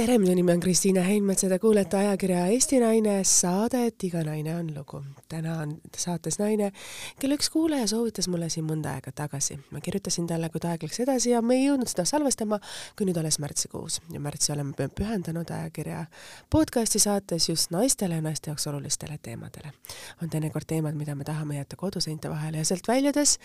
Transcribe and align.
tere, 0.00 0.14
minu 0.16 0.32
nimi 0.32 0.52
on 0.52 0.60
Kristiina 0.60 1.02
Heinmets 1.04 1.42
ja 1.44 1.48
te 1.50 1.58
kuulete 1.60 1.98
ajakirja 1.98 2.46
Eesti 2.54 2.78
Naine 2.80 3.18
saadet 3.28 4.04
Iga 4.04 4.22
naine 4.24 4.54
on 4.56 4.70
lugu. 4.72 5.02
täna 5.28 5.58
on 5.60 5.74
saates 5.96 6.38
naine, 6.38 6.70
kelle 7.20 7.36
üks 7.36 7.50
kuulaja 7.52 7.84
soovitas 7.86 8.26
mulle 8.32 8.48
siin 8.48 8.64
mõnda 8.64 8.94
aega 8.96 9.12
tagasi. 9.12 9.58
ma 9.70 9.80
kirjutasin 9.84 10.26
talle, 10.26 10.48
kuid 10.48 10.64
aeg 10.64 10.86
läks 10.86 11.00
edasi 11.04 11.34
ja 11.34 11.42
me 11.42 11.58
ei 11.58 11.66
jõudnud 11.66 11.90
seda 11.90 12.06
salvestama, 12.08 12.58
kui 12.96 13.06
nüüd 13.06 13.20
alles 13.20 13.38
märtsikuus. 13.44 14.00
ja 14.12 14.20
märtsi 14.20 14.52
oleme 14.54 14.88
pühendanud 14.88 15.52
ajakirja 15.52 16.06
podcasti 16.50 16.98
saates 16.98 17.48
just 17.48 17.70
naistele 17.70 18.14
ja 18.14 18.24
naiste 18.24 18.50
jaoks 18.50 18.66
olulistele 18.72 19.18
teemadele. 19.22 19.74
on 20.22 20.30
teinekord 20.30 20.64
teemad, 20.66 20.96
mida 20.96 21.14
me 21.14 21.24
tahame 21.24 21.56
jätta 21.56 21.76
koduseinte 21.76 22.30
vahele 22.30 22.64
ja 22.64 22.64
sealt 22.64 22.88
väljudes 22.88 23.36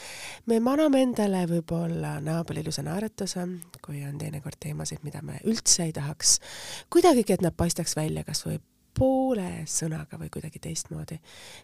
me 0.46 0.60
maname 0.60 1.04
endale 1.04 1.46
võib-olla 1.52 2.16
peal 2.48 2.64
ilusa 2.64 2.82
naeratuse, 2.82 3.48
kui 3.82 4.06
on 4.08 4.18
teinekord 4.18 4.56
teemasid, 4.60 5.04
mida 5.04 5.22
me 5.22 5.42
üldse 5.44 5.84
ei 5.84 5.92
tahaks 5.92 6.40
kuidagigi, 6.94 7.34
et 7.34 7.46
nad 7.46 7.56
paistaks 7.58 7.96
välja 7.98 8.24
kas 8.28 8.46
või 8.48 8.60
poole 8.96 9.66
sõnaga 9.70 10.18
või 10.20 10.30
kuidagi 10.32 10.62
teistmoodi, 10.64 11.18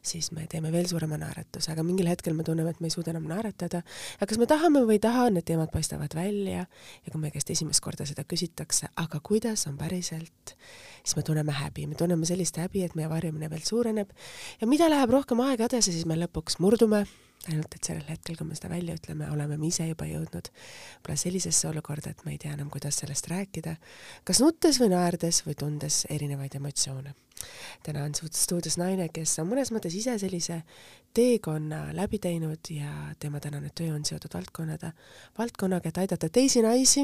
siis 0.04 0.32
me 0.36 0.46
teeme 0.52 0.72
veel 0.74 0.88
suurema 0.90 1.16
naeratuse, 1.22 1.72
aga 1.72 1.84
mingil 1.88 2.10
hetkel 2.12 2.36
me 2.36 2.44
tunneme, 2.48 2.74
et 2.74 2.82
me 2.84 2.90
ei 2.90 2.94
suuda 2.94 3.14
enam 3.14 3.30
naeratada. 3.32 3.84
ja 4.20 4.28
kas 4.28 4.40
me 4.42 4.48
tahame 4.50 4.84
või 4.88 5.00
ei 5.00 5.04
taha, 5.04 5.30
need 5.32 5.48
teemad 5.48 5.72
paistavad 5.72 6.16
välja. 6.16 6.66
Ja 7.06 7.14
kui 7.14 7.22
meie 7.22 7.32
käest 7.32 7.50
esimest 7.54 7.84
korda 7.84 8.06
seda 8.10 8.26
küsitakse, 8.28 8.92
aga 9.00 9.22
kuidas 9.24 9.66
on 9.72 9.78
päriselt, 9.80 10.56
siis 11.04 11.16
me 11.16 11.24
tunneme 11.24 11.56
häbi, 11.56 11.88
me 11.88 11.96
tunneme 11.96 12.28
sellist 12.28 12.60
häbi, 12.60 12.84
et 12.86 12.96
meie 13.00 13.10
varjamine 13.10 13.50
veel 13.50 13.64
suureneb. 13.66 14.12
Ja 14.62 14.68
mida 14.68 14.90
läheb 14.92 15.16
rohkem 15.16 15.40
aega 15.48 15.70
edasi, 15.72 15.96
siis 15.96 16.08
me 16.10 16.20
lõpuks 16.20 16.60
murdume 16.60 17.06
ainult 17.50 17.74
et 17.76 17.88
sellel 17.88 18.06
hetkel, 18.12 18.38
kui 18.38 18.46
me 18.46 18.58
seda 18.58 18.70
välja 18.70 18.94
ütleme, 18.98 19.30
oleme 19.34 19.58
me 19.58 19.72
ise 19.72 19.88
juba 19.90 20.06
jõudnud 20.06 20.52
võib-olla 20.52 21.18
sellisesse 21.18 21.70
olukorda, 21.72 22.14
et 22.14 22.22
me 22.26 22.36
ei 22.36 22.42
tea 22.42 22.54
enam, 22.54 22.70
kuidas 22.74 23.02
sellest 23.02 23.32
rääkida, 23.32 23.78
kas 24.28 24.44
nuttes 24.44 24.78
või 24.82 24.92
naerdes 24.94 25.42
või 25.48 25.58
tundes 25.58 26.04
erinevaid 26.14 26.60
emotsioone 26.62 27.16
täna 27.84 28.04
on 28.04 28.16
stuudios 28.16 28.78
naine, 28.78 29.08
kes 29.14 29.40
on 29.42 29.50
mõnes 29.50 29.72
mõttes 29.74 29.96
ise 29.98 30.14
sellise 30.22 30.62
teekonna 31.16 31.90
läbi 31.96 32.22
teinud 32.24 32.70
ja 32.72 32.92
tema 33.20 33.42
tänane 33.44 33.72
töö 33.76 33.96
on 33.96 34.06
seotud 34.08 34.32
valdkonnada, 34.34 34.94
valdkonnaga, 35.38 35.90
et 35.90 36.00
aidata 36.04 36.30
teisi 36.30 36.62
naisi, 36.64 37.04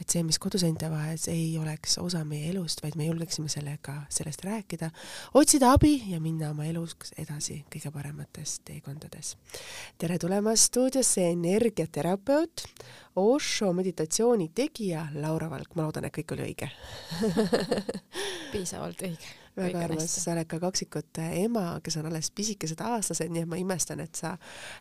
et 0.00 0.10
see, 0.10 0.24
mis 0.26 0.40
koduseinte 0.42 0.90
vahes 0.90 1.28
ei 1.30 1.52
oleks 1.60 1.98
osa 2.02 2.24
meie 2.26 2.50
elust, 2.50 2.82
vaid 2.82 2.98
me 2.98 3.06
julgeksime 3.06 3.52
sellega, 3.52 4.00
sellest 4.10 4.42
rääkida, 4.44 4.90
otsida 5.38 5.70
abi 5.76 5.94
ja 6.10 6.20
minna 6.20 6.50
oma 6.50 6.66
elus 6.66 6.96
edasi 7.18 7.60
kõige 7.70 7.94
paremates 7.94 8.58
teekondades. 8.66 9.36
Tere 9.98 10.18
tulemast 10.18 10.70
stuudiosse 10.70 11.28
energiaterapeut, 11.30 12.64
Osho 13.16 13.72
meditatsiooni 13.72 14.48
tegija 14.54 15.06
Laura 15.14 15.50
Valk, 15.50 15.74
ma 15.74 15.86
loodan, 15.86 16.08
et 16.08 16.14
kõik 16.16 16.34
oli 16.34 16.48
õige. 16.48 16.68
Piisavalt 18.52 19.02
õige. 19.06 19.32
Väga 19.56 19.84
armas, 19.86 20.16
sa 20.18 20.32
oled 20.32 20.48
ka 20.50 20.58
kaksikute 20.58 21.28
ema, 21.44 21.78
kes 21.82 22.00
on 22.00 22.08
alles 22.10 22.32
pisikesed 22.34 22.80
aastased, 22.82 23.30
nii 23.30 23.44
et 23.44 23.50
ma 23.50 23.58
imestan, 23.60 24.02
et 24.02 24.18
sa 24.18 24.32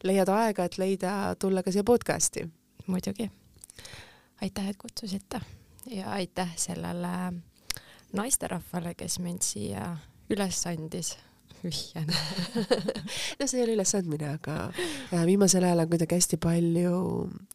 leiad 0.03 0.29
aega, 0.33 0.65
et 0.65 0.79
leida, 0.81 1.11
tulla 1.39 1.61
ka 1.61 1.71
siia 1.71 1.85
podcasti. 1.85 2.47
muidugi. 2.87 3.29
aitäh, 4.41 4.69
et 4.69 4.77
kutsusite. 4.77 5.41
Ja 5.91 6.11
aitäh 6.11 6.57
sellele 6.57 7.33
naisterahvale, 8.13 8.95
kes 8.97 9.19
mind 9.19 9.45
siia 9.45 9.97
üles 10.29 10.65
andis 10.67 11.17
vihjena 11.63 12.13
no 13.39 13.47
see 13.47 13.59
ei 13.59 13.65
ole 13.65 13.75
ülesandmine, 13.77 14.33
aga 14.37 14.57
äh, 14.69 15.23
viimasel 15.27 15.63
ajal 15.65 15.83
on 15.83 15.91
kuidagi 15.91 16.17
hästi 16.17 16.39
palju 16.41 16.93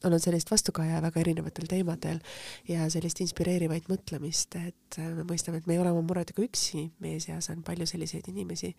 olnud 0.04 0.22
sellist 0.22 0.50
vastukaja 0.52 1.02
väga 1.04 1.20
erinevatel 1.22 1.68
teemadel 1.70 2.20
ja 2.68 2.88
sellist 2.92 3.20
inspireerivaid 3.24 3.88
mõtlemist, 3.90 4.56
et 4.60 4.98
äh, 5.00 5.10
me 5.16 5.26
mõistame, 5.28 5.60
et 5.60 5.68
me 5.68 5.76
ei 5.76 5.82
ole 5.82 5.92
oma 5.92 6.04
muredega 6.06 6.44
üksi, 6.44 6.88
meie 7.04 7.20
seas 7.22 7.50
on 7.52 7.62
palju 7.66 7.88
selliseid 7.88 8.28
inimesi, 8.32 8.72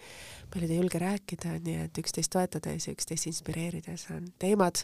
paljud 0.54 0.74
ei 0.74 0.82
julge 0.82 1.02
rääkida, 1.02 1.58
nii 1.66 1.78
et 1.86 2.02
üksteist 2.02 2.34
toetades 2.34 2.90
ja 2.90 2.96
üksteist 2.96 3.30
inspireerides 3.32 4.08
on 4.16 4.32
teemad, 4.42 4.84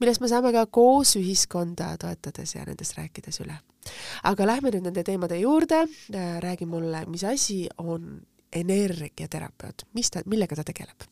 millest 0.00 0.24
me 0.24 0.30
saame 0.32 0.54
ka 0.54 0.66
koos 0.72 1.16
ühiskonda 1.20 1.94
toetades 2.00 2.56
ja 2.56 2.66
nendest 2.68 2.98
rääkides 2.98 3.42
üle. 3.44 3.58
aga 4.22 4.46
lähme 4.46 4.70
nüüd 4.70 4.84
nende 4.86 5.02
teemade 5.06 5.40
juurde, 5.40 5.84
äh, 6.14 6.36
räägi 6.42 6.66
mulle, 6.70 7.06
mis 7.10 7.24
asi 7.26 7.64
on 7.78 8.20
energiaterapeut, 8.52 9.86
mis 9.94 10.10
ta, 10.10 10.22
millega 10.26 10.56
ta 10.56 10.64
tegeleb? 10.66 11.08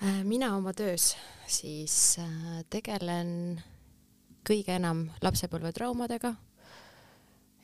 Äh, 0.00 0.24
mina 0.24 0.54
oma 0.56 0.72
töös 0.72 1.10
siis 1.44 2.16
äh, 2.18 2.62
tegelen 2.72 3.60
kõige 4.48 4.72
enam 4.78 5.10
lapsepõlvetraumadega. 5.20 6.30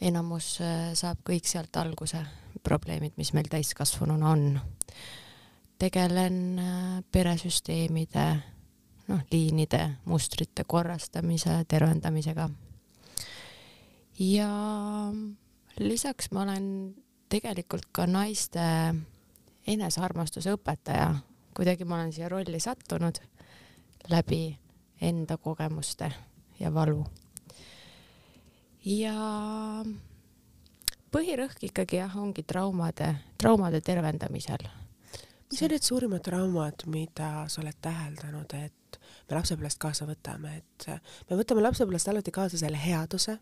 enamus 0.04 0.58
äh, 0.60 0.90
saab 0.92 1.22
kõik 1.24 1.48
sealt 1.48 1.76
alguse, 1.80 2.20
probleemid, 2.62 3.14
mis 3.16 3.32
meil 3.32 3.48
täiskasvanuna 3.48 4.30
on. 4.30 4.60
tegelen 5.78 6.60
peresüsteemide, 7.12 8.26
noh, 9.08 9.24
liinide, 9.32 9.96
mustrite 10.04 10.64
korrastamise, 10.64 11.64
tervendamisega. 11.68 12.50
ja 14.18 14.50
lisaks 15.78 16.30
ma 16.32 16.42
olen 16.42 16.94
tegelikult 17.28 17.88
ka 17.92 18.06
naiste 18.06 18.62
enesearmastuse 19.66 20.54
õpetaja, 20.56 21.10
kuidagi 21.56 21.84
ma 21.84 21.98
olen 21.98 22.12
siia 22.14 22.28
rolli 22.30 22.60
sattunud 22.62 23.18
läbi 24.10 24.56
enda 25.00 25.36
kogemuste 25.36 26.12
ja 26.60 26.72
valu. 26.74 27.04
ja 28.86 29.14
põhirõhk 31.12 31.64
ikkagi 31.68 31.98
jah, 31.98 32.16
ongi 32.16 32.42
traumade, 32.46 33.14
traumade 33.38 33.80
tervendamisel. 33.80 34.68
mis 35.50 35.62
on 35.62 35.70
need 35.74 35.82
suurimad 35.82 36.22
traumad, 36.22 36.86
mida 36.86 37.48
sa 37.48 37.60
oled 37.60 37.76
täheldanud, 37.82 38.54
et 38.54 39.00
me 39.28 39.36
lapsepõlvest 39.36 39.78
kaasa 39.78 40.06
võtame, 40.06 40.56
et 40.56 40.88
me 41.30 41.36
võtame 41.36 41.62
lapsepõlvest 41.62 42.08
alati 42.08 42.30
kaasa 42.30 42.58
selle 42.58 42.78
headuse 42.78 43.38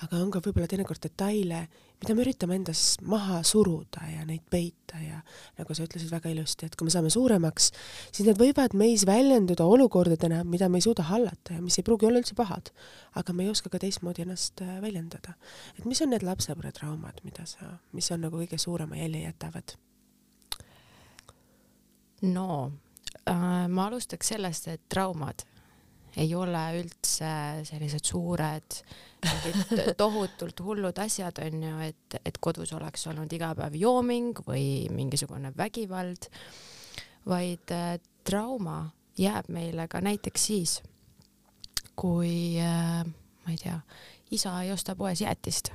aga 0.00 0.18
on 0.22 0.30
ka 0.32 0.40
võib-olla 0.40 0.68
teinekord 0.70 1.02
detaile, 1.04 1.66
mida 2.00 2.14
me 2.16 2.24
üritame 2.24 2.56
endas 2.56 2.96
maha 3.04 3.42
suruda 3.46 4.06
ja 4.08 4.24
neid 4.26 4.44
peita 4.50 4.98
ja 5.02 5.18
nagu 5.58 5.76
sa 5.76 5.84
ütlesid 5.84 6.12
väga 6.12 6.32
ilusti, 6.32 6.66
et 6.66 6.76
kui 6.78 6.88
me 6.88 6.94
saame 6.94 7.10
suuremaks, 7.12 7.68
siis 8.08 8.24
need 8.26 8.40
võivad 8.40 8.76
meis 8.78 9.04
väljenduda 9.08 9.66
olukordadena, 9.68 10.42
mida 10.48 10.70
me 10.72 10.80
ei 10.80 10.86
suuda 10.86 11.04
hallata 11.10 11.58
ja 11.58 11.64
mis 11.64 11.76
ei 11.78 11.86
pruugi 11.86 12.08
olla 12.08 12.22
üldse 12.22 12.36
pahad, 12.38 12.72
aga 13.20 13.36
me 13.36 13.46
ei 13.46 13.52
oska 13.52 13.72
ka 13.72 13.82
teistmoodi 13.82 14.24
ennast 14.24 14.64
äh, 14.64 14.80
väljendada. 14.82 15.36
et 15.76 15.84
mis 15.84 16.00
on 16.02 16.14
need 16.14 16.24
lapsepõlvetraumad, 16.26 17.20
mida 17.26 17.46
sa, 17.48 17.76
mis 17.92 18.08
on 18.14 18.24
nagu 18.24 18.40
kõige 18.40 18.58
suurema 18.58 18.96
jälje 18.96 19.26
jätavad? 19.28 19.76
no 22.22 22.48
äh, 23.28 23.68
ma 23.68 23.90
alustaks 23.90 24.32
sellest, 24.32 24.72
et 24.72 24.88
traumad 24.88 25.44
ei 26.16 26.34
ole 26.34 26.62
üldse 26.80 27.32
sellised 27.64 28.04
suured, 28.04 28.78
tohutult 30.02 30.60
hullud 30.64 30.98
asjad 30.98 31.38
on 31.44 31.62
ju, 31.62 31.74
et, 31.86 32.16
et 32.24 32.38
kodus 32.42 32.72
oleks 32.76 33.06
olnud 33.10 33.32
iga 33.32 33.52
päev 33.58 33.76
jooming 33.80 34.42
või 34.46 34.88
mingisugune 34.92 35.52
vägivald, 35.56 36.28
vaid 37.28 37.72
äh, 37.74 37.94
trauma 38.26 38.90
jääb 39.18 39.48
meile 39.52 39.86
ka 39.88 40.02
näiteks 40.04 40.48
siis, 40.50 40.80
kui 41.96 42.58
äh, 42.60 43.04
ma 43.06 43.54
ei 43.54 43.60
tea, 43.62 43.78
isa 44.34 44.58
ei 44.62 44.72
osta 44.72 44.96
poes 44.98 45.20
jäätist. 45.20 45.72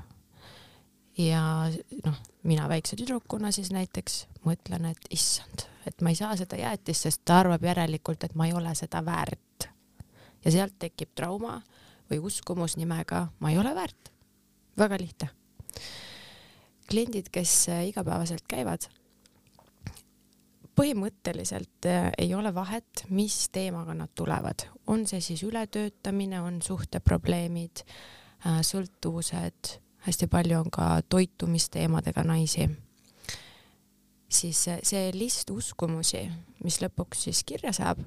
Ja 1.17 1.41
noh, 2.05 2.17
mina 2.45 2.67
väikse 2.69 2.95
tüdrukuna 2.99 3.49
siis 3.51 3.71
näiteks 3.73 4.27
mõtlen, 4.45 4.85
et 4.91 5.07
issand, 5.09 5.65
et 5.89 6.03
ma 6.05 6.13
ei 6.13 6.19
saa 6.19 6.35
seda 6.37 6.59
jäätist, 6.59 7.07
sest 7.07 7.23
ta 7.25 7.39
arvab 7.41 7.65
järelikult, 7.65 8.28
et 8.28 8.35
ma 8.37 8.45
ei 8.45 8.53
ole 8.53 8.75
seda 8.78 9.01
väärt 9.05 9.41
ja 10.47 10.53
sealt 10.53 10.78
tekib 10.79 11.11
trauma 11.16 11.59
või 12.08 12.22
uskumus 12.23 12.78
nimega 12.79 13.28
ma 13.44 13.52
ei 13.52 13.59
ole 13.59 13.73
väärt. 13.76 14.11
väga 14.78 14.97
lihtne. 14.99 15.29
kliendid, 16.88 17.28
kes 17.32 17.70
äh, 17.70 17.88
igapäevaselt 17.90 18.46
käivad, 18.47 18.88
põhimõtteliselt 20.76 21.85
äh, 21.85 22.11
ei 22.17 22.34
ole 22.35 22.53
vahet, 22.55 23.03
mis 23.09 23.49
teemaga 23.52 23.94
nad 23.94 24.14
tulevad, 24.16 24.70
on 24.88 25.03
see 25.08 25.22
siis 25.22 25.44
ületöötamine, 25.44 26.41
on 26.41 26.61
suhteprobleemid, 26.61 27.84
äh, 28.46 28.61
sõltuvused, 28.64 29.79
hästi 30.08 30.28
palju 30.32 30.59
on 30.59 30.72
ka 30.72 31.02
toitumisteemadega 31.09 32.23
naisi 32.23 32.70
siis 34.29 34.66
see 34.84 35.11
list 35.16 35.50
uskumusi, 35.50 36.28
mis 36.64 36.82
lõpuks 36.84 37.28
siis 37.28 37.43
kirja 37.47 37.73
saab, 37.73 38.00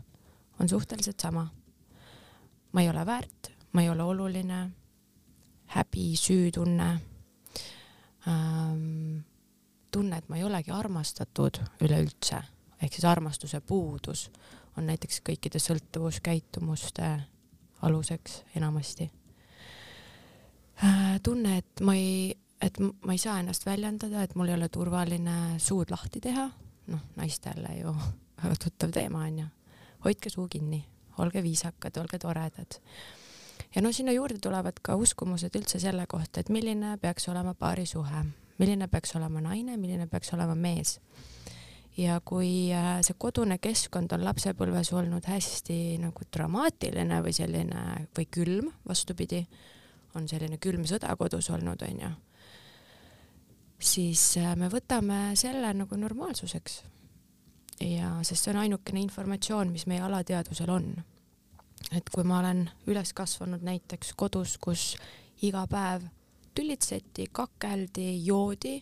on 0.60 0.68
suhteliselt 0.68 1.20
sama 1.20 1.48
ma 2.72 2.82
ei 2.82 2.88
ole 2.88 3.06
väärt, 3.06 3.50
ma 3.72 3.82
ei 3.82 3.90
ole 3.90 4.02
oluline, 4.02 4.70
häbi, 5.66 6.16
süütunne. 6.16 6.90
Ähm,, 8.28 9.18
tunne, 9.90 10.18
et 10.18 10.28
ma 10.28 10.36
ei 10.36 10.44
olegi 10.44 10.70
armastatud 10.70 11.60
üleüldse, 11.80 12.42
ehk 12.82 12.92
siis 12.94 13.04
armastuse 13.04 13.60
puudus 13.60 14.30
on 14.78 14.86
näiteks 14.86 15.20
kõikide 15.26 15.58
sõltuvuskäitumuste 15.58 17.08
aluseks 17.82 18.42
enamasti. 18.56 19.10
Äh, 20.84 21.20
tunne, 21.22 21.58
et 21.58 21.80
ma 21.84 21.94
ei, 21.94 22.34
et 22.62 22.78
ma 22.80 23.12
ei 23.12 23.18
saa 23.18 23.38
ennast 23.40 23.66
väljendada, 23.66 24.22
et 24.22 24.34
mul 24.34 24.48
ei 24.48 24.56
ole 24.56 24.68
turvaline 24.68 25.58
suud 25.58 25.90
lahti 25.90 26.20
teha, 26.20 26.46
noh, 26.92 27.02
naistele 27.16 27.74
ju 27.80 27.94
väga 28.40 28.56
tuttav 28.64 28.94
teema 28.94 29.24
onju. 29.26 29.46
hoidke 30.04 30.30
suu 30.30 30.48
kinni, 30.48 30.84
olge 31.20 31.42
viisakad, 31.44 31.96
olge 32.00 32.18
toredad. 32.18 32.80
ja 33.74 33.82
no 33.82 33.92
sinna 33.92 34.12
juurde 34.12 34.38
tulevad 34.42 34.80
ka 34.82 34.96
uskumused 34.96 35.56
üldse 35.56 35.80
selle 35.80 36.06
kohta, 36.06 36.40
et 36.40 36.48
milline 36.48 36.96
peaks 36.98 37.28
olema 37.28 37.54
paari 37.54 37.86
suhe, 37.86 38.24
milline 38.58 38.88
peaks 38.88 39.14
olema 39.16 39.40
naine, 39.40 39.76
milline 39.76 40.06
peaks 40.06 40.32
olema 40.34 40.54
mees 40.54 40.98
ja 41.98 42.20
kui 42.24 42.70
äh, 42.74 42.98
see 43.04 43.16
kodune 43.18 43.58
keskkond 43.62 44.12
on 44.14 44.24
lapsepõlves 44.24 44.92
olnud 44.96 45.26
hästi 45.28 45.98
nagu 46.02 46.26
dramaatiline 46.32 47.20
või 47.24 47.34
selline 47.36 47.84
või 48.16 48.26
külm, 48.30 48.70
vastupidi, 48.88 49.42
on 50.18 50.28
selline 50.30 50.58
külm 50.62 50.86
sõda 50.88 51.12
kodus 51.18 51.50
olnud, 51.54 51.82
onju, 51.86 52.10
siis 53.78 54.24
äh, 54.40 54.54
me 54.56 54.70
võtame 54.72 55.36
selle 55.38 55.72
nagu 55.76 55.98
normaalsuseks. 55.98 56.82
Ja 57.80 58.12
sest 58.22 58.44
see 58.44 58.54
on 58.54 58.60
ainukene 58.64 59.00
informatsioon, 59.00 59.72
mis 59.72 59.86
meie 59.86 60.02
alateadvusel 60.04 60.70
on. 60.70 60.92
et 61.96 62.10
kui 62.12 62.24
ma 62.24 62.38
olen 62.38 62.70
üles 62.86 63.12
kasvanud 63.16 63.62
näiteks 63.64 64.12
kodus, 64.16 64.58
kus 64.58 64.96
iga 65.42 65.66
päev 65.66 66.04
tülitseti, 66.54 67.26
kakeldi, 67.32 68.24
joodi 68.26 68.80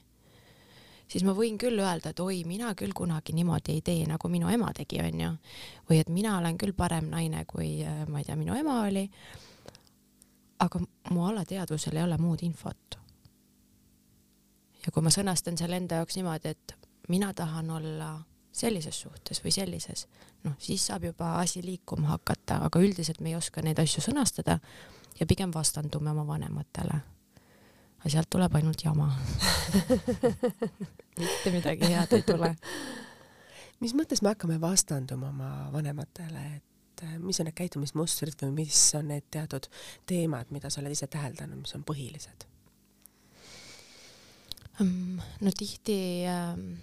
siis 1.09 1.25
ma 1.25 1.35
võin 1.37 1.59
küll 1.61 1.81
öelda, 1.81 2.13
et 2.13 2.21
oi, 2.21 2.43
mina 2.49 2.73
küll 2.79 2.95
kunagi 2.97 3.35
niimoodi 3.37 3.79
ei 3.79 3.83
tee, 3.85 4.05
nagu 4.09 4.31
minu 4.33 4.51
ema 4.53 4.71
tegi, 4.77 5.01
onju. 5.03 5.33
või 5.89 6.01
et 6.03 6.11
mina 6.13 6.37
olen 6.39 6.59
küll 6.61 6.77
parem 6.77 7.09
naine, 7.13 7.45
kui 7.49 7.79
äh, 7.85 8.05
ma 8.09 8.21
ei 8.21 8.29
tea, 8.29 8.37
minu 8.37 8.57
ema 8.59 8.83
oli. 8.87 9.09
aga 10.59 10.81
mu 11.11 11.27
alateadvusel 11.27 11.97
ei 11.97 12.03
ole 12.03 12.19
muud 12.19 12.43
infot. 12.43 12.99
ja 14.87 14.93
kui 14.93 15.03
ma 15.03 15.11
sõnastan 15.15 15.57
selle 15.57 15.77
enda 15.77 16.03
jaoks 16.03 16.17
niimoodi, 16.17 16.49
et 16.49 16.77
mina 17.09 17.33
tahan 17.35 17.71
olla 17.71 18.11
sellises 18.59 19.01
suhtes 19.05 19.43
või 19.45 19.53
sellises, 19.55 20.07
noh, 20.45 20.57
siis 20.63 20.87
saab 20.91 21.07
juba 21.09 21.37
asi 21.43 21.63
liikuma 21.65 22.15
hakata, 22.17 22.63
aga 22.67 22.83
üldiselt 22.83 23.21
me 23.21 23.33
ei 23.33 23.39
oska 23.39 23.63
neid 23.63 23.79
asju 23.79 24.03
sõnastada 24.09 24.59
ja 25.21 25.27
pigem 25.27 25.55
vastandume 25.55 26.11
oma 26.11 26.27
vanematele 26.27 27.01
aga 27.99 28.13
sealt 28.13 28.31
tuleb 28.31 28.55
ainult 28.59 28.83
jama 28.85 29.09
mitte 31.19 31.53
midagi 31.55 31.91
head 31.91 32.15
ei 32.15 32.25
tule. 32.27 32.53
mis 33.83 33.95
mõttes 33.99 34.23
me 34.23 34.33
hakkame 34.33 34.59
vastanduma 34.63 35.33
oma 35.33 35.51
vanematele, 35.75 36.45
et 36.59 37.03
äh, 37.07 37.17
mis 37.23 37.41
on 37.41 37.49
need 37.49 37.59
käitumismustrid 37.59 38.39
või 38.45 38.55
mis 38.63 38.83
on 38.99 39.11
need 39.13 39.27
teatud 39.35 39.67
teemad, 40.07 40.53
mida 40.55 40.71
sa 40.71 40.83
oled 40.83 40.95
ise 40.95 41.11
täheldanud, 41.11 41.65
mis 41.65 41.75
on 41.79 41.87
põhilised? 41.87 42.47
no 44.79 45.51
tihti 45.59 45.99
ähm, 46.31 46.77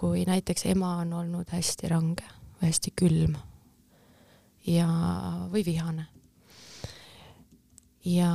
kui 0.00 0.24
näiteks 0.24 0.64
ema 0.72 0.94
on 1.02 1.12
olnud 1.12 1.52
hästi 1.52 1.88
range 1.92 2.24
või 2.56 2.70
hästi 2.70 2.92
külm 2.96 3.36
ja, 4.66 4.88
või 5.52 5.64
vihane 5.66 6.06
ja 8.04 8.30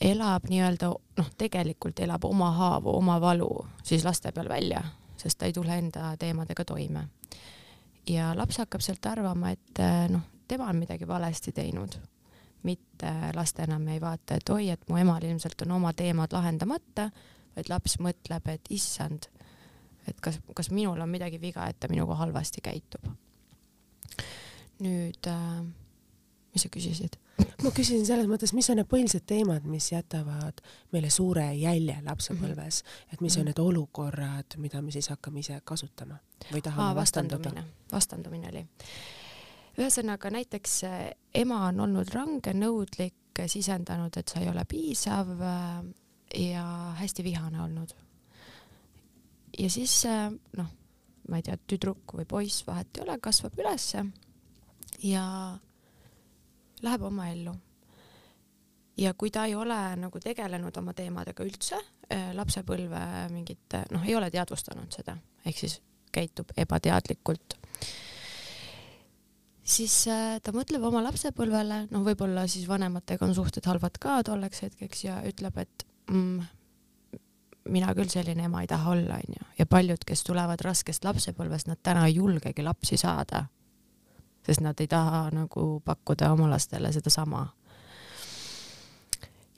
elab 0.00 0.48
nii-öelda 0.48 0.90
noh, 1.18 1.30
tegelikult 1.38 2.00
elab 2.00 2.24
oma 2.24 2.50
haavu, 2.56 2.96
oma 2.96 3.20
valu 3.20 3.50
siis 3.84 4.04
laste 4.04 4.32
peal 4.32 4.48
välja, 4.48 4.82
sest 5.16 5.38
ta 5.38 5.46
ei 5.46 5.52
tule 5.52 5.76
enda 5.78 6.14
teemadega 6.18 6.64
toime. 6.64 7.08
ja 8.08 8.32
laps 8.36 8.58
hakkab 8.58 8.80
sealt 8.80 9.06
arvama, 9.06 9.52
et 9.52 9.82
noh, 10.10 10.24
tema 10.48 10.68
on 10.68 10.80
midagi 10.80 11.08
valesti 11.08 11.52
teinud, 11.52 11.94
mitte 12.62 13.12
last 13.34 13.58
enam 13.58 13.86
ei 13.88 14.00
vaata, 14.00 14.34
et 14.34 14.48
oi, 14.50 14.70
et 14.70 14.88
mu 14.88 14.96
emal 14.96 15.22
ilmselt 15.22 15.62
on 15.66 15.76
oma 15.78 15.92
teemad 15.92 16.32
lahendamata, 16.32 17.10
vaid 17.56 17.68
laps 17.68 17.98
mõtleb, 18.00 18.48
et 18.48 18.70
issand, 18.70 19.28
et 20.08 20.20
kas, 20.20 20.40
kas 20.54 20.70
minul 20.70 21.00
on 21.00 21.08
midagi 21.08 21.40
viga, 21.40 21.66
et 21.68 21.78
ta 21.80 21.88
minuga 21.88 22.14
halvasti 22.14 22.60
käitub. 22.64 23.06
nüüd 24.82 25.26
äh, 25.30 25.62
mis 26.52 26.64
sa 26.66 26.70
küsisid? 26.72 27.16
ma 27.64 27.70
küsisin 27.72 28.04
selles 28.06 28.28
mõttes, 28.30 28.52
mis 28.56 28.68
on 28.70 28.78
need 28.80 28.88
põhilised 28.90 29.24
teemad, 29.28 29.64
mis 29.68 29.88
jätavad 29.92 30.60
meile 30.92 31.10
suure 31.10 31.46
jälje 31.56 31.96
lapsepõlves 32.04 32.82
mm, 32.82 32.88
-hmm. 32.88 33.14
et 33.14 33.20
mis 33.20 33.36
on 33.36 33.42
mhm. 33.42 33.48
need 33.48 33.58
olukorrad, 33.58 34.58
mida 34.58 34.82
me 34.82 34.92
siis 34.92 35.08
hakkame 35.08 35.40
ise 35.40 35.60
kasutama 35.64 36.18
või 36.52 36.62
tahame 36.62 36.88
Aa, 36.88 36.94
vastanduda? 36.94 37.64
vastandumine 37.92 38.48
oli. 38.52 38.66
ühesõnaga 39.78 40.30
näiteks 40.30 40.84
eh, 40.84 41.10
ema 41.34 41.66
on 41.66 41.80
olnud 41.80 42.14
range, 42.14 42.52
nõudlik, 42.52 43.14
sisendanud, 43.46 44.16
et 44.16 44.28
sa 44.28 44.40
ei 44.40 44.48
ole 44.48 44.64
piisav 44.68 45.30
eh, 45.40 46.48
ja 46.52 46.64
hästi 47.00 47.24
vihane 47.24 47.62
olnud. 47.62 47.94
Ja 49.58 49.70
siis 49.70 49.94
eh, 50.08 50.30
noh, 50.58 50.70
ma 51.28 51.38
ei 51.38 51.46
tea, 51.46 51.58
tüdruk 51.68 52.16
või 52.18 52.26
poiss, 52.28 52.64
vahet 52.66 52.96
ei 52.96 53.04
ole, 53.04 53.18
kasvab 53.22 53.58
ülesse 53.60 54.04
ja 55.06 55.24
läheb 56.82 57.04
oma 57.06 57.28
ellu. 57.30 57.54
ja 58.98 59.14
kui 59.18 59.30
ta 59.32 59.46
ei 59.48 59.54
ole 59.56 59.78
nagu 59.96 60.20
tegelenud 60.20 60.76
oma 60.76 60.92
teemadega 60.94 61.44
üldse, 61.44 61.78
äh, 62.12 62.30
lapsepõlve 62.36 63.02
mingit, 63.32 63.78
noh, 63.90 64.04
ei 64.06 64.16
ole 64.16 64.30
teadvustanud 64.30 64.92
seda, 64.92 65.16
ehk 65.44 65.58
siis 65.58 65.80
käitub 66.12 66.50
ebateadlikult, 66.60 67.56
siis 69.64 69.94
ta 70.44 70.52
mõtleb 70.52 70.84
oma 70.84 71.00
lapsepõlvele, 71.06 71.86
noh, 71.90 72.04
võib-olla 72.04 72.44
siis 72.50 72.66
vanematega 72.68 73.24
on 73.24 73.32
suhted 73.36 73.64
halvad 73.64 73.96
ka 74.02 74.18
tolleks 74.28 74.66
hetkeks 74.66 75.06
ja 75.06 75.22
ütleb, 75.28 75.56
et 75.64 75.86
mm, 76.10 76.44
mina 77.68 77.94
küll 77.94 78.10
selline 78.10 78.44
ema 78.48 78.62
ei 78.62 78.70
taha 78.70 78.90
olla, 78.90 79.18
onju. 79.22 79.48
ja 79.58 79.66
paljud, 79.66 80.04
kes 80.06 80.24
tulevad 80.24 80.60
raskest 80.64 81.04
lapsepõlvest, 81.04 81.68
nad 81.70 81.78
täna 81.82 82.06
ei 82.06 82.16
julgegi 82.16 82.62
lapsi 82.62 82.96
saada 82.96 83.46
sest 84.46 84.62
nad 84.62 84.80
ei 84.80 84.88
taha 84.90 85.28
nagu 85.34 85.80
pakkuda 85.84 86.32
oma 86.32 86.50
lastele 86.50 86.92
sedasama. 86.92 87.46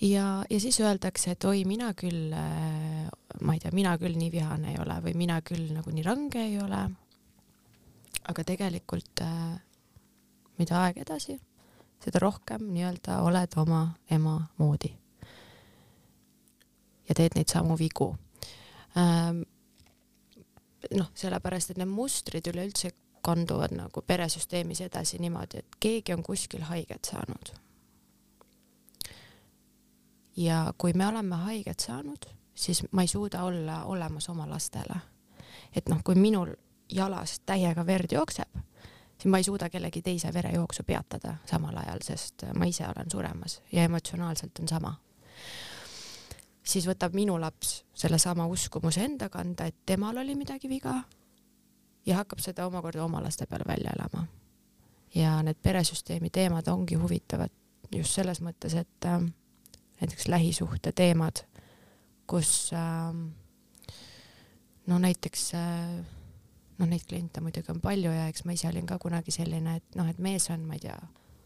ja, 0.00 0.44
ja 0.50 0.60
siis 0.60 0.80
öeldakse, 0.80 1.30
et 1.30 1.44
oi, 1.44 1.64
mina 1.64 1.92
küll, 1.94 2.32
äh, 2.32 3.08
ma 3.40 3.54
ei 3.54 3.60
tea, 3.60 3.72
mina 3.72 3.96
küll 3.98 4.18
nii 4.18 4.32
vihane 4.32 4.74
ei 4.74 4.80
ole 4.80 5.00
või 5.06 5.16
mina 5.16 5.40
küll 5.42 5.72
nagu 5.72 5.90
nii 5.90 6.04
range 6.04 6.42
ei 6.44 6.58
ole. 6.60 6.82
aga 8.28 8.44
tegelikult 8.44 9.20
äh, 9.20 9.56
mida 10.58 10.84
aeg 10.84 11.00
edasi, 11.04 11.38
seda 12.04 12.20
rohkem 12.20 12.68
nii-öelda 12.72 13.22
oled 13.24 13.56
oma 13.56 13.86
ema 14.10 14.38
moodi. 14.58 14.92
Ja 17.08 17.14
teed 17.14 17.36
neid 17.36 17.50
samu 17.52 17.78
vigu 17.78 18.14
ähm, 18.98 19.42
noh, 20.90 21.10
sellepärast 21.14 21.70
et 21.70 21.80
need 21.80 21.90
mustrid 21.90 22.46
üleüldse 22.50 22.90
kanduvad 23.24 23.72
nagu 23.72 24.02
peresüsteemis 24.02 24.82
edasi 24.84 25.18
niimoodi, 25.18 25.62
et 25.62 25.76
keegi 25.80 26.12
on 26.12 26.22
kuskil 26.22 26.64
haiget 26.68 27.04
saanud. 27.12 27.54
ja 30.36 30.74
kui 30.78 30.92
me 30.92 31.06
oleme 31.06 31.36
haiget 31.36 31.80
saanud, 31.80 32.26
siis 32.54 32.82
ma 32.92 33.02
ei 33.02 33.08
suuda 33.08 33.42
olla 33.44 33.84
olemas 33.84 34.28
oma 34.28 34.48
lastele. 34.50 35.00
et 35.76 35.88
noh, 35.88 36.02
kui 36.04 36.14
minul 36.14 36.54
jalast 36.92 37.42
täiega 37.46 37.86
verd 37.86 38.12
jookseb, 38.12 38.58
siis 39.18 39.30
ma 39.30 39.38
ei 39.38 39.44
suuda 39.44 39.70
kellegi 39.70 40.02
teise 40.02 40.32
verejooksu 40.34 40.82
peatada 40.82 41.36
samal 41.46 41.76
ajal, 41.76 41.98
sest 42.02 42.44
ma 42.54 42.64
ise 42.64 42.84
olen 42.84 43.10
suremas 43.10 43.62
ja 43.72 43.82
emotsionaalselt 43.82 44.58
on 44.60 44.68
sama 44.68 44.94
siis 46.64 46.86
võtab 46.88 47.14
minu 47.16 47.36
laps 47.40 47.82
sellesama 47.94 48.46
uskumuse 48.50 49.04
enda 49.04 49.28
kanda, 49.28 49.68
et 49.68 49.76
temal 49.86 50.18
oli 50.22 50.36
midagi 50.38 50.68
viga 50.68 50.96
ja 52.06 52.20
hakkab 52.20 52.40
seda 52.44 52.66
omakorda 52.66 53.04
oma 53.04 53.22
laste 53.22 53.46
peale 53.46 53.64
välja 53.68 53.92
elama. 53.96 54.26
ja 55.14 55.42
need 55.42 55.60
peresüsteemi 55.62 56.30
teemad 56.30 56.68
ongi 56.68 56.94
huvitavad 56.98 57.50
just 57.92 58.16
selles 58.16 58.40
mõttes, 58.42 58.74
et 58.74 59.06
äh, 59.06 59.20
näiteks 60.00 60.28
lähisuhte 60.28 60.92
teemad, 60.92 61.44
kus 62.26 62.72
äh, 62.72 63.14
no 64.86 64.98
näiteks 64.98 65.50
äh, 65.54 66.00
noh, 66.78 66.88
neid 66.88 67.04
kliente 67.08 67.40
muidugi 67.44 67.70
on 67.72 67.80
palju 67.84 68.10
ja 68.12 68.26
eks 68.28 68.44
ma 68.44 68.56
ise 68.56 68.68
olin 68.68 68.86
ka 68.86 68.98
kunagi 68.98 69.34
selline, 69.34 69.76
et 69.76 70.00
noh, 70.00 70.08
et 70.10 70.18
mees 70.18 70.48
on, 70.50 70.64
ma 70.66 70.78
ei 70.78 70.82
tea, 70.88 70.98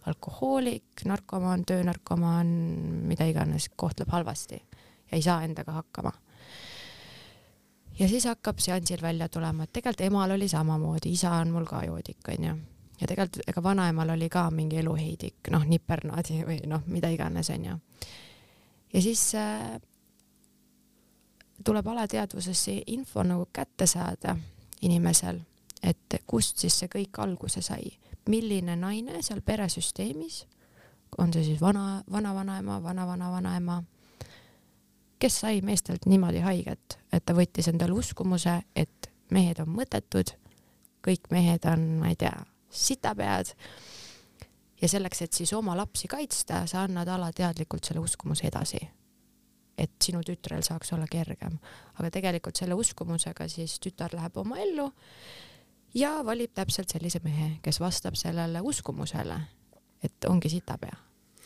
alkohoolik, 0.09 1.05
narkomaan, 1.05 1.67
töönarkomaan, 1.69 2.53
mida 3.11 3.27
iganes, 3.29 3.69
kohtleb 3.77 4.09
halvasti 4.15 4.63
ja 5.11 5.17
ei 5.17 5.23
saa 5.23 5.43
endaga 5.45 5.73
hakkama 5.73 6.13
ja 7.99 8.09
siis 8.09 8.25
hakkab 8.25 8.59
seansil 8.59 9.03
välja 9.03 9.29
tulema, 9.29 9.65
et 9.65 9.73
tegelikult 9.73 10.07
emal 10.07 10.31
oli 10.31 10.49
samamoodi, 10.49 11.13
isa 11.13 11.31
on 11.31 11.51
mul 11.51 11.65
ka 11.67 11.83
joodik, 11.85 12.29
onju. 12.29 12.55
ja 13.01 13.07
tegelikult 13.07 13.49
ega 13.49 13.63
vanaemal 13.63 14.11
oli 14.11 14.29
ka 14.29 14.51
mingi 14.51 14.79
eluheidik, 14.79 15.51
noh, 15.51 15.65
nipernaadi 15.67 16.43
või 16.47 16.61
noh, 16.67 16.83
mida 16.87 17.09
iganes, 17.09 17.51
onju. 17.51 17.79
ja 18.95 19.03
siis 19.03 19.35
äh, 19.35 19.81
tuleb 21.65 21.87
alateadvusesse 21.87 22.83
info 22.87 23.23
nagu 23.23 23.49
kätte 23.53 23.87
saada 23.87 24.37
inimesel, 24.83 25.41
et 25.83 26.21
kust 26.27 26.59
siis 26.59 26.79
see 26.79 26.89
kõik 26.93 27.19
alguse 27.19 27.63
sai, 27.63 27.91
milline 28.29 28.77
naine 28.77 29.23
seal 29.23 29.41
peresüsteemis 29.41 30.45
on 31.19 31.33
see 31.33 31.45
siis 31.45 31.61
vana, 31.61 32.03
vanavanaema, 32.13 32.83
vanavanavanaema, 32.83 33.83
kes 35.19 35.41
sai 35.41 35.61
meestelt 35.61 36.07
niimoodi 36.07 36.41
haiget, 36.41 36.99
et 37.13 37.25
ta 37.25 37.35
võttis 37.35 37.69
endale 37.71 37.93
uskumuse, 37.93 38.61
et 38.77 39.11
mehed 39.35 39.61
on 39.63 39.71
mõttetud, 39.75 40.35
kõik 41.05 41.31
mehed 41.35 41.67
on, 41.71 41.89
ma 42.03 42.13
ei 42.13 42.19
tea, 42.19 42.35
sitapead 42.71 43.55
ja 44.83 44.89
selleks, 44.89 45.23
et 45.23 45.33
siis 45.33 45.53
oma 45.57 45.77
lapsi 45.77 46.09
kaitsta, 46.09 46.65
sa 46.67 46.85
annad 46.87 47.09
alateadlikult 47.09 47.85
selle 47.85 48.05
uskumuse 48.05 48.47
edasi. 48.49 48.81
et 49.79 49.93
sinu 50.03 50.25
tütrel 50.27 50.63
saaks 50.67 50.91
olla 50.93 51.07
kergem, 51.07 51.55
aga 52.01 52.09
tegelikult 52.11 52.59
selle 52.59 52.75
uskumusega 52.75 53.47
siis 53.49 53.77
tütar 53.79 54.11
läheb 54.11 54.37
oma 54.37 54.57
ellu 54.59 54.89
ja 55.95 56.25
valib 56.27 56.51
täpselt 56.55 56.91
sellise 56.91 57.21
mehe, 57.23 57.61
kes 57.63 57.79
vastab 57.81 58.19
sellele 58.19 58.61
uskumusele, 58.61 59.39
et 60.03 60.25
ongi 60.29 60.49
sitapea. 60.49 60.97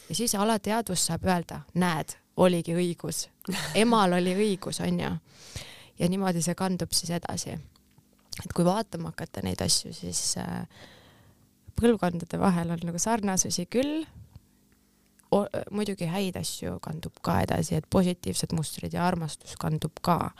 ja 0.08 0.14
siis 0.14 0.34
alateadvus 0.34 1.06
saab 1.06 1.24
öelda, 1.24 1.60
näed, 1.74 2.16
oligi 2.36 2.74
õigus, 2.76 3.26
emal 3.74 4.16
oli 4.16 4.34
õigus, 4.36 4.80
onju. 4.84 5.10
ja 5.98 6.08
niimoodi 6.08 6.42
see 6.42 6.54
kandub 6.58 6.92
siis 6.96 7.12
edasi. 7.18 7.58
et 8.44 8.52
kui 8.54 8.64
vaatama 8.64 9.12
hakata 9.12 9.42
neid 9.44 9.60
asju, 9.60 9.92
siis 9.92 10.36
äh, 10.40 10.66
põlvkondade 11.80 12.40
vahel 12.40 12.72
on 12.72 12.82
nagu 12.88 12.98
sarnasusi 12.98 13.66
küll. 13.66 14.04
muidugi 15.70 16.06
häid 16.06 16.36
asju 16.36 16.78
kandub 16.84 17.14
ka 17.24 17.40
edasi, 17.40 17.76
et 17.76 17.86
positiivsed 17.90 18.52
mustrid 18.52 18.92
ja 18.92 19.06
armastus 19.06 19.56
kandub 19.56 20.00
ka. 20.02 20.32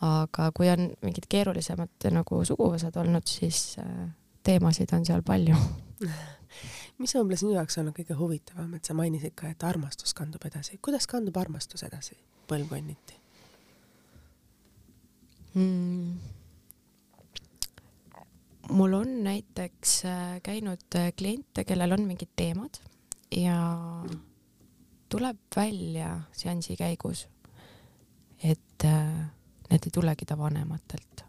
aga 0.00 0.52
kui 0.54 0.68
on 0.70 0.92
mingid 1.02 1.26
keerulisemad 1.28 2.10
nagu 2.14 2.44
suguvõsad 2.44 2.96
olnud, 2.96 3.26
siis 3.26 3.78
äh, 3.82 4.08
teemasid 4.42 4.92
on 4.92 5.06
seal 5.06 5.22
palju 5.22 5.56
mis 6.98 7.14
on 7.14 7.22
võib-olla 7.22 7.40
sinu 7.40 7.52
jaoks 7.54 7.78
olnud 7.80 7.96
kõige 7.96 8.16
huvitavam, 8.18 8.74
et 8.74 8.88
sa 8.88 8.96
mainisid 8.98 9.36
ka, 9.38 9.52
et 9.52 9.64
armastus 9.64 10.14
kandub 10.14 10.44
edasi. 10.48 10.78
kuidas 10.82 11.06
kandub 11.06 11.36
armastus 11.36 11.84
edasi 11.86 12.18
põlvkonniti 12.50 13.20
mm.? 15.54 16.18
mul 18.70 18.92
on 18.92 19.24
näiteks 19.24 20.04
äh, 20.04 20.40
käinud 20.42 20.96
äh, 20.96 21.12
kliente, 21.18 21.64
kellel 21.64 21.92
on 21.92 22.04
mingid 22.06 22.30
teemad 22.36 22.80
ja 23.32 23.58
tuleb 25.08 25.36
välja 25.56 26.20
seansi 26.32 26.76
käigus, 26.76 27.28
et 28.44 28.84
äh, 28.84 29.30
need 29.70 29.88
ei 29.88 29.94
tulegi 29.94 30.28
ta 30.28 30.38
vanematelt. 30.38 31.27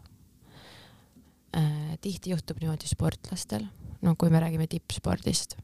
Tihti 2.00 2.30
juhtub 2.30 2.60
niimoodi 2.62 2.86
sportlastel, 2.86 3.64
no 4.02 4.14
kui 4.18 4.30
me 4.30 4.40
räägime 4.40 4.66
tippspordist, 4.70 5.56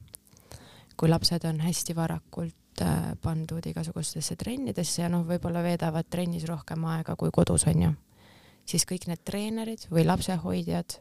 kui 0.96 1.08
lapsed 1.08 1.44
on 1.48 1.60
hästi 1.62 1.96
varakult 1.96 2.82
pandud 3.22 3.66
igasugustesse 3.66 4.36
trennidesse 4.36 5.02
ja 5.02 5.08
noh, 5.08 5.24
võib-olla 5.24 5.62
veedavad 5.64 6.08
trennis 6.10 6.44
rohkem 6.48 6.84
aega 6.90 7.16
kui 7.16 7.30
kodus 7.32 7.64
onju, 7.70 7.92
siis 8.68 8.84
kõik 8.88 9.06
need 9.08 9.22
treenerid 9.24 9.86
või 9.90 10.04
lapsehoidjad 10.04 10.98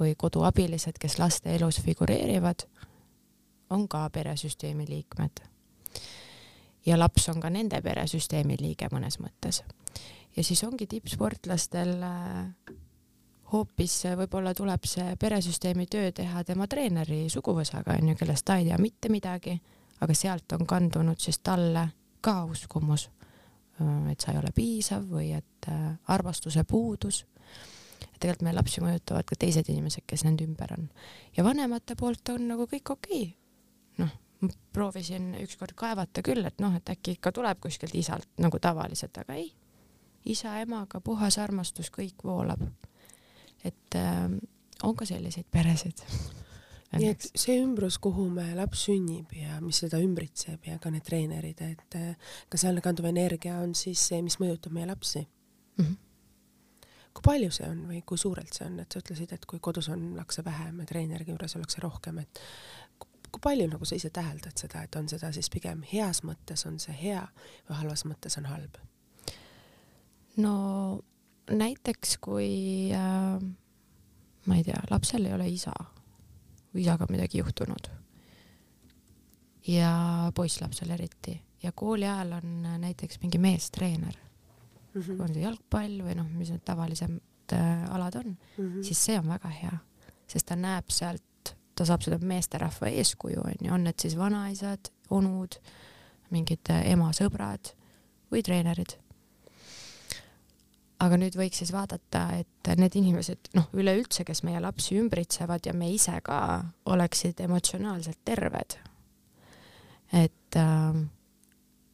või 0.00 0.14
koduabilised, 0.18 0.98
kes 0.98 1.18
laste 1.20 1.54
elus 1.54 1.78
figureerivad, 1.84 2.66
on 3.70 3.86
ka 3.88 4.08
peresüsteemi 4.10 4.86
liikmed. 4.88 5.44
ja 6.86 6.98
laps 6.98 7.28
on 7.28 7.40
ka 7.40 7.50
nende 7.50 7.80
peresüsteemi 7.82 8.56
liige 8.60 8.88
mõnes 8.92 9.18
mõttes. 9.20 9.62
ja 10.36 10.44
siis 10.44 10.64
ongi 10.64 10.86
tippsportlastel 10.86 12.02
äh, 12.02 12.74
hoopis 13.54 13.96
võib-olla 14.18 14.54
tuleb 14.54 14.86
see 14.88 15.16
peresüsteemi 15.20 15.86
töö 15.90 16.12
teha 16.12 16.44
tema 16.44 16.66
treeneri 16.70 17.24
suguvõsaga 17.32 17.98
onju, 18.00 18.16
kellest 18.20 18.44
ta 18.44 18.58
ei 18.60 18.68
tea 18.68 18.78
mitte 18.82 19.10
midagi, 19.12 19.54
aga 20.00 20.14
sealt 20.14 20.56
on 20.58 20.66
kandunud 20.66 21.20
siis 21.20 21.38
talle 21.38 21.88
ka 22.24 22.42
uskumus, 22.50 23.08
äh, 23.80 24.10
et 24.12 24.20
sa 24.20 24.32
ei 24.32 24.42
ole 24.42 24.52
piisav 24.54 25.06
või 25.10 25.30
et 25.36 25.70
äh, 25.70 25.94
armastuse 26.12 26.64
puudus 26.68 27.24
tegelikult 28.20 28.46
meie 28.46 28.56
lapsi 28.56 28.82
mõjutavad 28.84 29.26
ka 29.28 29.36
teised 29.38 29.68
inimesed, 29.70 30.04
kes 30.06 30.24
nende 30.26 30.46
ümber 30.46 30.74
on. 30.76 30.88
ja 31.36 31.44
vanemate 31.44 31.96
poolt 31.98 32.34
on 32.34 32.48
nagu 32.48 32.66
kõik 32.70 32.94
okei 32.94 33.24
okay.. 33.24 34.04
noh, 34.04 34.14
proovisin 34.72 35.34
ükskord 35.42 35.76
kaevata 35.78 36.22
küll, 36.24 36.44
et 36.44 36.60
noh, 36.62 36.74
et 36.76 36.90
äkki 36.90 37.18
ikka 37.18 37.32
tuleb 37.32 37.60
kuskilt 37.60 37.94
isalt 37.94 38.28
nagu 38.40 38.58
tavaliselt, 38.60 39.18
aga 39.18 39.36
ei. 39.40 39.52
isa, 40.24 40.58
emaga 40.60 41.00
puhas 41.00 41.38
armastus, 41.38 41.90
kõik 41.92 42.24
voolab. 42.24 42.64
Et 43.64 43.98
äh, 43.98 44.30
on 44.82 44.96
ka 44.96 45.06
selliseid 45.08 45.46
peresid 45.50 46.04
nii 46.94 47.10
et 47.10 47.26
see 47.34 47.58
ümbrus, 47.62 47.98
kuhu 48.02 48.28
me 48.30 48.46
laps 48.54 48.84
sünnib 48.88 49.32
ja 49.34 49.58
mis 49.62 49.80
seda 49.82 49.98
ümbritseb 50.02 50.68
ja 50.68 50.78
ka 50.82 50.92
need 50.94 51.04
treenerid, 51.06 51.62
et 51.66 51.98
äh, 51.98 52.34
ka 52.50 52.60
sealne 52.60 52.84
kanduv 52.84 53.08
energia 53.10 53.58
on 53.62 53.74
siis 53.78 54.02
see, 54.10 54.20
mis 54.22 54.38
mõjutab 54.42 54.74
meie 54.76 54.90
lapsi 54.90 55.24
mm. 55.24 55.84
-hmm 55.84 56.02
kui 57.14 57.22
palju 57.22 57.50
see 57.54 57.66
on 57.70 57.84
või 57.86 58.00
kui 58.02 58.18
suurelt 58.18 58.56
see 58.56 58.66
on, 58.66 58.80
et 58.82 58.90
sa 58.90 58.98
ütlesid, 58.98 59.32
et 59.36 59.44
kui 59.46 59.60
kodus 59.62 59.88
on 59.88 60.16
lakse 60.16 60.42
vähem 60.44 60.80
ja 60.82 60.86
treeneri 60.90 61.28
juures 61.28 61.54
ollakse 61.54 61.78
rohkem, 61.84 62.18
et 62.18 62.40
kui 63.30 63.42
palju 63.42 63.68
nagu 63.70 63.86
sa 63.86 63.94
ise 63.94 64.10
täheldad 64.10 64.58
seda, 64.58 64.82
et 64.82 64.96
on 64.98 65.06
seda 65.08 65.30
siis 65.32 65.50
pigem 65.50 65.84
heas 65.92 66.24
mõttes 66.26 66.66
on 66.66 66.80
see 66.82 66.96
hea 66.98 67.22
või 67.68 67.78
halvas 67.80 68.02
mõttes 68.10 68.38
on 68.40 68.50
halb? 68.50 68.80
no 70.42 70.54
näiteks 71.50 72.18
kui 72.24 72.90
äh, 72.94 73.40
ma 74.46 74.56
ei 74.56 74.64
tea, 74.64 74.80
lapsel 74.90 75.26
ei 75.28 75.34
ole 75.36 75.48
isa 75.48 75.72
või 76.74 76.84
isaga 76.84 77.08
midagi 77.10 77.40
juhtunud. 77.40 77.90
Ja 79.66 80.30
poisslapsel 80.34 80.90
eriti. 80.92 81.38
Ja 81.62 81.72
kooli 81.72 82.04
ajal 82.04 82.34
on 82.36 82.66
näiteks 82.80 83.20
mingi 83.22 83.38
meestreener 83.38 84.16
mm, 84.94 85.00
-hmm. 85.00 85.20
on 85.22 85.34
see 85.34 85.42
jalgpall 85.42 86.02
või 86.04 86.16
noh, 86.18 86.28
mis 86.28 86.50
need 86.52 86.64
tavalisemad 86.64 87.52
äh, 87.52 87.94
alad 87.94 88.18
on 88.20 88.26
mm, 88.26 88.64
-hmm. 88.64 88.82
siis 88.82 89.04
see 89.04 89.18
on 89.18 89.28
väga 89.28 89.48
hea, 89.48 89.78
sest 90.26 90.46
ta 90.46 90.56
näeb 90.56 90.90
sealt, 90.90 91.56
ta 91.74 91.84
saab 91.84 92.02
seda 92.02 92.18
meesterahva 92.18 92.88
eeskuju 92.88 93.40
onju, 93.40 93.72
on 93.72 93.84
need 93.84 93.98
siis 93.98 94.18
vanaisad, 94.18 94.92
onud, 95.10 95.56
mingid 96.30 96.70
äh, 96.70 96.90
ema 96.92 97.10
sõbrad 97.12 97.72
või 98.32 98.42
treenerid 98.42 98.98
aga 101.02 101.18
nüüd 101.18 101.36
võiks 101.38 101.58
siis 101.62 101.72
vaadata, 101.74 102.26
et 102.38 102.70
need 102.78 102.96
inimesed, 103.00 103.50
noh, 103.58 103.68
üleüldse, 103.74 104.24
kes 104.24 104.44
meie 104.46 104.60
lapsi 104.62 104.98
ümbritsevad 105.00 105.66
ja 105.66 105.74
me 105.76 105.90
ise 105.92 106.20
ka 106.24 106.38
oleksid 106.86 107.40
emotsionaalselt 107.44 108.20
terved. 108.24 108.78
et 110.12 110.56
äh, 110.56 111.00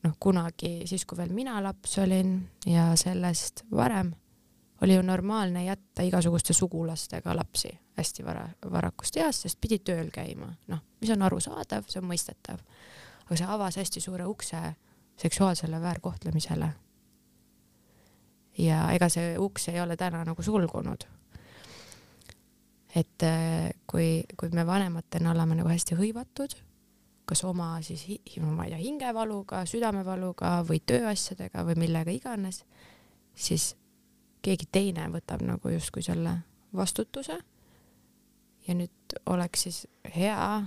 noh, 0.05 0.17
kunagi 0.21 0.83
siis, 0.87 1.05
kui 1.07 1.19
veel 1.19 1.33
mina 1.33 1.61
laps 1.63 1.99
olin 1.99 2.37
ja 2.67 2.91
sellest 2.97 3.65
varem, 3.71 4.13
oli 4.81 4.95
ju 4.95 5.03
normaalne 5.03 5.65
jätta 5.65 6.03
igasuguste 6.03 6.53
sugulastega 6.57 7.37
lapsi 7.37 7.73
hästi 8.01 8.25
vara, 8.25 8.49
varakust 8.71 9.17
east, 9.21 9.45
sest 9.45 9.61
pidi 9.61 9.81
tööl 9.85 10.11
käima, 10.13 10.49
noh, 10.73 10.85
mis 11.01 11.13
on 11.13 11.25
arusaadav, 11.27 11.89
see 11.89 12.01
on 12.01 12.09
mõistetav. 12.11 12.63
aga 13.27 13.37
see 13.39 13.47
avas 13.57 13.77
hästi 13.79 14.01
suure 14.01 14.27
ukse 14.27 14.61
seksuaalsele 15.21 15.81
väärkohtlemisele. 15.81 16.71
Ja 18.59 18.91
ega 18.93 19.09
see 19.09 19.39
uks 19.39 19.69
ei 19.69 19.81
ole 19.81 19.97
täna 19.97 20.25
nagu 20.25 20.43
sulgunud. 20.43 21.05
et 22.95 23.23
eh, 23.23 23.71
kui, 23.87 24.25
kui 24.37 24.51
me 24.51 24.67
vanematena 24.67 25.31
oleme 25.31 25.55
nagu 25.55 25.69
hästi 25.69 25.95
hõivatud 25.95 26.57
kas 27.31 27.45
oma 27.47 27.77
siis, 27.87 28.03
ma 28.43 28.65
ei 28.67 28.73
tea, 28.73 28.81
hingevaluga, 28.81 29.63
südamevaluga 29.69 30.57
või 30.67 30.81
tööasjadega 30.83 31.63
või 31.69 31.77
millega 31.85 32.11
iganes, 32.11 32.65
siis 33.39 33.75
keegi 34.43 34.67
teine 34.73 35.07
võtab 35.13 35.45
nagu 35.47 35.71
justkui 35.71 36.03
selle 36.03 36.41
vastutuse. 36.75 37.39
ja 38.67 38.75
nüüd 38.75 39.15
oleks 39.27 39.63
siis 39.63 39.87
hea 40.17 40.63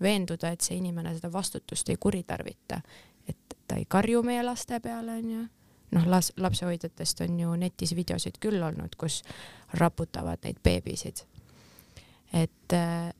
veenduda, 0.00 0.52
et 0.52 0.60
see 0.60 0.76
inimene 0.78 1.14
seda 1.16 1.32
vastutust 1.32 1.88
ei 1.88 1.96
kuritarvita, 1.96 2.80
et 3.28 3.56
ta 3.68 3.76
ei 3.80 3.84
karju 3.88 4.22
meie 4.22 4.42
laste 4.42 4.80
peale, 4.80 5.18
onju. 5.22 5.46
Noh, 5.96 6.06
las-, 6.10 6.32
lapsehoidjatest 6.36 7.24
on 7.26 7.40
ju 7.40 7.56
netis 7.60 7.94
videosid 7.96 8.38
küll 8.42 8.62
olnud, 8.62 8.94
kus 9.00 9.22
raputavad 9.80 10.44
neid 10.44 10.60
beebisid. 10.64 11.24
et, 12.34 12.74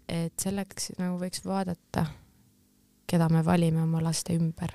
et 0.08 0.34
selleks 0.42 0.92
nagu 0.98 1.18
võiks 1.20 1.44
vaadata 1.46 2.06
keda 3.06 3.28
me 3.30 3.44
valime 3.44 3.82
oma 3.82 4.02
laste 4.02 4.34
ümber. 4.34 4.74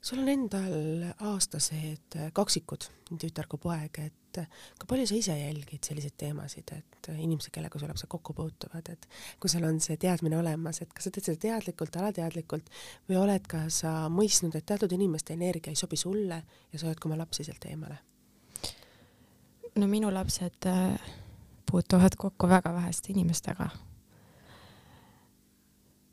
sul 0.00 0.22
on 0.22 0.28
endal 0.28 1.08
aastased 1.32 2.18
kaksikud, 2.32 2.86
nii 3.10 3.18
tütar 3.24 3.48
kui 3.48 3.58
poeg, 3.60 3.98
et 3.98 4.27
kui 4.78 4.90
palju 4.90 5.06
sa 5.10 5.16
ise 5.18 5.36
jälgid 5.38 5.84
selliseid 5.86 6.16
teemasid, 6.20 6.72
et 6.76 7.10
inimesed, 7.14 7.52
kellega 7.54 7.80
su 7.80 7.88
lapsed 7.88 8.10
kokku 8.10 8.34
puutuvad, 8.36 8.90
et 8.92 9.08
kui 9.40 9.50
sul 9.52 9.64
on 9.68 9.80
see 9.84 9.96
teadmine 10.00 10.38
olemas, 10.38 10.82
et 10.82 10.92
kas 10.92 11.08
sa 11.08 11.14
teed 11.14 11.30
seda 11.30 11.42
teadlikult, 11.48 11.96
alateadlikult 12.00 12.70
või 13.08 13.20
oled 13.20 13.48
ka 13.50 13.66
sa 13.72 13.94
mõistnud, 14.12 14.56
et 14.58 14.66
teatud 14.68 14.92
inimeste 14.96 15.36
energia 15.36 15.74
ei 15.74 15.80
sobi 15.80 16.00
sulle 16.00 16.42
ja 16.72 16.78
sa 16.78 16.88
hoiad 16.88 17.00
ka 17.00 17.10
oma 17.10 17.20
lapsi 17.22 17.46
sealt 17.48 17.68
eemale? 17.70 18.02
no 19.78 19.86
minu 19.86 20.10
lapsed 20.10 20.66
äh, 20.66 21.10
puutuvad 21.70 22.16
kokku 22.16 22.48
väga 22.48 22.72
väheste 22.74 23.12
inimestega 23.12 23.68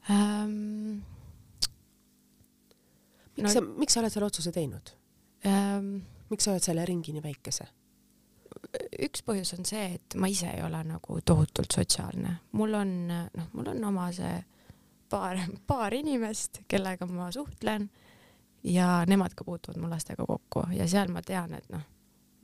ähm,. 0.10 1.02
miks 3.38 3.48
no, 3.48 3.54
sa, 3.54 3.62
miks 3.62 3.94
sa 3.94 4.04
oled 4.04 4.14
selle 4.14 4.30
otsuse 4.30 4.52
teinud 4.52 4.94
ähm,? 5.46 5.98
miks 6.30 6.46
sa 6.46 6.54
oled 6.54 6.66
selle 6.66 6.86
ringi 6.86 7.16
nii 7.16 7.24
väikese? 7.24 7.68
Üks 9.06 9.24
põhjus 9.26 9.54
on 9.58 9.66
see, 9.68 9.86
et 9.98 10.16
ma 10.20 10.30
ise 10.32 10.50
ei 10.52 10.64
ole 10.66 10.82
nagu 10.88 11.20
tohutult 11.26 11.76
sotsiaalne, 11.76 12.36
mul 12.58 12.74
on 12.74 12.94
noh, 13.10 13.50
mul 13.54 13.72
on 13.74 13.84
oma 13.92 14.10
see 14.16 14.36
paar, 15.10 15.40
paar 15.68 15.94
inimest, 15.94 16.64
kellega 16.68 17.08
ma 17.10 17.32
suhtlen 17.32 17.90
ja 18.66 19.04
nemad 19.08 19.36
ka 19.36 19.46
puutuvad 19.48 19.82
mu 19.82 19.90
lastega 19.90 20.26
kokku 20.28 20.68
ja 20.74 20.88
seal 20.90 21.12
ma 21.14 21.22
tean, 21.26 21.54
et 21.54 21.70
noh, 21.74 21.86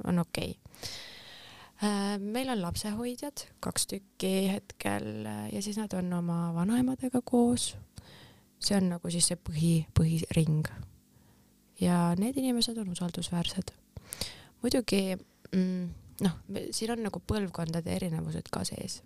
on 0.05 0.19
okei 0.25 0.53
okay. 0.57 0.91
Äh, 1.81 2.19
meil 2.21 2.49
on 2.53 2.59
lapsehoidjad, 2.61 3.41
kaks 3.59 3.87
tükki 3.89 4.51
hetkel 4.51 5.25
ja 5.25 5.61
siis 5.65 5.79
nad 5.81 5.93
on 5.97 6.13
oma 6.13 6.51
vanaemadega 6.53 7.23
koos. 7.25 7.75
see 8.61 8.77
on 8.77 8.91
nagu 8.91 9.09
siis 9.09 9.31
see 9.31 9.37
põhi, 9.49 9.71
põhiring. 9.97 10.67
ja 11.81 12.13
need 12.21 12.37
inimesed 12.37 12.77
on 12.77 12.91
usaldusväärsed. 12.93 13.73
muidugi 14.61 15.17
mm, 15.55 15.89
noh, 16.21 16.37
siin 16.71 16.91
on 16.93 17.03
nagu 17.07 17.21
põlvkondade 17.27 17.95
erinevused 17.95 18.49
ka 18.51 18.63
sees, 18.67 19.01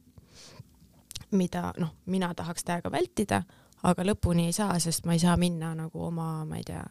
mida 1.31 1.72
noh, 1.81 1.95
mina 2.12 2.34
tahaks 2.36 2.67
täiega 2.67 2.91
vältida, 2.91 3.41
aga 3.84 4.05
lõpuni 4.05 4.50
ei 4.50 4.55
saa, 4.55 4.77
sest 4.79 5.05
ma 5.05 5.15
ei 5.15 5.24
saa 5.24 5.38
minna 5.38 5.74
nagu 5.77 6.05
oma, 6.07 6.45
ma 6.45 6.60
ei 6.60 6.67
tea, 6.67 6.84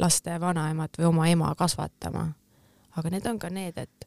laste 0.00 0.38
vanaemat 0.40 0.98
või 0.98 1.08
oma 1.10 1.28
ema 1.28 1.54
kasvatama. 1.58 2.28
aga 2.96 3.10
need 3.10 3.26
on 3.26 3.38
ka 3.38 3.50
need, 3.50 3.78
et 3.78 4.06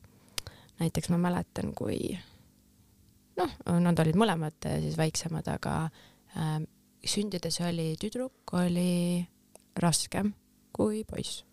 näiteks 0.79 1.09
ma 1.09 1.17
mäletan, 1.17 1.73
kui 1.73 2.17
noh, 3.37 3.51
nad 3.79 3.99
olid 3.99 4.17
mõlemad 4.17 4.69
siis 4.81 4.97
väiksemad, 4.97 5.47
aga 5.47 5.75
äh, 6.37 6.59
sündides 7.05 7.59
oli 7.61 7.93
tüdruk 8.01 8.53
oli 8.57 9.25
raskem 9.81 10.33
kui 10.75 11.03
poiss. 11.07 11.43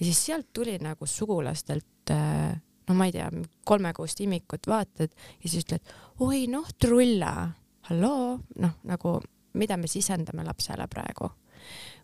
Ja 0.00 0.04
siis 0.04 0.24
sealt 0.26 0.48
tuli 0.52 0.78
nagu 0.82 1.06
sugulastelt 1.06 2.10
äh, 2.10 2.56
no 2.88 2.94
ma 2.94 3.08
ei 3.08 3.14
tea, 3.16 3.30
kolmekuust 3.64 4.20
imikut 4.20 4.68
vaatad 4.68 5.10
ja 5.12 5.48
siis 5.48 5.64
ütled, 5.64 5.96
oi 6.20 6.46
noh, 6.50 6.68
trulla, 6.78 7.50
halloo, 7.90 8.36
noh 8.62 8.76
nagu 8.84 9.18
mida 9.56 9.76
me 9.80 9.88
sisendame 9.88 10.44
lapsele 10.44 10.86
praegu. 10.92 11.32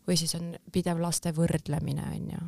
või 0.09 0.17
siis 0.19 0.35
on 0.35 0.57
pidev 0.73 0.99
laste 1.01 1.31
võrdlemine 1.37 2.09
onju 2.17 2.43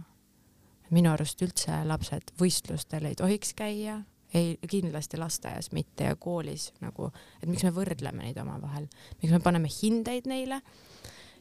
minu 0.95 1.13
arust 1.13 1.43
üldse 1.45 1.83
lapsed 1.89 2.35
võistlustel 2.41 3.09
ei 3.09 3.17
tohiks 3.19 3.55
käia, 3.57 4.01
ei, 4.35 4.57
kindlasti 4.69 5.19
lasteaias 5.21 5.71
mitte 5.73 6.09
ja 6.11 6.17
koolis 6.17 6.71
nagu, 6.83 7.11
et 7.41 7.49
miks 7.51 7.65
me 7.67 7.73
võrdleme 7.75 8.27
neid 8.27 8.39
omavahel, 8.43 8.89
miks 9.23 9.33
me 9.33 9.41
paneme 9.45 9.71
hindeid 9.71 10.29
neile 10.31 10.61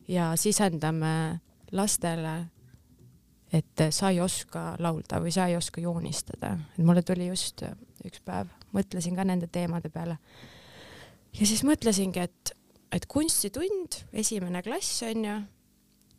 ja 0.08 0.32
sisendame 0.40 1.42
lastele, 1.74 2.36
et 3.54 3.84
sa 3.94 4.10
ei 4.10 4.20
oska 4.22 4.74
laulda 4.82 5.20
või 5.22 5.32
sa 5.34 5.46
ei 5.50 5.58
oska 5.58 5.82
joonistada, 5.82 6.56
et 6.74 6.86
mulle 6.86 7.04
tuli 7.06 7.28
just 7.28 7.64
üks 8.04 8.24
päev, 8.26 8.50
mõtlesin 8.74 9.16
ka 9.16 9.26
nende 9.28 9.48
teemade 9.48 9.92
peale. 9.94 10.18
ja 11.40 11.46
siis 11.46 11.64
mõtlesingi, 11.64 12.20
et, 12.20 12.56
et 12.92 13.06
kunstitund, 13.06 14.04
esimene 14.14 14.64
klass 14.66 15.04
on 15.04 15.26
ju, 15.28 15.38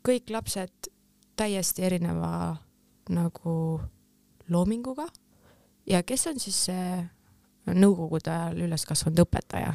kõik 0.05 0.31
lapsed 0.31 0.91
täiesti 1.37 1.83
erineva 1.83 2.55
nagu 3.11 3.81
loominguga 4.49 5.07
ja 5.91 6.03
kes 6.03 6.26
on 6.31 6.38
siis 6.41 6.64
see 6.69 7.03
nõukogude 7.75 8.31
ajal 8.31 8.62
üles 8.67 8.85
kasvanud 8.87 9.25
õpetaja, 9.25 9.73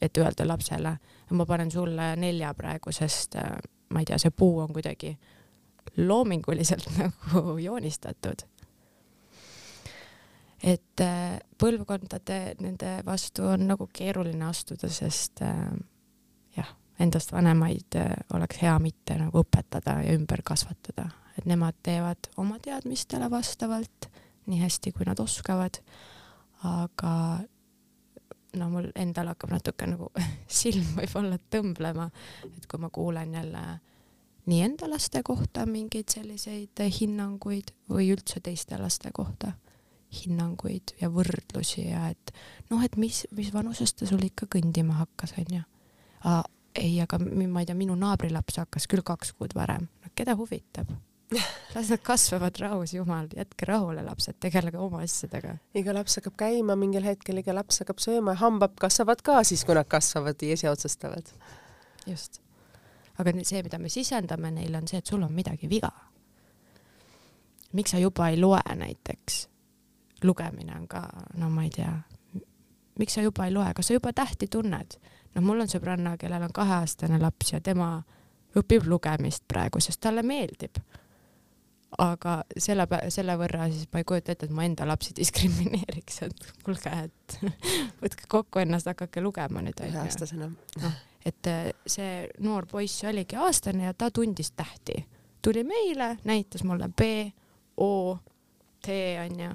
et 0.00 0.16
öelda 0.20 0.46
lapsele, 0.46 0.94
ma 1.30 1.46
panen 1.46 1.70
sulle 1.72 2.14
nelja 2.20 2.52
praegu, 2.54 2.92
sest 2.92 3.36
äh, 3.40 3.56
ma 3.90 4.02
ei 4.02 4.08
tea, 4.08 4.18
see 4.20 4.30
puu 4.30 4.60
on 4.62 4.72
kuidagi 4.72 5.16
loominguliselt 5.96 6.88
nagu 6.98 7.58
joonistatud. 7.58 8.46
et 10.62 11.00
äh, 11.00 11.38
põlvkondade 11.58 12.40
nende 12.60 12.98
vastu 13.06 13.46
on 13.48 13.66
nagu 13.70 13.88
keeruline 13.92 14.44
astuda, 14.44 14.88
sest 14.92 15.42
äh, 15.42 15.64
jah, 16.56 16.74
endast 16.98 17.32
vanemaid 17.32 17.96
oleks 18.34 18.60
hea 18.62 18.78
mitte 18.78 19.16
nagu 19.18 19.44
õpetada 19.44 20.02
ja 20.04 20.18
ümber 20.18 20.42
kasvatada 20.44 21.08
et 21.40 21.46
nemad 21.48 21.76
teevad 21.82 22.28
oma 22.40 22.58
teadmistele 22.62 23.30
vastavalt 23.32 24.10
nii 24.50 24.60
hästi, 24.60 24.92
kui 24.92 25.06
nad 25.08 25.20
oskavad. 25.20 25.80
aga 26.68 27.12
no 28.60 28.66
mul 28.68 28.90
endal 28.98 29.30
hakkab 29.32 29.54
natuke 29.54 29.86
nagu 29.88 30.10
silm 30.60 30.96
võib-olla 30.98 31.38
tõmblema, 31.52 32.10
et 32.56 32.66
kui 32.68 32.82
ma 32.82 32.90
kuulen 32.92 33.32
jälle 33.34 33.62
nii 34.46 34.62
enda 34.64 34.88
laste 34.90 35.22
kohta 35.26 35.66
mingeid 35.66 36.12
selliseid 36.12 36.80
hinnanguid 37.00 37.74
või 37.90 38.10
üldse 38.14 38.40
teiste 38.44 38.78
laste 38.80 39.12
kohta 39.12 39.52
hinnanguid 40.20 40.94
ja 41.00 41.10
võrdlusi 41.12 41.84
ja 41.88 42.08
et 42.10 42.32
noh, 42.70 42.80
et 42.84 42.96
mis, 42.98 43.24
mis 43.36 43.52
vanusest 43.54 44.00
ta 44.00 44.08
sul 44.10 44.24
ikka 44.26 44.48
kõndima 44.50 44.98
hakkas, 45.04 45.36
onju. 45.38 45.62
ei, 46.74 46.96
aga 47.02 47.20
ma 47.20 47.62
ei 47.62 47.68
tea, 47.68 47.78
minu 47.78 47.94
naabrilaps 47.98 48.58
hakkas 48.64 48.88
küll 48.90 49.06
kaks 49.06 49.36
kuud 49.38 49.54
varem 49.54 49.86
no,, 49.86 50.10
keda 50.18 50.34
huvitab 50.38 50.90
las 51.74 51.90
nad 51.90 52.02
kasvavad 52.02 52.58
rahus, 52.58 52.94
jumal, 52.94 53.28
jätke 53.36 53.66
rahule, 53.68 54.02
lapsed, 54.02 54.34
tegelege 54.42 54.78
oma 54.82 55.04
asjadega. 55.04 55.56
iga 55.78 55.94
laps 55.94 56.18
hakkab 56.18 56.34
käima 56.42 56.76
mingil 56.78 57.06
hetkel, 57.06 57.38
iga 57.38 57.54
laps 57.54 57.82
hakkab 57.84 58.02
sööma 58.02 58.34
ja 58.34 58.42
hambad 58.42 58.74
kasvavad 58.80 59.22
ka 59.22 59.40
siis, 59.46 59.62
kui 59.66 59.78
nad 59.78 59.88
kasvavad 59.90 60.42
ja 60.42 60.58
ise 60.58 60.70
otsustavad. 60.70 61.30
just. 62.06 62.42
Aga 63.20 63.32
see, 63.44 63.62
mida 63.62 63.78
me 63.78 63.88
sisendame 63.92 64.50
neile, 64.54 64.80
on 64.80 64.88
see, 64.88 64.98
et 64.98 65.06
sul 65.06 65.22
on 65.22 65.32
midagi 65.32 65.68
viga. 65.70 65.90
miks 67.72 67.90
sa 67.90 67.98
juba 67.98 68.28
ei 68.28 68.40
loe 68.40 68.60
näiteks? 68.76 69.48
lugemine 70.24 70.74
on 70.76 70.88
ka, 70.88 71.08
no 71.36 71.50
ma 71.50 71.64
ei 71.64 71.70
tea, 71.70 71.92
miks 72.98 73.14
sa 73.14 73.22
juba 73.22 73.46
ei 73.46 73.52
loe, 73.52 73.72
kas 73.74 73.86
sa 73.86 73.94
juba 73.94 74.12
tähti 74.12 74.46
tunned? 74.46 74.98
noh, 75.34 75.42
mul 75.42 75.60
on 75.60 75.68
sõbranna, 75.68 76.16
kellel 76.18 76.42
on 76.42 76.52
kaheaastane 76.52 77.20
laps 77.20 77.52
ja 77.52 77.60
tema 77.60 78.02
õpib 78.56 78.88
lugemist 78.90 79.44
praegu, 79.48 79.80
sest 79.80 80.00
talle 80.00 80.22
meeldib 80.26 80.82
aga 81.98 82.34
selle, 82.58 82.86
selle 83.10 83.34
võrra 83.40 83.66
siis 83.72 83.88
ma 83.92 84.02
ei 84.02 84.06
kujuta 84.06 84.34
ette, 84.34 84.46
et 84.46 84.54
ma 84.54 84.64
enda 84.66 84.86
lapsi 84.88 85.14
diskrimineeriks, 85.18 86.22
et 86.26 86.50
kuulge, 86.64 86.92
et 87.06 87.38
võtke 88.02 88.28
kokku 88.28 88.62
ennast, 88.62 88.90
hakake 88.90 89.22
lugema 89.24 89.62
nüüd. 89.64 89.80
üheaastasena. 89.88 90.50
noh, 90.84 91.00
et 91.26 91.50
äh, 91.50 91.70
see 91.86 92.28
noor 92.44 92.68
poiss 92.70 93.04
oligi 93.08 93.38
aastane 93.40 93.88
ja 93.88 93.94
ta 93.94 94.10
tundis 94.10 94.52
tähti. 94.52 95.04
tuli 95.42 95.64
meile, 95.64 96.16
näitas 96.24 96.64
mulle 96.64 96.88
B, 96.88 97.30
O, 97.76 98.18
T 98.82 98.88
onju. 99.24 99.50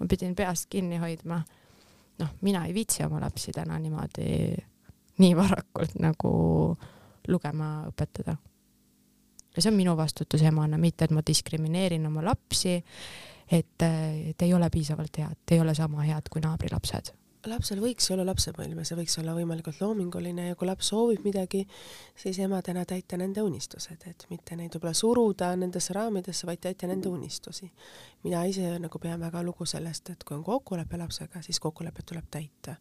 ma 0.00 0.06
pidin 0.08 0.34
peast 0.34 0.66
kinni 0.68 0.98
hoidma. 0.98 1.42
noh, 2.18 2.34
mina 2.40 2.66
ei 2.66 2.74
viitsi 2.74 3.04
oma 3.04 3.20
lapsi 3.20 3.52
täna 3.52 3.78
niimoodi 3.78 4.56
nii 5.20 5.36
varakult 5.36 5.98
nagu 6.00 6.30
lugema 7.28 7.84
õpetada 7.88 8.36
ja 9.56 9.62
see 9.62 9.72
on 9.72 9.78
minu 9.78 9.96
vastutus 9.96 10.42
emana, 10.46 10.78
mitte 10.78 11.04
et 11.04 11.14
ma 11.14 11.22
diskrimineerin 11.26 12.06
oma 12.06 12.24
lapsi, 12.24 12.76
et, 13.50 13.82
et 13.82 14.42
ei 14.42 14.54
ole 14.54 14.70
piisavalt 14.70 15.18
head, 15.18 15.40
ei 15.50 15.60
ole 15.60 15.74
sama 15.74 16.06
head 16.06 16.30
kui 16.30 16.42
naabrilapsed 16.44 17.14
lapsel 17.48 17.80
võiks 17.80 18.10
olla 18.12 18.24
lapsepõlv 18.28 18.82
ja 18.82 18.84
see 18.84 18.98
võiks 18.98 19.14
olla 19.20 19.32
võimalikult 19.36 19.80
loominguline 19.80 20.50
ja 20.50 20.56
kui 20.58 20.68
laps 20.68 20.90
soovib 20.92 21.24
midagi, 21.24 21.62
siis 22.18 22.38
emadena 22.44 22.84
täita 22.88 23.16
nende 23.20 23.42
unistused, 23.42 24.02
et 24.10 24.26
mitte 24.30 24.56
neid 24.58 24.74
võib-olla 24.76 24.92
suruda 24.96 25.48
nendesse 25.56 25.94
raamidesse, 25.96 26.46
vaid 26.48 26.60
täita 26.60 26.90
nende 26.90 27.08
unistusi. 27.08 27.70
mina 28.22 28.42
ise 28.44 28.78
nagu 28.78 28.98
pean 28.98 29.20
väga 29.20 29.42
lugu 29.42 29.64
sellest, 29.66 30.10
et 30.10 30.24
kui 30.24 30.36
on 30.36 30.44
kokkulepe 30.44 30.98
lapsega, 31.00 31.40
siis 31.42 31.60
kokkulepet 31.60 32.06
tuleb 32.06 32.26
täita. 32.30 32.76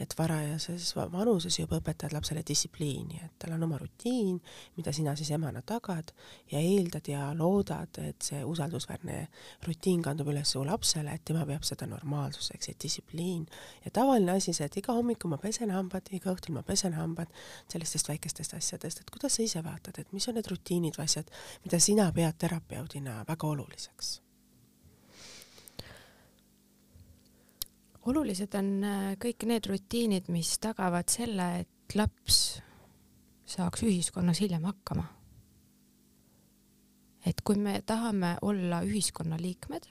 et 0.00 0.14
varajases 0.18 0.94
vanuses 0.96 1.58
juba 1.58 1.76
õpetad 1.76 2.12
lapsele 2.12 2.42
distsipliini, 2.48 3.20
et 3.24 3.32
tal 3.38 3.52
on 3.52 3.62
oma 3.62 3.78
rutiin, 3.78 4.40
mida 4.76 4.92
sina 4.92 5.14
siis 5.16 5.30
emana 5.30 5.62
tagad 5.62 6.12
ja 6.50 6.58
eeldad 6.58 7.08
ja 7.08 7.34
loodad, 7.36 7.98
et 7.98 8.22
see 8.22 8.44
usaldusväärne 8.44 9.28
rutiin 9.66 10.02
kandub 10.02 10.32
üles 10.32 10.50
su 10.56 10.64
lapsele, 10.64 11.12
et 11.14 11.24
tema 11.24 11.44
peab 11.46 11.62
seda 11.62 11.86
normaalsuseks, 11.86 12.68
et 12.68 12.82
distsipliin 12.82 13.46
ja 13.84 13.90
tavaline 14.00 14.32
asi 14.36 14.54
see, 14.56 14.68
et 14.68 14.80
iga 14.80 14.94
hommiku 14.96 15.28
ma 15.30 15.38
pesen 15.40 15.72
hambad, 15.74 16.08
iga 16.16 16.32
õhtul 16.32 16.56
ma 16.56 16.64
pesen 16.66 16.96
hambad, 16.96 17.30
sellistest 17.70 18.08
väikestest 18.10 18.56
asjadest, 18.56 19.02
et 19.02 19.12
kuidas 19.12 19.36
sa 19.36 19.44
ise 19.44 19.62
vaatad, 19.64 20.00
et 20.00 20.16
mis 20.16 20.26
on 20.30 20.38
need 20.38 20.48
rutiinid 20.50 20.98
või 20.98 21.06
asjad, 21.08 21.30
mida 21.64 21.80
sina 21.82 22.08
pead 22.16 22.40
terapeudina 22.40 23.20
väga 23.28 23.54
oluliseks? 23.54 24.18
olulised 28.10 28.54
on 28.56 28.68
äh, 28.82 29.06
kõik 29.20 29.44
need 29.46 29.66
rutiinid, 29.68 30.30
mis 30.32 30.54
tagavad 30.58 31.12
selle, 31.12 31.50
et 31.62 31.94
laps 31.94 32.60
saaks 33.50 33.84
ühiskonnas 33.84 34.40
hiljem 34.40 34.64
hakkama. 34.64 35.04
et 37.26 37.42
kui 37.44 37.58
me 37.60 37.82
tahame 37.86 38.38
olla 38.42 38.80
ühiskonnaliikmed 38.86 39.90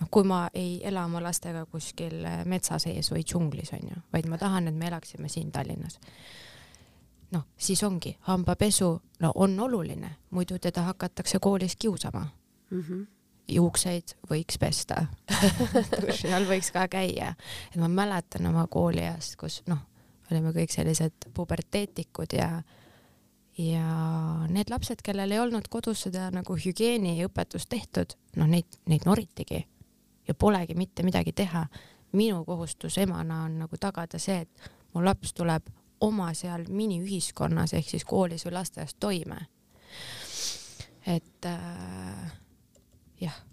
noh, 0.00 0.08
kui 0.10 0.24
ma 0.28 0.46
ei 0.54 0.80
ela 0.86 1.04
oma 1.08 1.20
lastega 1.24 1.64
kuskil 1.70 2.20
metsa 2.48 2.78
sees 2.82 3.10
või 3.12 3.24
džunglis 3.26 3.72
onju, 3.76 4.02
vaid 4.12 4.28
ma 4.30 4.38
tahan, 4.40 4.68
et 4.68 4.76
me 4.76 4.90
elaksime 4.90 5.30
siin 5.32 5.52
Tallinnas. 5.52 5.98
noh, 7.32 7.46
siis 7.58 7.82
ongi 7.82 8.16
hambapesu, 8.28 8.90
no 9.20 9.32
on 9.34 9.60
oluline, 9.60 10.16
muidu 10.30 10.58
teda 10.62 10.86
hakatakse 10.92 11.38
koolis 11.42 11.76
kiusama 11.76 12.26
mm. 12.70 12.80
-hmm. 12.80 13.06
juukseid 13.48 14.16
võiks 14.30 14.58
pesta 14.58 15.06
duši 16.02 16.32
all 16.32 16.46
võiks 16.46 16.72
ka 16.72 16.88
käia. 16.88 17.34
et 17.70 17.76
ma 17.76 17.88
mäletan 17.88 18.46
oma 18.46 18.66
kooliajast, 18.66 19.36
kus 19.36 19.62
noh, 19.66 19.78
olime 20.30 20.50
kõik 20.50 20.72
sellised 20.72 21.30
puberteetikud 21.34 22.32
ja 22.32 22.62
ja 23.58 23.86
need 24.48 24.68
lapsed, 24.70 25.00
kellel 25.02 25.30
ei 25.32 25.38
olnud 25.38 25.68
kodus 25.68 26.02
seda 26.02 26.30
nagu 26.30 26.56
hügieeniõpetust 26.56 27.68
tehtud, 27.68 28.12
noh, 28.36 28.46
neid, 28.46 28.66
neid 28.84 29.06
noritigi 29.06 29.66
ja 30.28 30.34
polegi 30.34 30.74
mitte 30.74 31.02
midagi 31.02 31.32
teha. 31.32 31.66
minu 32.12 32.44
kohustus 32.44 32.98
emana 32.98 33.42
on 33.42 33.58
nagu 33.58 33.76
tagada 33.76 34.18
see, 34.18 34.38
et 34.40 34.70
mu 34.94 35.04
laps 35.04 35.34
tuleb 35.34 35.66
oma 36.00 36.30
seal 36.34 36.64
miniühiskonnas 36.68 37.74
ehk 37.74 37.88
siis 37.88 38.04
koolis 38.04 38.46
või 38.46 38.52
lasteaias 38.52 38.94
toime. 38.94 39.46
et 41.06 41.44
äh, 41.46 42.32
jah. 43.20 43.44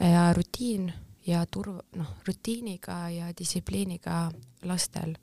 ja 0.00 0.32
rutiin 0.32 0.92
ja 1.26 1.44
turv-, 1.56 1.84
noh, 1.96 2.14
rutiiniga 2.26 3.08
ja 3.10 3.32
distsipliiniga 3.38 4.30
lastel 4.62 5.14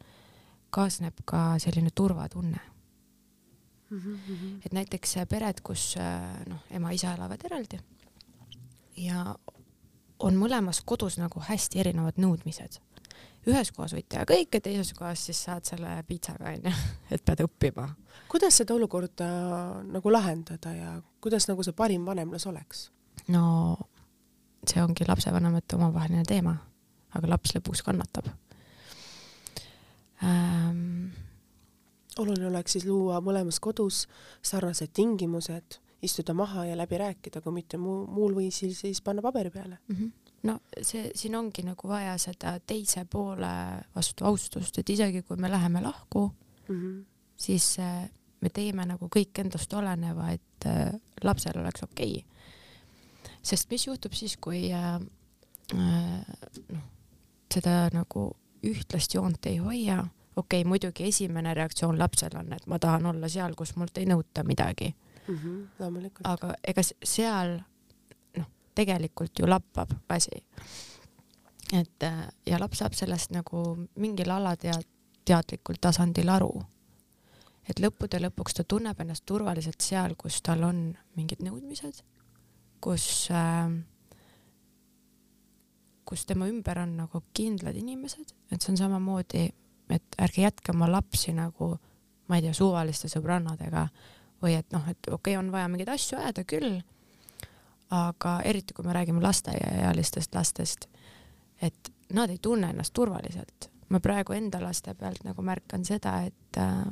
kaasneb 0.70 1.24
ka 1.26 1.60
selline 1.60 1.90
turvatunne 1.96 2.60
Mm 3.90 4.00
-hmm. 4.00 4.66
et 4.66 4.74
näiteks 4.74 5.16
pered, 5.30 5.62
kus 5.64 5.96
noh, 6.46 6.60
ema-isa 6.72 7.14
elavad 7.14 7.40
eraldi 7.44 7.80
ja 8.98 9.36
on 10.20 10.38
mõlemas 10.38 10.82
kodus 10.86 11.18
nagu 11.22 11.42
hästi 11.44 11.80
erinevad 11.84 12.18
nõudmised. 12.22 12.80
ühes 13.48 13.72
kohas 13.72 13.94
võid 13.96 14.08
teha 14.10 14.26
kõike, 14.28 14.60
teises 14.60 14.92
kohas 14.94 15.26
siis 15.30 15.40
saad 15.46 15.66
selle 15.66 15.92
piitsaga 16.08 16.52
onju, 16.52 16.74
et 17.14 17.24
pead 17.26 17.44
õppima. 17.46 17.88
kuidas 18.28 18.58
seda 18.58 18.74
olukorda 18.74 19.28
nagu 19.86 20.12
lahendada 20.12 20.74
ja 20.74 20.96
kuidas 21.22 21.48
nagu 21.48 21.64
see 21.64 21.74
parim 21.74 22.06
vanemlus 22.06 22.48
oleks? 22.48 22.90
no 23.28 23.78
see 24.68 24.82
ongi 24.84 25.08
lapsevanemate 25.08 25.76
omavaheline 25.76 26.26
teema, 26.28 26.58
aga 27.16 27.30
laps 27.30 27.56
lõpuks 27.56 27.86
kannatab 27.86 28.28
ähm, 30.24 31.14
oluline 32.20 32.48
oleks 32.48 32.78
siis 32.78 32.86
luua 32.86 33.20
mõlemas 33.24 33.60
kodus 33.62 34.06
sarnased 34.46 34.92
tingimused, 34.96 35.80
istuda 36.02 36.34
maha 36.34 36.66
ja 36.66 36.78
läbi 36.78 36.98
rääkida, 36.98 37.42
kui 37.42 37.54
mitte 37.54 37.78
muu, 37.78 38.06
muul 38.08 38.36
viisil 38.38 38.74
siis 38.78 39.02
panna 39.02 39.22
paberi 39.22 39.50
peale 39.50 39.78
mm. 39.88 39.96
-hmm. 39.96 40.12
no 40.44 40.60
see, 40.82 41.12
siin 41.16 41.36
ongi 41.36 41.64
nagu 41.64 41.88
vaja 41.88 42.18
seda 42.18 42.60
teise 42.60 43.06
poole 43.06 43.54
vastu 43.96 44.26
austust, 44.26 44.78
et 44.78 44.90
isegi 44.90 45.22
kui 45.22 45.38
me 45.38 45.52
läheme 45.52 45.82
lahku 45.82 46.32
mm, 46.70 46.76
-hmm. 46.76 47.06
siis 47.38 47.80
äh, 47.80 48.10
me 48.42 48.50
teeme 48.50 48.86
nagu 48.86 49.10
kõik 49.16 49.40
endast 49.40 49.74
oleneva, 49.74 50.32
et 50.32 50.66
äh, 50.66 50.94
lapsel 51.24 51.60
oleks 51.60 51.84
okei 51.84 52.16
okay.. 52.18 53.32
sest 53.42 53.70
mis 53.70 53.88
juhtub 53.88 54.14
siis, 54.14 54.38
kui 54.38 54.72
äh, 54.74 54.96
äh, 55.74 56.22
noh, 56.70 56.86
seda 57.54 57.90
nagu 57.94 58.36
ühtlast 58.64 59.14
joont 59.14 59.46
ei 59.46 59.58
hoia, 59.58 60.08
okei 60.36 60.62
okay,, 60.62 60.70
muidugi 60.70 61.04
esimene 61.08 61.54
reaktsioon 61.54 62.00
lapsel 62.00 62.38
on, 62.38 62.54
et 62.54 62.68
ma 62.68 62.80
tahan 62.80 63.06
olla 63.06 63.30
seal, 63.30 63.56
kus 63.56 63.76
mult 63.76 63.98
ei 63.98 64.06
nõuta 64.06 64.44
midagi 64.44 64.94
mm. 65.28 65.36
-hmm, 65.36 66.20
aga 66.24 66.54
ega 66.68 66.82
seal 67.04 67.58
noh, 68.38 68.48
tegelikult 68.76 69.40
ju 69.40 69.50
lappab 69.50 69.92
asi. 70.10 70.44
et 71.74 72.04
äh, 72.04 72.28
ja 72.46 72.60
laps 72.60 72.78
saab 72.78 72.94
sellest 72.94 73.32
nagu 73.32 73.88
mingil 73.96 74.32
alatead-, 74.32 74.88
teadlikul 75.26 75.76
tasandil 75.82 76.30
aru. 76.30 76.64
et 77.70 77.80
lõppude 77.80 78.20
lõpuks 78.24 78.54
ta 78.56 78.64
tunneb 78.64 79.00
ennast 79.00 79.26
turvaliselt 79.26 79.82
seal, 79.82 80.16
kus 80.16 80.42
tal 80.42 80.64
on 80.64 80.98
mingid 81.16 81.44
nõudmised, 81.44 82.04
kus 82.80 83.28
äh, 83.32 83.72
kus 86.08 86.26
tema 86.26 86.48
ümber 86.48 86.80
on 86.80 86.96
nagu 86.98 87.24
kindlad 87.34 87.76
inimesed, 87.76 88.32
et 88.52 88.62
see 88.62 88.72
on 88.72 88.78
samamoodi, 88.78 89.50
et 89.90 90.16
ärge 90.24 90.42
jätke 90.42 90.72
oma 90.72 90.88
lapsi 90.92 91.34
nagu 91.36 91.74
ma 92.28 92.38
ei 92.38 92.46
tea, 92.46 92.54
suvaliste 92.56 93.10
sõbrannadega 93.12 93.88
või 94.44 94.58
et 94.58 94.72
noh, 94.76 94.86
et 94.90 95.00
okei 95.08 95.34
okay,, 95.34 95.40
on 95.40 95.52
vaja 95.52 95.68
mingeid 95.72 95.90
asju 95.94 96.20
ajada 96.20 96.44
küll, 96.48 96.80
aga 97.94 98.40
eriti 98.46 98.76
kui 98.76 98.86
me 98.86 98.94
räägime 98.94 99.24
lasteaiaealistest 99.24 100.36
lastest, 100.36 100.88
et 101.62 101.92
nad 102.14 102.30
ei 102.30 102.38
tunne 102.42 102.70
ennast 102.70 102.94
turvaliselt. 102.94 103.72
ma 103.90 104.00
praegu 104.04 104.34
enda 104.36 104.60
laste 104.60 104.94
pealt 105.00 105.24
nagu 105.24 105.42
märkan 105.42 105.86
seda, 105.86 106.18
et 106.28 106.58
äh, 106.60 106.84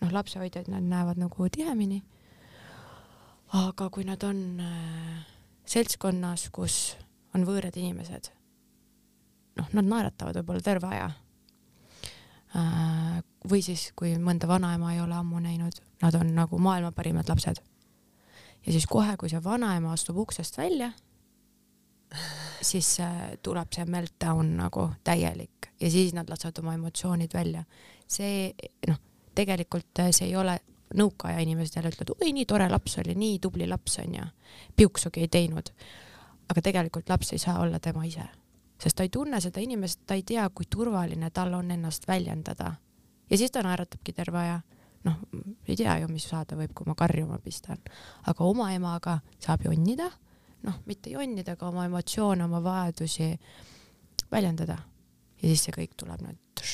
noh, 0.00 0.12
lapsehoidjaid 0.12 0.70
nad 0.72 0.82
näevad 0.82 1.20
nagu 1.20 1.48
tihemini. 1.52 2.02
aga 3.52 3.90
kui 3.90 4.04
nad 4.04 4.22
on 4.22 4.60
äh, 4.60 5.26
seltskonnas, 5.64 6.48
kus 6.52 6.96
on 7.34 7.44
võõrad 7.46 7.76
inimesed. 7.76 8.30
noh, 9.58 9.68
nad 9.72 9.84
naeratavad 9.84 10.40
võib-olla 10.40 10.64
terve 10.64 10.86
aja. 10.86 11.10
Või 13.50 13.62
siis, 13.64 13.90
kui 13.96 14.14
mõnda 14.18 14.48
vanaema 14.48 14.94
ei 14.94 15.00
ole 15.00 15.14
ammu 15.16 15.40
näinud, 15.40 15.80
nad 16.02 16.16
on 16.18 16.34
nagu 16.36 16.58
maailma 16.58 16.92
parimad 16.92 17.28
lapsed. 17.28 17.62
ja 18.66 18.72
siis 18.72 18.86
kohe, 18.86 19.16
kui 19.16 19.28
see 19.28 19.44
vanaema 19.44 19.92
astub 19.92 20.16
uksest 20.16 20.58
välja, 20.58 20.92
siis 22.62 22.98
tuleb 23.42 23.72
see 23.72 23.84
meltdown 23.84 24.56
nagu 24.56 24.90
täielik 25.04 25.70
ja 25.80 25.90
siis 25.90 26.12
nad 26.14 26.28
lasevad 26.28 26.58
oma 26.58 26.74
emotsioonid 26.74 27.34
välja. 27.34 27.64
see 28.06 28.52
noh, 28.88 29.00
tegelikult 29.34 30.04
see 30.10 30.26
ei 30.26 30.36
ole 30.36 30.58
nõukaaja 30.94 31.38
inimesed 31.38 31.76
jälle 31.76 31.90
ütlevad, 31.94 32.16
oi 32.20 32.32
nii 32.32 32.46
tore 32.46 32.68
laps 32.68 32.98
oli, 32.98 33.14
nii 33.14 33.38
tubli 33.38 33.66
laps 33.68 33.98
onju, 34.02 34.24
piuksugi 34.76 35.20
ei 35.20 35.28
teinud 35.28 35.70
aga 36.50 36.62
tegelikult 36.64 37.08
laps 37.10 37.32
ei 37.32 37.38
saa 37.38 37.60
olla 37.62 37.78
tema 37.78 38.04
ise, 38.04 38.24
sest 38.80 38.98
ta 38.98 39.06
ei 39.06 39.12
tunne 39.12 39.40
seda 39.40 39.62
inimest, 39.62 40.02
ta 40.06 40.18
ei 40.18 40.24
tea, 40.26 40.48
kui 40.54 40.66
turvaline 40.70 41.30
tal 41.30 41.54
on 41.54 41.70
ennast 41.70 42.08
väljendada. 42.08 42.74
Ja 43.30 43.38
siis 43.38 43.50
ta 43.50 43.62
naeratabki 43.62 44.12
terve 44.12 44.38
aja. 44.38 44.60
noh, 45.04 45.16
ei 45.68 45.76
tea 45.76 45.94
ju, 46.02 46.08
mis 46.12 46.26
saada 46.28 46.58
võib, 46.58 46.74
kui 46.76 46.84
ma 46.84 46.92
karjuma 46.92 47.38
pistan, 47.40 47.78
aga 48.28 48.44
oma 48.44 48.66
emaga 48.74 49.14
saab 49.40 49.62
jonnida, 49.64 50.10
noh, 50.66 50.76
mitte 50.84 51.08
jonnida, 51.14 51.54
aga 51.56 51.70
oma 51.70 51.86
emotsioone, 51.88 52.44
oma 52.44 52.60
vajadusi 52.60 53.30
väljendada. 54.32 54.76
ja 55.40 55.48
siis 55.48 55.64
see 55.64 55.72
kõik 55.72 55.96
tuleb 55.96 56.20
nüüd. 56.26 56.64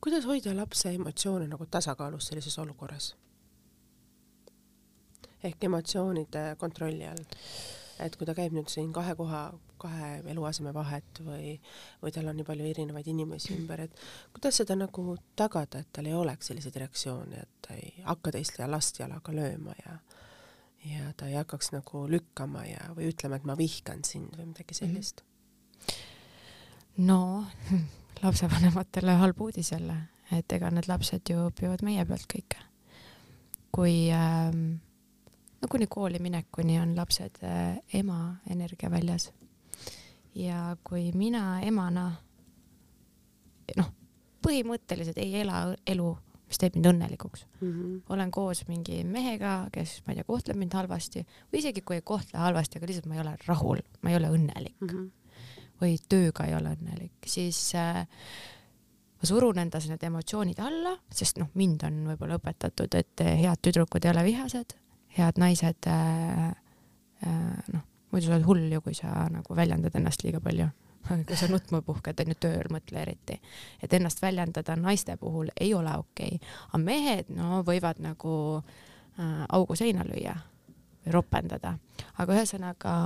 kuidas 0.00 0.24
hoida 0.24 0.54
lapse 0.56 0.94
emotsioone 0.94 1.48
nagu 1.48 1.66
tasakaalus 1.66 2.30
sellises 2.30 2.58
olukorras? 2.58 3.14
ehk 5.42 5.64
emotsioonide 5.64 6.56
kontrolli 6.58 7.06
all 7.06 7.24
et 8.04 8.16
kui 8.16 8.26
ta 8.28 8.34
käib 8.36 8.54
nüüd 8.56 8.70
siin 8.72 8.92
kahe 8.94 9.14
koha, 9.18 9.42
kahe 9.82 10.10
eluaseme 10.32 10.72
vahet 10.74 11.20
või, 11.24 11.56
või 12.02 12.12
tal 12.14 12.30
on 12.30 12.38
nii 12.38 12.46
palju 12.48 12.68
erinevaid 12.70 13.10
inimesi 13.10 13.54
ümber, 13.56 13.86
et 13.86 14.02
kuidas 14.34 14.60
seda 14.62 14.76
nagu 14.78 15.16
tagada, 15.38 15.82
et 15.82 15.92
tal 15.92 16.08
ei 16.10 16.16
oleks 16.18 16.50
selliseid 16.50 16.78
reaktsioone, 16.82 17.42
et 17.42 17.68
ta 17.68 17.76
ei 17.78 17.92
hakka 18.06 18.34
teist 18.38 18.60
last 18.66 19.00
jalaga 19.00 19.34
lööma 19.34 19.76
ja 19.84 19.98
ja 20.88 21.12
ta 21.16 21.26
ei 21.26 21.34
hakkaks 21.34 21.72
nagu 21.74 22.04
lükkama 22.10 22.64
ja, 22.68 22.90
või 22.96 23.10
ütlema, 23.10 23.38
et 23.38 23.46
ma 23.48 23.56
vihkan 23.58 24.04
sind 24.06 24.36
või 24.38 24.50
midagi 24.52 24.74
mhm. 24.74 24.78
sellist 24.78 25.22
mm. 25.24 25.88
-hmm. 25.88 27.06
no 27.06 27.46
lapsevanematele 28.24 29.18
halb 29.20 29.40
uudis 29.40 29.72
jälle, 29.72 29.96
et 30.32 30.52
ega 30.52 30.70
need 30.70 30.88
lapsed 30.88 31.30
ju 31.30 31.48
õpivad 31.50 31.82
meie 31.86 32.04
pealt 32.06 32.26
kõike. 32.30 32.62
kui 33.72 34.10
ähm, 34.14 34.80
no 35.62 35.68
kuni 35.70 35.86
kooli 35.90 36.18
minekuni 36.18 36.78
on 36.80 36.96
lapsed 36.96 37.42
äh, 37.42 37.78
ema 37.94 38.36
energia 38.50 38.90
väljas. 38.90 39.32
ja 40.34 40.76
kui 40.84 41.10
mina 41.14 41.60
emana 41.60 42.12
noh, 43.76 43.92
põhimõtteliselt 44.44 45.18
ei 45.18 45.40
ela 45.40 45.62
elu, 45.86 46.08
mis 46.48 46.60
teeb 46.60 46.76
mind 46.76 46.90
õnnelikuks 46.92 47.46
mm. 47.60 47.70
-hmm. 47.70 47.96
olen 48.14 48.30
koos 48.30 48.64
mingi 48.68 49.02
mehega, 49.04 49.68
kes, 49.72 49.98
ma 50.06 50.12
ei 50.12 50.20
tea, 50.20 50.28
kohtleb 50.28 50.60
mind 50.60 50.76
halvasti 50.78 51.24
või 51.52 51.62
isegi 51.62 51.82
kui 51.82 51.98
ei 51.98 52.04
kohtle 52.04 52.38
halvasti, 52.38 52.78
aga 52.78 52.90
lihtsalt 52.90 53.08
ma 53.10 53.18
ei 53.18 53.24
ole 53.24 53.34
rahul, 53.46 53.82
ma 54.02 54.10
ei 54.12 54.20
ole 54.20 54.30
õnnelik 54.36 54.80
mm. 54.80 54.88
-hmm. 54.88 55.10
või 55.82 55.98
tööga 56.08 56.46
ei 56.46 56.54
ole 56.54 56.76
õnnelik, 56.78 57.18
siis 57.26 57.74
äh, 57.74 58.06
ma 59.18 59.32
surun 59.32 59.58
endas 59.58 59.88
need 59.88 60.02
emotsioonid 60.02 60.60
alla, 60.62 60.94
sest 61.10 61.42
noh, 61.42 61.50
mind 61.54 61.82
on 61.88 62.04
võib-olla 62.12 62.38
õpetatud, 62.38 62.94
et 62.94 63.26
head 63.26 63.64
tüdrukud 63.64 64.04
ei 64.04 64.14
ole 64.14 64.24
vihased 64.30 64.78
head 65.18 65.38
naised 65.40 65.88
äh,, 65.90 66.50
äh, 67.26 67.72
noh, 67.72 67.84
muidu 68.12 68.26
sa 68.26 68.36
oled 68.36 68.46
hull 68.48 68.66
ju, 68.72 68.82
kui 68.84 68.94
sa 68.96 69.28
nagu 69.32 69.56
väljendad 69.56 69.96
ennast 69.98 70.24
liiga 70.24 70.40
palju. 70.44 70.68
kui 71.28 71.36
sa 71.38 71.48
nutma 71.48 71.80
puhked, 71.84 72.20
on 72.20 72.32
ju 72.32 72.36
tööl, 72.40 72.68
mõtle 72.72 73.00
eriti. 73.02 73.38
et 73.82 73.92
ennast 73.96 74.22
väljendada 74.22 74.76
naiste 74.76 75.16
puhul 75.16 75.52
ei 75.60 75.72
ole 75.74 75.94
okei 75.96 76.36
okay., 76.36 76.56
aga 76.68 76.82
mehed, 76.82 77.30
no 77.34 77.62
võivad 77.66 78.02
nagu 78.04 78.34
äh, 78.58 79.44
augu 79.48 79.76
seina 79.78 80.04
lüüa 80.08 80.34
või 81.04 81.14
ropendada, 81.14 81.78
aga 82.18 82.36
ühesõnaga 82.36 82.96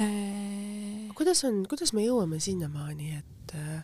äh, 0.00 1.08
kuidas 1.16 1.44
on, 1.48 1.64
kuidas 1.70 1.94
me 1.96 2.04
jõuame 2.04 2.40
sinnamaani, 2.40 3.14
et 3.22 3.56
äh, 3.56 3.80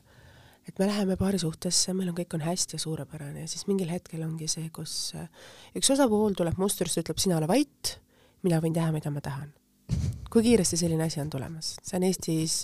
et 0.68 0.78
me 0.78 0.86
läheme 0.86 1.16
paarisuhtesse, 1.18 1.94
meil 1.94 2.10
on, 2.10 2.16
kõik 2.16 2.34
on 2.34 2.42
hästi 2.42 2.76
ja 2.76 2.82
suurepärane 2.82 3.44
ja 3.44 3.50
siis 3.50 3.66
mingil 3.68 3.90
hetkel 3.92 4.24
ongi 4.26 4.48
see, 4.50 4.66
kus 4.74 5.14
äh, 5.18 5.28
üks 5.78 5.90
osapool 5.94 6.34
tuleb 6.38 6.58
mustrisse, 6.60 7.02
ütleb, 7.04 7.20
sina 7.22 7.38
ole 7.38 7.48
vait, 7.50 7.94
mina 8.46 8.58
võin 8.62 8.74
teha, 8.74 8.90
mida 8.94 9.12
ma 9.14 9.22
tahan. 9.24 9.52
kui 10.30 10.42
kiiresti 10.42 10.76
selline 10.76 11.06
asi 11.06 11.20
on 11.22 11.30
tulemas? 11.30 11.76
see 11.86 11.98
on 12.00 12.08
Eestis 12.08 12.56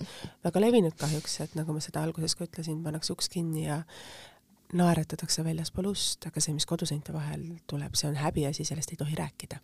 väga 0.45 0.65
levinud 0.65 0.97
kahjuks, 0.99 1.39
et 1.47 1.55
nagu 1.59 1.75
ma 1.75 1.83
seda 1.85 2.03
alguses 2.03 2.35
ka 2.35 2.49
ütlesin, 2.49 2.83
pannakse 2.83 3.15
uks 3.15 3.31
kinni 3.31 3.69
ja 3.69 3.83
naeratatakse 4.73 5.45
väljaspool 5.45 5.93
ust, 5.93 6.27
aga 6.27 6.41
see, 6.41 6.55
mis 6.57 6.67
koduseinte 6.67 7.15
vahel 7.15 7.45
tuleb, 7.71 7.95
see 7.99 8.09
on 8.09 8.19
häbiasi, 8.19 8.67
sellest 8.67 8.95
ei 8.95 9.01
tohi 9.01 9.15
rääkida. 9.19 9.61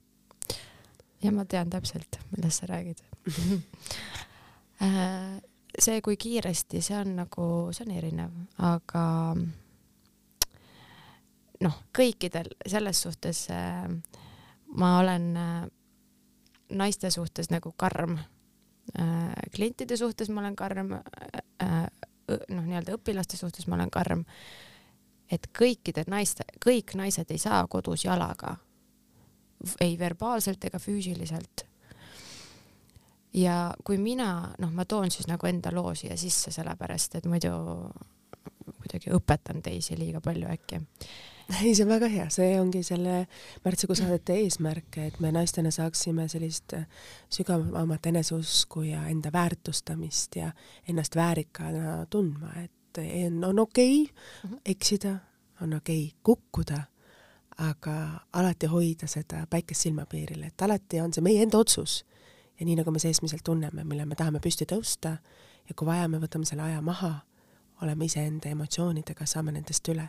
ja 1.23 1.35
ma 1.35 1.45
tean 1.45 1.71
täpselt, 1.71 2.21
millest 2.31 2.63
sa 2.63 2.71
räägid 2.71 3.03
äh, 4.87 5.41
see, 5.79 6.01
kui 6.05 6.17
kiiresti, 6.21 6.83
see 6.83 6.99
on 6.99 7.15
nagu, 7.21 7.49
see 7.73 7.87
on 7.87 7.95
erinev, 7.95 8.35
aga 8.67 9.05
noh, 11.65 11.81
kõikidel 11.97 12.51
selles 12.67 13.03
suhtes 13.07 13.45
äh, 13.55 13.87
ma 14.79 14.93
olen 15.01 15.29
äh, 15.37 15.67
naiste 16.79 17.11
suhtes 17.11 17.51
nagu 17.51 17.73
karm 17.77 18.19
äh,, 18.19 19.35
klientide 19.55 19.97
suhtes 19.97 20.29
ma 20.29 20.43
olen 20.43 20.57
karm 20.57 20.95
äh,, 20.99 21.85
noh, 22.29 22.65
nii-öelda 22.65 22.99
õpilaste 22.99 23.41
suhtes 23.41 23.67
ma 23.67 23.79
olen 23.79 23.91
karm 23.91 24.27
et 25.33 25.49
kõikide 25.57 26.05
naiste, 26.09 26.47
kõik 26.65 26.95
naised 26.99 27.31
ei 27.33 27.41
saa 27.41 27.63
kodus 27.71 28.07
jalaga, 28.07 28.57
ei 29.85 29.97
verbaalselt 30.01 30.65
ega 30.65 30.81
füüsiliselt. 30.81 31.68
Ja 33.35 33.75
kui 33.85 33.99
mina, 33.99 34.55
noh, 34.59 34.71
ma 34.73 34.85
toon 34.85 35.11
siis 35.11 35.29
nagu 35.29 35.47
enda 35.47 35.73
loo 35.75 35.95
siia 35.95 36.17
sisse, 36.17 36.51
sellepärast 36.55 37.19
et 37.19 37.27
muidu 37.27 37.53
kuidagi 38.79 39.13
õpetan 39.15 39.63
teisi 39.65 39.97
liiga 39.99 40.21
palju 40.25 40.49
äkki. 40.49 40.81
ei, 41.63 41.75
see 41.75 41.85
on 41.85 41.93
väga 41.93 42.09
hea, 42.13 42.27
see 42.33 42.59
ongi 42.61 42.83
selle 42.85 43.23
märtsikuu 43.65 43.97
saadete 43.97 44.37
eesmärk, 44.43 44.99
et 45.01 45.21
me 45.25 45.33
naistena 45.33 45.71
saaksime 45.75 46.29
sellist 46.29 46.75
sügavamat 47.33 48.07
eneseusku 48.07 48.85
ja 48.89 49.07
enda 49.09 49.33
väärtustamist 49.33 50.37
ja 50.37 50.53
ennast 50.89 51.17
väärikana 51.17 52.05
tundma, 52.11 52.53
et 52.65 53.01
on, 53.47 53.59
okei 53.59 54.03
okay 54.03 54.15
mm 54.45 54.51
-hmm. 54.51 54.61
eksida, 54.65 55.17
on 55.63 55.75
okei 55.75 56.05
okay 56.05 56.19
kukkuda, 56.23 56.83
aga 57.59 58.21
alati 58.33 58.67
hoida 58.67 59.07
seda 59.07 59.47
päikest 59.51 59.81
silmapiiril, 59.81 60.43
et 60.43 60.63
alati 60.63 61.01
on 61.01 61.13
see 61.13 61.23
meie 61.23 61.43
enda 61.43 61.59
otsus. 61.59 62.05
Ja 62.59 62.67
nii, 62.67 62.77
nagu 62.81 62.93
me 62.95 62.99
seesmiselt 63.03 63.45
tunneme, 63.47 63.85
millal 63.85 64.09
me 64.11 64.17
tahame 64.19 64.41
püsti 64.43 64.67
tõusta 64.69 65.17
ja 65.69 65.77
kui 65.77 65.87
vaja, 65.87 66.09
me 66.11 66.21
võtame 66.23 66.49
selle 66.49 66.65
aja 66.67 66.81
maha, 66.85 67.13
oleme 67.83 68.09
iseenda 68.09 68.51
emotsioonidega, 68.51 69.27
saame 69.27 69.55
nendest 69.55 69.89
üle 69.93 70.09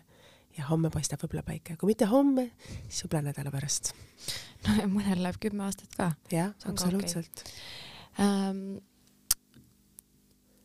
ja 0.58 0.66
homme 0.70 0.90
paistab 0.94 1.22
võib-olla 1.24 1.44
päike, 1.46 1.76
kui 1.80 1.92
mitte 1.92 2.08
homme, 2.10 2.50
siis 2.88 3.04
võib-olla 3.06 3.30
nädala 3.30 3.54
pärast. 3.54 3.94
no 4.66 4.78
ja 4.80 4.88
mõnel 4.90 5.22
läheb 5.24 5.38
kümme 5.42 5.68
aastat 5.68 5.94
ka. 5.98 6.12
jah, 6.34 6.56
absoluutselt 6.66 7.44
okay. 7.44 8.26
ähm,. 8.26 8.64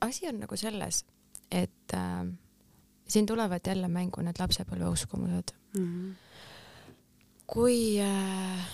asi 0.00 0.28
on 0.28 0.40
nagu 0.40 0.56
selles, 0.60 1.04
et 1.50 1.96
äh, 1.96 2.24
siin 3.08 3.26
tulevad 3.26 3.66
jälle 3.66 3.88
mängu 3.88 4.24
need 4.24 4.40
lapsepõlve 4.40 4.88
uskumused 4.88 5.52
mm. 5.76 5.84
-hmm. 5.84 6.14
kui 7.46 8.00
äh, 8.00 8.72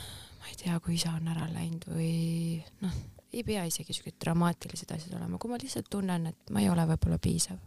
ma 0.50 0.56
ei 0.56 0.64
tea, 0.64 0.80
kui 0.82 0.96
isa 0.98 1.12
on 1.14 1.28
ära 1.30 1.46
läinud 1.52 1.84
või 1.86 2.58
noh, 2.82 2.94
ei 3.30 3.44
pea 3.46 3.62
isegi 3.68 3.94
siuksed 3.94 4.16
dramaatilised 4.24 4.90
asjad 4.90 5.14
olema, 5.14 5.38
kui 5.38 5.50
ma 5.50 5.58
lihtsalt 5.60 5.86
tunnen, 5.90 6.26
et 6.26 6.50
ma 6.50 6.62
ei 6.62 6.68
ole 6.70 6.82
võib-olla 6.90 7.20
piisav 7.22 7.60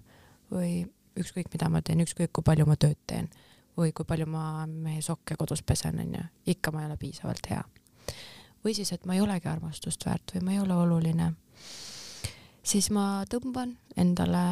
või 0.52 0.82
ükskõik, 1.20 1.48
mida 1.54 1.70
ma 1.72 1.80
teen, 1.82 2.04
ükskõik 2.04 2.34
kui 2.36 2.44
palju 2.44 2.66
ma 2.68 2.76
tööd 2.76 3.00
teen 3.08 3.30
või 3.78 3.94
kui 3.96 4.06
palju 4.06 4.28
ma 4.28 4.66
meie 4.68 5.02
sokke 5.02 5.38
kodus 5.40 5.64
pesen, 5.64 6.02
onju, 6.04 6.26
ikka 6.52 6.74
ma 6.74 6.84
ei 6.84 6.90
ole 6.90 7.00
piisavalt 7.00 7.48
hea. 7.50 7.64
või 8.64 8.76
siis, 8.76 8.92
et 8.92 9.06
ma 9.06 9.16
ei 9.16 9.22
olegi 9.22 9.48
armastust 9.48 10.06
väärt 10.06 10.36
või 10.36 10.44
ma 10.44 10.52
ei 10.52 10.60
ole 10.60 10.76
oluline, 10.76 11.34
siis 12.64 12.92
ma 12.92 13.24
tõmban 13.30 13.78
endale 13.96 14.44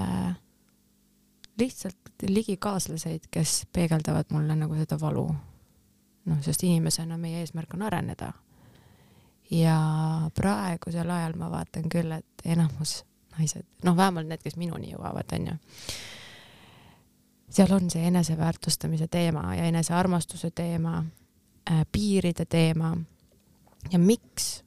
lihtsalt 1.60 2.24
ligikaaslaseid, 2.24 3.28
kes 3.32 3.65
peegeldavad 3.74 4.32
mulle 4.32 4.56
nagu 4.56 4.76
seda 4.80 4.98
valu. 5.00 5.28
Noh, 6.25 6.41
sest 6.41 6.63
inimesena 6.63 7.17
meie 7.17 7.41
eesmärk 7.41 7.73
on 7.73 7.81
areneda. 7.81 8.34
ja 9.51 9.77
praegusel 10.36 11.10
ajal 11.10 11.34
ma 11.36 11.49
vaatan 11.51 11.89
küll, 11.91 12.12
et 12.12 12.45
enamus 12.45 13.01
naised, 13.38 13.65
noh, 13.84 13.95
vähemalt 13.97 14.29
need, 14.29 14.41
kes 14.43 14.55
minuni 14.55 14.93
jõuavad, 14.93 15.34
onju. 15.36 15.55
seal 17.49 17.73
on 17.75 17.89
see 17.91 18.07
eneseväärtustamise 18.07 19.07
teema 19.07 19.55
ja 19.55 19.67
enesearmastuse 19.67 20.51
teema 20.55 21.03
äh,, 21.71 21.86
piiride 21.91 22.45
teema. 22.45 22.97
ja 23.91 23.99
miks? 23.99 24.63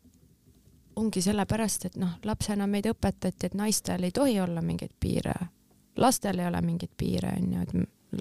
ongi 0.96 1.22
sellepärast, 1.22 1.84
et 1.84 1.96
noh, 1.98 2.20
lapsena 2.24 2.66
meid 2.70 2.86
õpetati, 2.86 3.48
et 3.48 3.54
naistel 3.54 4.04
ei 4.04 4.12
tohi 4.14 4.40
olla 4.40 4.62
mingeid 4.62 4.92
piire 5.00 5.34
lastel 5.96 6.38
ei 6.38 6.46
ole 6.46 6.60
mingeid 6.60 6.90
piire, 6.96 7.32
onju, 7.38 7.62
et 7.62 7.72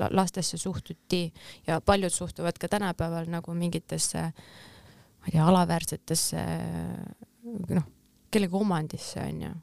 lastesse 0.09 0.57
suhtuti 0.57 1.33
ja 1.67 1.81
paljud 1.81 2.11
suhtuvad 2.11 2.57
ka 2.59 2.67
tänapäeval 2.67 3.25
nagu 3.29 3.53
mingitesse, 3.53 4.21
ma 4.21 5.27
ei 5.27 5.31
tea, 5.31 5.45
alaväärsetesse, 5.47 6.43
noh, 7.69 7.87
kellegi 8.31 8.55
omandisse, 8.55 9.19
onju. 9.19 9.53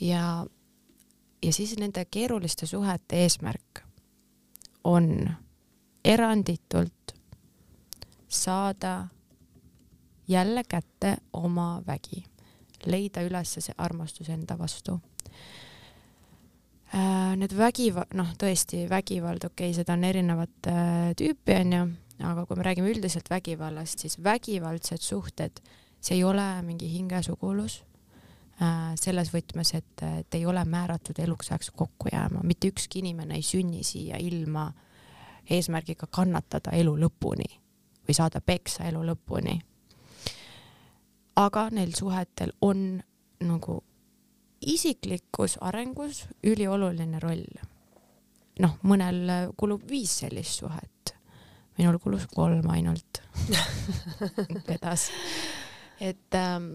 ja, 0.00 0.46
ja 1.42 1.52
siis 1.52 1.76
nende 1.78 2.04
keeruliste 2.04 2.66
suhete 2.66 3.22
eesmärk 3.22 3.84
on 4.84 5.30
eranditult 6.04 7.14
saada 8.28 9.08
jälle 10.28 10.64
kätte 10.64 11.16
oma 11.32 11.82
vägi, 11.86 12.24
leida 12.86 13.22
üles 13.22 13.54
see 13.58 13.74
armastus 13.78 14.28
enda 14.28 14.58
vastu 14.58 14.98
need 16.92 17.54
vägiva-, 17.56 18.06
noh, 18.14 18.32
tõesti 18.38 18.84
vägivald, 18.90 19.44
okei 19.46 19.70
okay,, 19.70 19.76
seda 19.76 19.96
on 19.96 20.04
erinevat 20.04 20.68
äh, 20.68 21.12
tüüpi, 21.16 21.54
onju, 21.62 21.84
aga 22.28 22.44
kui 22.46 22.58
me 22.58 22.66
räägime 22.66 22.92
üldiselt 22.92 23.30
vägivallast, 23.32 24.02
siis 24.04 24.18
vägivaldsed 24.22 25.00
suhted, 25.00 25.62
see 26.02 26.18
ei 26.18 26.24
ole 26.24 26.44
mingi 26.66 26.90
hingesugulus 26.92 27.80
äh, 28.60 28.92
selles 29.00 29.32
võtmes, 29.32 29.72
et, 29.78 30.04
et 30.20 30.38
ei 30.38 30.46
ole 30.46 30.64
määratud 30.68 31.18
eluks 31.22 31.52
ajaks 31.52 31.72
kokku 31.76 32.12
jääma, 32.12 32.44
mitte 32.44 32.68
ükski 32.72 33.00
inimene 33.00 33.40
ei 33.40 33.46
sünni 33.46 33.84
siia 33.86 34.20
ilma 34.20 34.68
eesmärgiga 35.50 36.06
kannatada 36.10 36.74
elu 36.76 36.94
lõpuni 37.06 37.48
või 38.02 38.14
saada 38.16 38.40
peksa 38.44 38.84
elu 38.90 39.02
lõpuni. 39.06 39.60
aga 41.36 41.70
neil 41.70 41.94
suhetel 41.96 42.52
on 42.60 43.02
nagu 43.40 43.82
isiklikus 44.66 45.58
arengus 45.60 46.24
ülioluline 46.44 47.20
roll. 47.22 47.46
noh, 48.60 48.76
mõnel 48.84 49.52
kulub 49.56 49.84
viis 49.88 50.12
sellist 50.22 50.60
suhet, 50.60 51.14
minul 51.78 51.98
kulus 51.98 52.26
kolm 52.30 52.68
ainult 52.70 53.22
vedas. 54.68 55.08
et 56.00 56.34
ähm, 56.36 56.74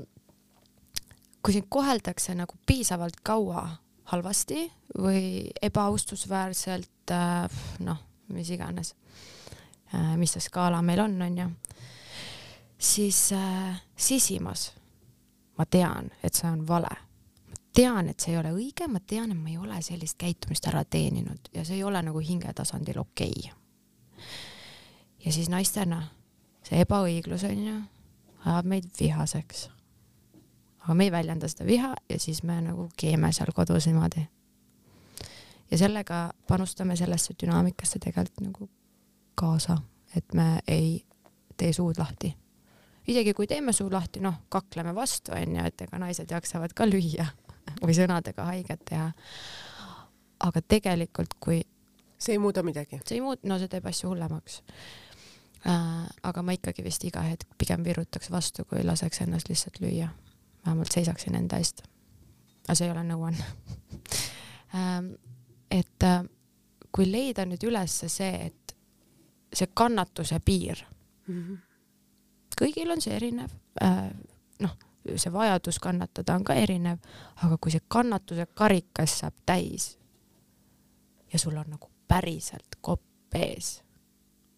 kui 1.41 1.53
sind 1.53 1.67
koheldakse 1.69 2.35
nagu 2.35 2.57
piisavalt 2.65 3.21
kaua 3.23 3.67
halvasti 4.11 4.65
või 4.97 5.51
ebaaustusväärselt 5.61 7.11
äh,, 7.11 7.61
noh, 7.85 7.99
mis 8.33 8.49
iganes 8.49 8.95
äh,, 9.93 10.15
mis 10.17 10.33
see 10.33 10.43
skaala 10.47 10.81
meil 10.81 11.03
on, 11.03 11.21
onju, 11.21 11.49
siis 12.77 13.29
äh, 13.35 13.77
sisimas 13.95 14.71
ma 15.57 15.65
tean, 15.65 16.11
et 16.23 16.33
see 16.33 16.49
on 16.49 16.63
vale 16.67 17.06
tean, 17.77 18.09
et 18.09 18.19
see 18.19 18.33
ei 18.33 18.39
ole 18.39 18.51
õige, 18.55 18.87
ma 18.89 18.99
tean, 18.99 19.31
et 19.31 19.37
ma 19.37 19.51
ei 19.51 19.57
ole 19.61 19.77
sellist 19.85 20.17
käitumist 20.17 20.65
ära 20.69 20.83
teeninud 20.85 21.51
ja 21.53 21.65
see 21.65 21.77
ei 21.77 21.83
ole 21.85 22.01
nagu 22.01 22.21
hingetasandil 22.23 22.97
okei 23.03 23.35
okay.. 23.37 23.51
ja 25.25 25.33
siis 25.33 25.51
naistena 25.53 26.01
see 26.65 26.81
ebaõiglus 26.81 27.45
onju 27.47 27.75
ajab 28.45 28.71
meid 28.71 28.89
vihaseks. 28.99 29.67
aga 30.85 30.97
me 30.97 31.07
ei 31.07 31.13
väljenda 31.13 31.49
seda 31.51 31.69
viha 31.69 31.93
ja 32.09 32.19
siis 32.19 32.41
me 32.43 32.57
nagu 32.65 32.89
keeme 32.97 33.31
seal 33.31 33.53
kodus 33.53 33.85
niimoodi. 33.87 34.25
ja 35.71 35.77
sellega 35.77 36.31
panustame 36.47 36.95
sellesse 36.95 37.37
dünaamikasse 37.43 37.99
tegelikult 37.99 38.41
nagu 38.41 38.69
kaasa, 39.35 39.77
et 40.15 40.33
me 40.33 40.59
ei 40.67 41.05
tee 41.57 41.73
suud 41.73 42.01
lahti 42.01 42.33
isegi 43.07 43.33
kui 43.33 43.47
teeme 43.47 43.71
suu 43.73 43.91
lahti, 43.91 44.19
noh, 44.19 44.33
kakleme 44.49 44.95
vastu, 44.95 45.31
onju, 45.31 45.65
et 45.65 45.81
ega 45.81 45.99
naised 46.01 46.31
jaksavad 46.31 46.73
ka 46.73 46.89
lüüa 46.89 47.27
või 47.81 47.95
sõnadega 47.97 48.45
haiget 48.51 48.85
teha. 48.89 49.11
aga 50.39 50.61
tegelikult, 50.61 51.33
kui 51.39 51.61
see 52.17 52.37
ei 52.37 52.39
muuda 52.41 52.63
midagi? 52.63 52.99
see 53.05 53.17
ei 53.17 53.25
muut-, 53.25 53.43
no 53.43 53.59
see 53.59 53.71
teeb 53.71 53.85
asju 53.85 54.09
hullemaks 54.11 54.61
äh,. 55.65 56.07
aga 56.23 56.43
ma 56.43 56.55
ikkagi 56.57 56.83
vist 56.83 57.03
iga 57.05 57.21
hetk 57.25 57.57
pigem 57.57 57.83
virutaks 57.85 58.31
vastu, 58.31 58.65
kui 58.65 58.83
laseks 58.83 59.21
ennast 59.25 59.49
lihtsalt 59.49 59.79
lüüa. 59.81 60.09
vähemalt 60.65 60.91
seisaksin 60.91 61.35
enda 61.35 61.57
eest. 61.57 61.83
aga 62.65 62.75
see 62.75 62.87
ei 62.87 62.95
ole 62.95 63.03
nõuanne 63.03 63.45
ähm, 64.79 65.13
et 65.71 66.03
äh, 66.03 66.23
kui 66.91 67.11
leida 67.11 67.45
nüüd 67.45 67.63
üles 67.67 67.99
see, 68.07 68.49
et 68.49 68.75
see 69.53 69.69
kannatuse 69.73 70.39
piir 70.45 70.81
mm, 71.27 71.43
-hmm. 71.43 71.57
kõigil 72.61 72.91
on 72.91 73.01
see 73.01 73.15
erinev 73.15 73.53
äh,, 73.81 74.11
noh, 74.59 74.77
see 75.15 75.33
vajadus 75.33 75.79
kannatada 75.79 76.35
on 76.35 76.43
ka 76.43 76.53
erinev, 76.53 76.99
aga 77.43 77.57
kui 77.57 77.71
see 77.71 77.83
kannatuse 77.87 78.47
karikas 78.53 79.19
saab 79.23 79.35
täis 79.45 79.97
ja 81.33 81.39
sul 81.39 81.57
on 81.57 81.75
nagu 81.75 81.91
päriselt 82.07 82.79
kopp 82.81 83.35
ees 83.35 83.77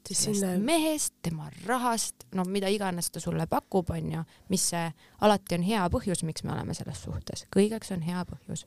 siis 0.09 0.23
sellest 0.23 0.41
sinna 0.41 0.65
mehest, 0.65 1.13
tema 1.21 1.49
rahast, 1.65 2.15
no 2.35 2.43
mida 2.43 2.67
iganes 2.67 3.11
ta 3.11 3.19
sulle 3.19 3.45
pakub, 3.47 3.89
onju, 3.93 4.23
mis 4.49 4.63
see 4.71 4.85
alati 5.21 5.57
on 5.59 5.65
hea 5.65 5.83
põhjus, 5.93 6.23
miks 6.25 6.43
me 6.43 6.53
oleme 6.55 6.73
selles 6.77 7.03
suhtes, 7.05 7.45
kõigeks 7.55 7.93
on 7.93 8.01
hea 8.05 8.23
põhjus. 8.29 8.65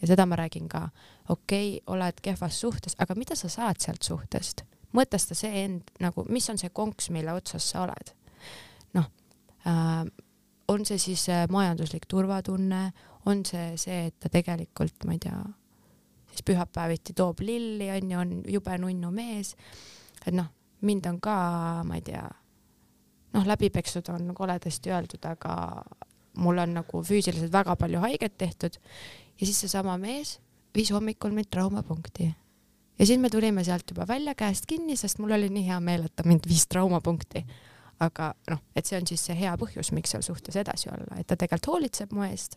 ja 0.00 0.10
seda 0.10 0.26
ma 0.26 0.38
räägin 0.40 0.68
ka, 0.68 0.88
okei 1.28 1.76
okay,, 1.76 1.84
oled 1.94 2.22
kehvas 2.22 2.60
suhtes, 2.60 2.96
aga 2.98 3.14
mida 3.14 3.36
sa 3.38 3.48
saad 3.48 3.80
sealt 3.80 4.02
suhtest? 4.02 4.64
mõtesta 4.96 5.36
see 5.38 5.64
end 5.64 5.92
nagu, 6.02 6.24
mis 6.28 6.50
on 6.50 6.58
see 6.58 6.70
konks, 6.74 7.10
mille 7.14 7.32
otsas 7.32 7.70
sa 7.70 7.84
oled. 7.86 8.14
noh 8.98 9.06
äh,, 9.66 10.04
on 10.70 10.84
see 10.86 10.98
siis 11.02 11.26
äh, 11.32 11.46
majanduslik 11.50 12.06
turvatunne, 12.10 12.90
on 13.26 13.44
see 13.46 13.74
see, 13.80 14.06
et 14.10 14.16
ta 14.22 14.30
tegelikult, 14.32 15.04
ma 15.06 15.16
ei 15.16 15.22
tea, 15.22 15.38
siis 16.30 16.44
pühapäeviti 16.46 17.14
toob 17.16 17.42
lilli, 17.44 17.90
onju, 17.92 18.18
on 18.18 18.36
jube 18.48 18.76
nunnu 18.78 19.10
mees, 19.14 19.54
et 20.24 20.34
noh, 20.36 20.48
mind 20.86 21.08
on 21.10 21.18
ka, 21.22 21.38
ma 21.86 21.98
ei 21.98 22.04
tea, 22.06 22.22
noh, 23.34 23.48
läbipeksud 23.50 24.08
on 24.14 24.30
koledasti 24.36 24.92
öeldud, 24.94 25.26
aga 25.28 25.56
mul 26.40 26.62
on 26.62 26.78
nagu 26.78 27.02
füüsiliselt 27.04 27.52
väga 27.52 27.74
palju 27.76 28.00
haiget 28.04 28.36
tehtud 28.38 28.78
ja 28.78 29.46
siis 29.46 29.60
seesama 29.64 29.96
mees 29.98 30.38
viis 30.74 30.92
hommikul 30.94 31.34
mind 31.34 31.50
traumapunkti. 31.50 32.30
ja 32.98 33.06
siis 33.06 33.18
me 33.18 33.30
tulime 33.30 33.64
sealt 33.64 33.90
juba 33.90 34.06
välja 34.08 34.34
käest 34.34 34.66
kinni, 34.66 34.96
sest 34.96 35.18
mul 35.18 35.34
oli 35.34 35.48
nii 35.48 35.66
hea 35.66 35.80
meel, 35.80 36.06
et 36.06 36.16
ta 36.16 36.22
mind 36.26 36.46
viis 36.48 36.66
traumapunkti. 36.68 37.44
Aga 38.00 38.32
noh, 38.50 38.60
et 38.76 38.88
see 38.88 38.98
on 38.98 39.06
siis 39.08 39.22
see 39.28 39.36
hea 39.36 39.52
põhjus, 39.60 39.92
miks 39.96 40.14
seal 40.14 40.24
suhtes 40.24 40.56
edasi 40.60 40.90
olla, 40.92 41.20
et 41.20 41.28
ta 41.28 41.36
tegelikult 41.36 41.74
hoolitseb 41.74 42.14
mu 42.16 42.24
eest. 42.26 42.56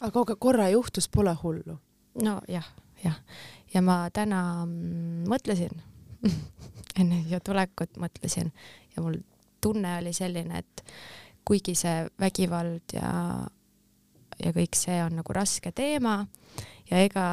aga 0.00 0.24
korra 0.34 0.68
juhtus, 0.72 1.08
pole 1.08 1.34
hullu. 1.42 1.78
nojah, 2.22 2.70
jah. 3.04 3.20
ja 3.74 3.82
ma 3.82 4.04
täna 4.14 4.40
mm, 4.66 5.24
mõtlesin 5.30 5.82
enne 7.00 7.22
siia 7.24 7.40
tulekut 7.40 7.98
mõtlesin 8.00 8.52
ja 8.96 9.02
mul 9.02 9.18
tunne 9.60 9.98
oli 9.98 10.12
selline, 10.12 10.60
et 10.60 10.84
kuigi 11.44 11.74
see 11.78 12.04
vägivald 12.20 12.94
ja, 12.96 13.10
ja 14.40 14.52
kõik 14.56 14.76
see 14.78 15.00
on 15.04 15.18
nagu 15.20 15.36
raske 15.36 15.72
teema 15.72 16.22
ja 16.90 17.00
ega 17.04 17.26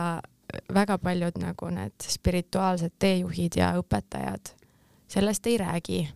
väga 0.73 0.97
paljud 0.99 1.37
nagu 1.39 1.69
need 1.71 2.07
spirituaalsed 2.07 2.97
teejuhid 2.99 3.55
ja 3.59 3.73
õpetajad 3.79 4.55
sellest 5.11 5.47
ei 5.47 5.57
räägi, 5.57 6.09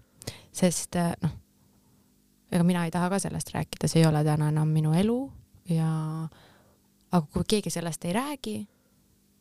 sest 0.52 0.98
noh, 1.22 1.34
ega 2.52 2.64
mina 2.64 2.86
ei 2.86 2.92
taha 2.92 3.10
ka 3.10 3.20
sellest 3.20 3.52
rääkida, 3.54 3.90
see 3.92 4.04
ei 4.04 4.08
ole 4.10 4.24
täna 4.24 4.50
enam 4.54 4.72
minu 4.72 4.94
elu 4.94 5.20
ja 5.70 5.90
aga 7.12 7.26
kui 7.34 7.44
keegi 7.48 7.70
sellest 7.74 8.06
ei 8.06 8.14
räägi, 8.14 8.56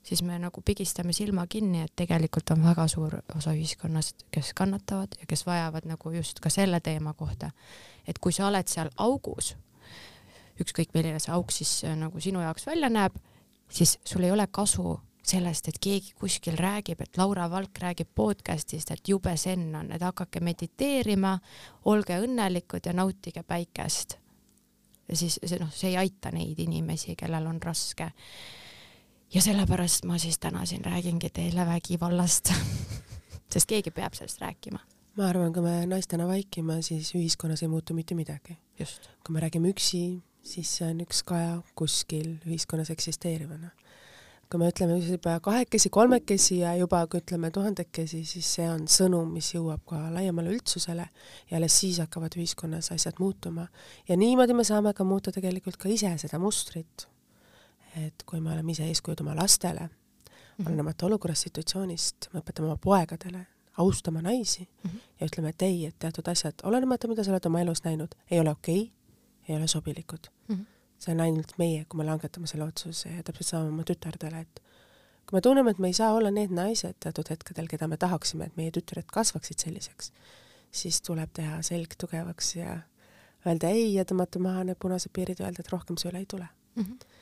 siis 0.05 0.23
me 0.23 0.39
nagu 0.39 0.63
pigistame 0.65 1.13
silma 1.13 1.47
kinni, 1.47 1.83
et 1.85 1.93
tegelikult 1.97 2.51
on 2.55 2.65
väga 2.65 2.87
suur 2.89 3.17
osa 3.37 3.55
ühiskonnast, 3.57 4.27
kes 4.31 4.53
kannatavad 4.55 5.17
ja 5.21 5.27
kes 5.29 5.47
vajavad 5.47 5.89
nagu 5.89 6.11
just 6.11 6.41
ka 6.41 6.51
selle 6.51 6.81
teema 6.81 7.15
kohta. 7.15 7.51
et 8.07 8.19
kui 8.19 8.33
sa 8.33 8.47
oled 8.47 8.69
seal 8.69 8.91
augus, 8.97 9.55
ükskõik 10.61 10.93
milline 10.95 11.19
see 11.19 11.33
auk 11.33 11.51
siis 11.53 11.85
äh, 11.85 11.97
nagu 11.97 12.21
sinu 12.21 12.41
jaoks 12.41 12.67
välja 12.67 12.89
näeb, 12.89 13.17
siis 13.69 13.99
sul 14.05 14.23
ei 14.23 14.31
ole 14.31 14.47
kasu 14.47 15.01
sellest, 15.27 15.69
et 15.69 15.79
keegi 15.81 16.13
kuskil 16.21 16.59
räägib, 16.59 17.01
et 17.01 17.17
Laura 17.17 17.49
Valk 17.51 17.79
räägib 17.81 18.11
podcast'ist, 18.15 18.91
et 18.91 19.09
jube 19.09 19.37
zen 19.37 19.71
on, 19.75 19.93
et 19.93 20.03
hakake 20.03 20.41
mediteerima, 20.45 21.39
olge 21.85 22.19
õnnelikud 22.27 22.87
ja 22.87 22.93
nautige 22.93 23.43
päikest. 23.43 24.19
ja 25.09 25.17
siis 25.17 25.39
see 25.45 25.59
noh, 25.61 25.73
see 25.73 25.91
ei 25.93 25.97
aita 26.01 26.33
neid 26.33 26.59
inimesi, 26.59 27.17
kellel 27.17 27.47
on 27.47 27.63
raske 27.63 28.11
ja 29.35 29.43
sellepärast 29.43 30.05
ma 30.05 30.19
siis 30.19 30.39
täna 30.39 30.65
siin 30.67 30.85
räägingi 30.85 31.31
teile 31.31 31.67
vägivallast 31.67 32.53
sest 33.53 33.69
keegi 33.69 33.91
peab 33.91 34.15
sellest 34.15 34.41
rääkima. 34.41 34.79
ma 35.17 35.29
arvan, 35.29 35.53
kui 35.53 35.63
me 35.63 35.87
naistena 35.87 36.27
vaikime, 36.27 36.81
siis 36.83 37.15
ühiskonnas 37.15 37.63
ei 37.63 37.69
muutu 37.69 37.95
mitte 37.95 38.15
midagi. 38.15 38.59
kui 39.27 39.33
me 39.33 39.41
räägime 39.41 39.71
üksi, 39.71 40.23
siis 40.43 40.77
see 40.77 40.91
on 40.91 41.01
üks 41.07 41.23
kaja 41.25 41.63
kuskil 41.75 42.37
ühiskonnas 42.47 42.91
eksisteerivana. 42.91 43.71
Kui 44.55 44.63
me 44.63 44.69
ütleme 44.71 45.01
juba 45.03 45.33
kahekesi, 45.43 45.91
kolmekesi 45.91 46.61
ja 46.61 46.77
juba 46.79 47.01
kui 47.11 47.19
ütleme 47.19 47.51
tuhandekesi, 47.51 48.21
siis 48.25 48.53
see 48.59 48.69
on 48.71 48.85
sõnum, 48.87 49.33
mis 49.35 49.49
jõuab 49.51 49.83
ka 49.91 50.05
laiemale 50.15 50.53
üldsusele 50.55 51.09
ja 51.51 51.57
alles 51.59 51.81
siis 51.81 51.99
hakkavad 51.99 52.37
ühiskonnas 52.39 52.93
asjad 52.95 53.19
muutuma. 53.19 53.67
ja 54.09 54.17
niimoodi 54.17 54.55
me 54.55 54.65
saame 54.65 54.95
ka 54.95 55.05
muuta 55.05 55.33
tegelikult 55.35 55.77
ka 55.77 55.89
ise 55.89 56.13
seda 56.23 56.39
mustrit 56.39 57.09
et 57.99 58.23
kui 58.27 58.41
me 58.41 58.53
oleme 58.53 58.73
ise 58.73 58.87
eeskujud 58.87 59.21
oma 59.21 59.35
lastele 59.37 59.89
-hmm., 59.89 60.67
olenemata 60.67 61.07
olukorrast, 61.07 61.49
situatsioonist, 61.49 62.29
me 62.33 62.41
õpetame 62.41 62.71
oma 62.71 62.77
poegadele 62.77 63.47
austama 63.77 64.23
naisi 64.23 64.69
mm 64.85 64.91
-hmm. 64.91 65.01
ja 65.21 65.27
ütleme, 65.27 65.49
et 65.49 65.63
ei, 65.63 65.87
et 65.87 65.99
teatud 65.99 66.29
asjad, 66.29 66.55
olenemata, 66.63 67.09
mida 67.09 67.25
sa 67.25 67.31
oled 67.31 67.47
oma 67.47 67.61
elus 67.61 67.85
näinud, 67.85 68.15
ei 68.31 68.41
ole 68.41 68.51
okei 68.51 68.83
okay,, 68.83 68.93
ei 69.49 69.57
ole 69.57 69.67
sobilikud 69.67 70.31
mm. 70.49 70.55
-hmm. 70.55 70.74
See 71.05 71.13
on 71.13 71.21
ainult 71.25 71.57
meie, 71.61 71.85
kui 71.85 72.01
me 72.01 72.07
langetame 72.09 72.49
selle 72.49 72.65
otsuse 72.65 73.13
ja 73.13 73.25
täpselt 73.27 73.51
sama 73.51 73.69
oma 73.69 73.85
tütardele, 73.89 74.45
et 74.47 74.63
kui 75.29 75.37
me 75.37 75.43
tunneme, 75.45 75.75
et 75.75 75.83
me 75.83 75.91
ei 75.93 75.97
saa 75.97 76.15
olla 76.17 76.33
need 76.33 76.55
naised 76.55 76.97
teatud 77.05 77.29
hetkedel, 77.33 77.69
keda 77.69 77.89
me 77.91 77.99
tahaksime, 78.01 78.49
et 78.49 78.57
meie 78.61 78.73
tütred 78.75 79.09
kasvaksid 79.13 79.67
selliseks, 79.67 80.13
siis 80.75 81.01
tuleb 81.05 81.33
teha 81.37 81.61
selg 81.67 81.97
tugevaks 82.01 82.55
ja 82.57 82.79
öelda 83.45 83.73
ei 83.77 83.91
ja 83.95 84.07
tõmmata 84.09 84.41
maha 84.41 84.65
need 84.65 84.81
punased 84.81 85.13
piirid 85.13 85.45
öelda, 85.45 85.61
et 85.61 85.73
rohkem 85.73 86.01
see 86.01 86.11
üle 86.13 86.25
ei 86.25 86.31
tule 86.31 86.49
mm. 86.49 86.83
-hmm 86.83 87.14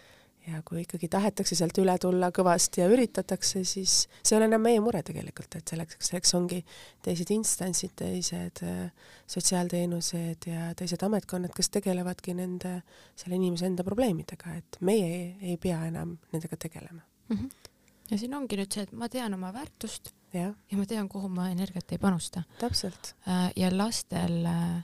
ja 0.46 0.60
kui 0.66 0.82
ikkagi 0.82 1.08
tahetakse 1.10 1.56
sealt 1.58 1.78
üle 1.78 1.94
tulla 2.02 2.32
kõvasti 2.34 2.82
ja 2.82 2.88
üritatakse, 2.90 3.62
siis 3.68 3.94
see 4.22 4.34
ei 4.34 4.38
ole 4.40 4.48
enam 4.50 4.64
meie 4.66 4.80
mure 4.82 5.02
tegelikult, 5.06 5.56
et 5.58 5.72
selleks, 5.72 5.98
selleks 6.02 6.34
ongi 6.38 6.60
teised 7.04 7.30
instantsid, 7.34 7.94
teised 7.98 8.62
äh, 8.66 9.10
sotsiaalteenused 9.30 10.48
ja 10.50 10.72
teised 10.78 11.04
ametkonnad, 11.06 11.54
kes 11.56 11.70
tegelevadki 11.78 12.34
nende, 12.38 12.78
selle 13.18 13.38
inimese 13.38 13.68
enda 13.70 13.86
probleemidega, 13.86 14.56
et 14.58 14.80
meie 14.80 15.10
ei, 15.12 15.26
ei 15.52 15.58
pea 15.62 15.84
enam 15.90 16.16
nendega 16.34 16.58
tegelema 16.66 17.00
mm. 17.00 17.36
-hmm. 17.36 17.70
ja 18.10 18.18
siin 18.18 18.34
ongi 18.34 18.58
nüüd 18.58 18.74
see, 18.74 18.88
et 18.88 18.92
ma 18.92 19.08
tean 19.12 19.34
oma 19.38 19.52
väärtust 19.54 20.14
ja, 20.34 20.52
ja 20.70 20.78
ma 20.78 20.86
tean, 20.86 21.08
kuhu 21.08 21.28
ma 21.28 21.50
energiat 21.50 21.92
ei 21.92 21.98
panusta. 21.98 22.42
täpselt. 22.58 23.14
Äh, 23.28 23.52
ja 23.56 23.70
lastel 23.76 24.46
äh, 24.46 24.82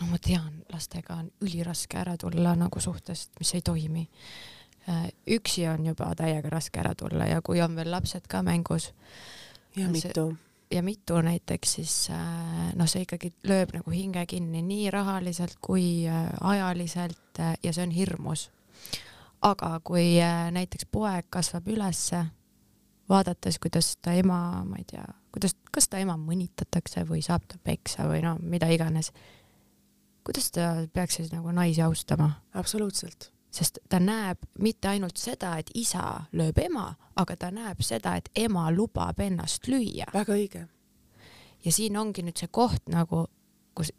no 0.00 0.06
ma 0.06 0.18
tean, 0.22 0.62
lastega 0.72 1.18
on 1.22 1.30
üliraske 1.44 1.98
ära 1.98 2.16
tulla 2.16 2.54
nagu 2.56 2.80
suhtest, 2.80 3.34
mis 3.38 3.54
ei 3.54 3.62
toimi 3.62 4.08
üksi 5.28 5.66
on 5.68 5.86
juba 5.86 6.12
täiega 6.16 6.50
raske 6.52 6.80
ära 6.80 6.94
tulla 6.98 7.28
ja 7.28 7.42
kui 7.44 7.60
on 7.62 7.76
veel 7.76 7.90
lapsed 7.92 8.28
ka 8.28 8.42
mängus. 8.42 8.92
ja 9.76 9.88
mitu. 9.88 10.36
ja 10.70 10.82
mitu 10.82 11.20
näiteks, 11.20 11.72
siis 11.72 12.10
äh, 12.10 12.72
noh, 12.74 12.88
see 12.88 13.04
ikkagi 13.04 13.32
lööb 13.48 13.74
nagu 13.76 13.90
hinge 13.90 14.26
kinni 14.26 14.62
nii 14.62 14.90
rahaliselt 14.90 15.58
kui 15.60 16.08
äh, 16.08 16.28
ajaliselt 16.40 17.42
ja 17.62 17.72
see 17.72 17.82
on 17.82 17.90
hirmus. 17.90 18.50
aga 19.42 19.80
kui 19.84 20.18
näiteks 20.50 20.88
poeg 20.90 21.28
kasvab 21.30 21.68
ülesse, 21.68 22.24
vaadates, 23.08 23.58
kuidas 23.58 23.96
ta 24.02 24.12
ema, 24.12 24.64
ma 24.64 24.80
ei 24.80 24.84
tea, 24.84 25.04
kuidas, 25.32 25.54
kas 25.70 25.88
ta 25.88 26.00
ema 26.02 26.16
mõnitatakse 26.18 27.04
või 27.08 27.22
saab 27.22 27.46
ta 27.48 27.60
peksa 27.62 28.08
või 28.08 28.24
no 28.24 28.36
mida 28.40 28.68
iganes, 28.72 29.12
kuidas 30.24 30.50
ta 30.50 30.74
peaks 30.92 31.20
siis 31.20 31.32
nagu 31.32 31.52
naisi 31.52 31.82
austama? 31.82 32.32
absoluutselt 32.54 33.30
sest 33.50 33.78
ta 33.88 34.00
näeb 34.00 34.38
mitte 34.58 34.88
ainult 34.88 35.16
seda, 35.16 35.56
et 35.58 35.70
isa 35.74 36.24
lööb 36.32 36.58
ema, 36.62 36.92
aga 37.16 37.36
ta 37.36 37.50
näeb 37.50 37.80
seda, 37.84 38.16
et 38.16 38.28
ema 38.36 38.68
lubab 38.70 39.20
ennast 39.20 39.68
lüüa. 39.68 40.06
väga 40.14 40.32
õige. 40.32 40.66
ja 41.64 41.72
siin 41.72 41.96
ongi 41.96 42.22
nüüd 42.22 42.38
see 42.38 42.48
koht 42.48 42.88
nagu, 42.88 43.26
kus 43.74 43.92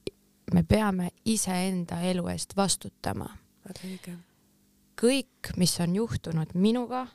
me 0.53 0.63
peame 0.63 1.09
iseenda 1.25 2.01
elu 2.01 2.27
eest 2.27 2.55
vastutama. 2.55 3.29
väga 3.67 3.87
õige. 3.87 4.17
kõik, 5.01 5.55
mis 5.57 5.79
on 5.79 5.95
juhtunud 5.95 6.53
minuga, 6.53 7.07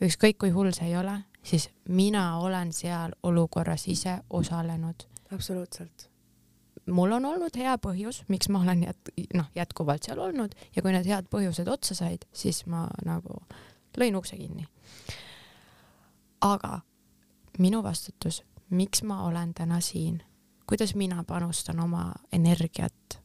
ükskõik 0.00 0.38
kui 0.38 0.50
hull 0.50 0.72
see 0.72 0.88
ei 0.88 0.96
ole, 0.96 1.20
siis 1.42 1.68
mina 1.88 2.38
olen 2.38 2.72
seal 2.72 3.12
olukorras 3.22 3.88
ise 3.88 4.18
osalenud. 4.30 5.06
absoluutselt 5.32 6.13
mul 6.86 7.12
on 7.12 7.24
olnud 7.24 7.56
hea 7.56 7.76
põhjus, 7.78 8.22
miks 8.28 8.48
ma 8.52 8.60
olen 8.60 8.82
jät-, 8.86 9.12
noh, 9.34 9.50
jätkuvalt 9.54 10.06
seal 10.06 10.18
olnud 10.18 10.54
ja 10.76 10.82
kui 10.82 10.92
need 10.92 11.06
head 11.08 11.28
põhjused 11.32 11.68
otsa 11.70 11.96
said, 11.96 12.26
siis 12.32 12.64
ma 12.66 12.86
nagu 13.04 13.42
lõin 13.98 14.16
ukse 14.18 14.36
kinni. 14.36 14.66
aga 16.40 16.80
minu 17.58 17.82
vastutus, 17.82 18.42
miks 18.70 19.02
ma 19.02 19.22
olen 19.24 19.54
täna 19.54 19.80
siin, 19.80 20.22
kuidas 20.66 20.94
mina 20.94 21.24
panustan 21.24 21.80
oma 21.80 22.12
energiat 22.32 23.20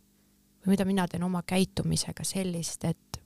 või 0.64 0.76
mida 0.76 0.86
mina 0.86 1.08
teen 1.08 1.24
oma 1.24 1.44
käitumisega 1.44 2.24
sellist, 2.24 2.86
et 2.86 3.22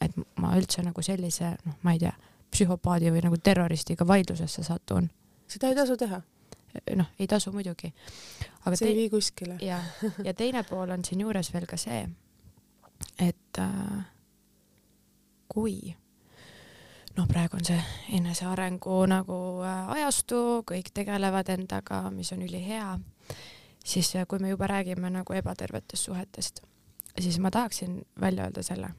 et 0.00 0.12
ma 0.36 0.52
üldse 0.58 0.82
nagu 0.84 1.02
sellise, 1.02 1.54
noh, 1.64 1.76
ma 1.82 1.94
ei 1.96 1.98
tea, 2.02 2.12
psühhopaadi 2.52 3.10
või 3.14 3.22
nagu 3.24 3.38
terroristiga 3.42 4.06
vaidlusesse 4.06 4.62
satun. 4.62 5.10
seda 5.48 5.68
ei 5.68 5.74
tasu 5.74 5.96
teha. 5.96 6.20
Noh, 6.96 7.12
ei 7.18 7.26
tasu 7.30 7.52
muidugi. 7.52 7.92
aga 8.64 8.76
see 8.76 8.90
ei 8.90 8.96
vii 9.02 9.10
kuskile. 9.10 9.58
ja, 9.70 9.80
ja 10.24 10.34
teine 10.34 10.64
pool 10.68 10.90
on 10.90 11.04
siinjuures 11.04 11.52
veel 11.54 11.66
ka 11.70 11.78
see, 11.80 12.02
et 13.22 13.62
äh, 13.62 14.02
kui 15.48 15.94
noh, 17.16 17.26
praegu 17.28 17.56
on 17.56 17.64
see 17.64 17.80
enesearengu 18.18 19.00
nagu 19.10 19.40
äh, 19.64 19.90
ajastu, 19.96 20.62
kõik 20.68 20.92
tegelevad 20.94 21.48
endaga, 21.54 22.06
mis 22.14 22.32
on 22.36 22.44
ülihea, 22.46 22.96
siis 23.84 24.12
äh, 24.16 24.26
kui 24.28 24.42
me 24.42 24.52
juba 24.52 24.68
räägime 24.70 25.10
nagu 25.12 25.36
ebatervetest 25.36 26.10
suhetest, 26.10 26.62
siis 27.18 27.38
ma 27.40 27.50
tahaksin 27.50 28.02
välja 28.20 28.48
öelda 28.48 28.64
selle, 28.66 28.92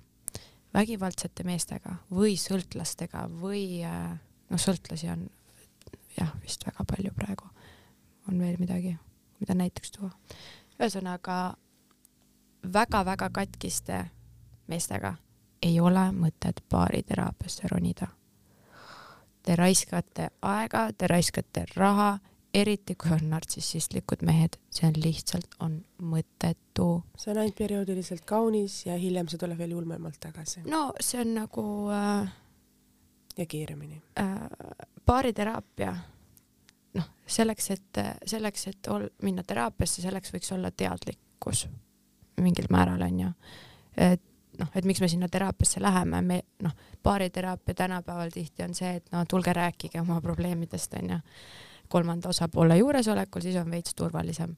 vägivaldsete 0.74 1.46
meestega 1.48 1.98
või 2.14 2.36
sõltlastega 2.42 3.28
või 3.42 3.84
äh, 3.86 4.18
noh, 4.50 4.62
sõltlasi 4.62 5.12
on 5.14 5.28
jah, 6.18 6.34
vist 6.44 6.66
väga 6.68 6.86
palju 6.88 7.14
praegu. 7.16 7.50
On 8.28 8.40
veel 8.40 8.58
midagi, 8.60 8.98
mida 9.40 9.54
näiteks 9.54 9.92
tuua? 9.92 10.12
ühesõnaga 10.78 11.56
väga-väga 12.74 13.30
katkiste 13.34 14.04
meestega 14.68 15.16
ei 15.64 15.80
ole 15.80 16.04
mõtet 16.14 16.62
baariteraapiasse 16.70 17.70
ronida. 17.72 18.08
Te 19.42 19.56
raiskate 19.56 20.30
aega, 20.42 20.90
te 20.98 21.08
raiskate 21.08 21.64
raha, 21.76 22.18
eriti 22.54 22.96
kui 22.96 23.12
on 23.16 23.30
nartsissistlikud 23.32 24.24
mehed, 24.28 24.58
see 24.74 24.88
on 24.88 24.98
lihtsalt, 25.04 25.56
on 25.64 25.80
mõttetu. 26.02 27.04
see 27.18 27.32
on 27.32 27.42
ainult 27.42 27.58
perioodiliselt 27.58 28.26
kaunis 28.26 28.86
ja 28.86 28.98
hiljem 28.98 29.28
see 29.28 29.40
tuleb 29.40 29.58
veel 29.58 29.76
julmemalt 29.78 30.20
tagasi. 30.20 30.62
no 30.66 30.92
see 31.00 31.22
on 31.22 31.34
nagu 31.36 31.66
äh, 31.94 32.30
ja 33.38 33.46
kiiremini 33.46 34.02
äh,. 34.20 34.36
baariteraapia, 35.06 35.96
noh, 36.98 37.10
selleks, 37.28 37.72
et, 37.76 38.00
selleks, 38.26 38.68
et 38.72 38.90
ol, 38.94 39.08
minna 39.24 39.44
teraapiasse, 39.48 40.02
selleks 40.02 40.34
võiks 40.34 40.52
olla 40.56 40.72
teadlikkus 40.72 41.68
mingil 42.42 42.68
määral, 42.74 43.02
onju. 43.02 43.30
et 43.98 44.24
noh, 44.60 44.70
et 44.76 44.86
miks 44.86 45.02
me 45.02 45.10
sinna 45.12 45.30
teraapiasse 45.32 45.82
läheme, 45.82 46.22
me 46.22 46.42
noh, 46.64 46.74
baariteraapia 47.04 47.74
tänapäeval 47.74 48.34
tihti 48.34 48.64
on 48.64 48.76
see, 48.78 48.96
et 49.00 49.12
no 49.12 49.24
tulge 49.30 49.54
rääkige 49.54 50.02
oma 50.02 50.20
probleemidest 50.22 50.94
onju, 51.02 51.20
kolmanda 51.88 52.30
osapoole 52.30 52.78
juuresolekul, 52.78 53.42
siis 53.42 53.56
on 53.56 53.72
veits 53.72 53.96
turvalisem. 53.96 54.56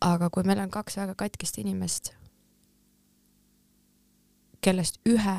aga 0.00 0.30
kui 0.30 0.42
meil 0.48 0.58
on 0.62 0.70
kaks 0.70 0.96
väga 0.96 1.14
katkist 1.14 1.58
inimest, 1.58 2.14
kellest 4.64 5.00
ühe 5.08 5.36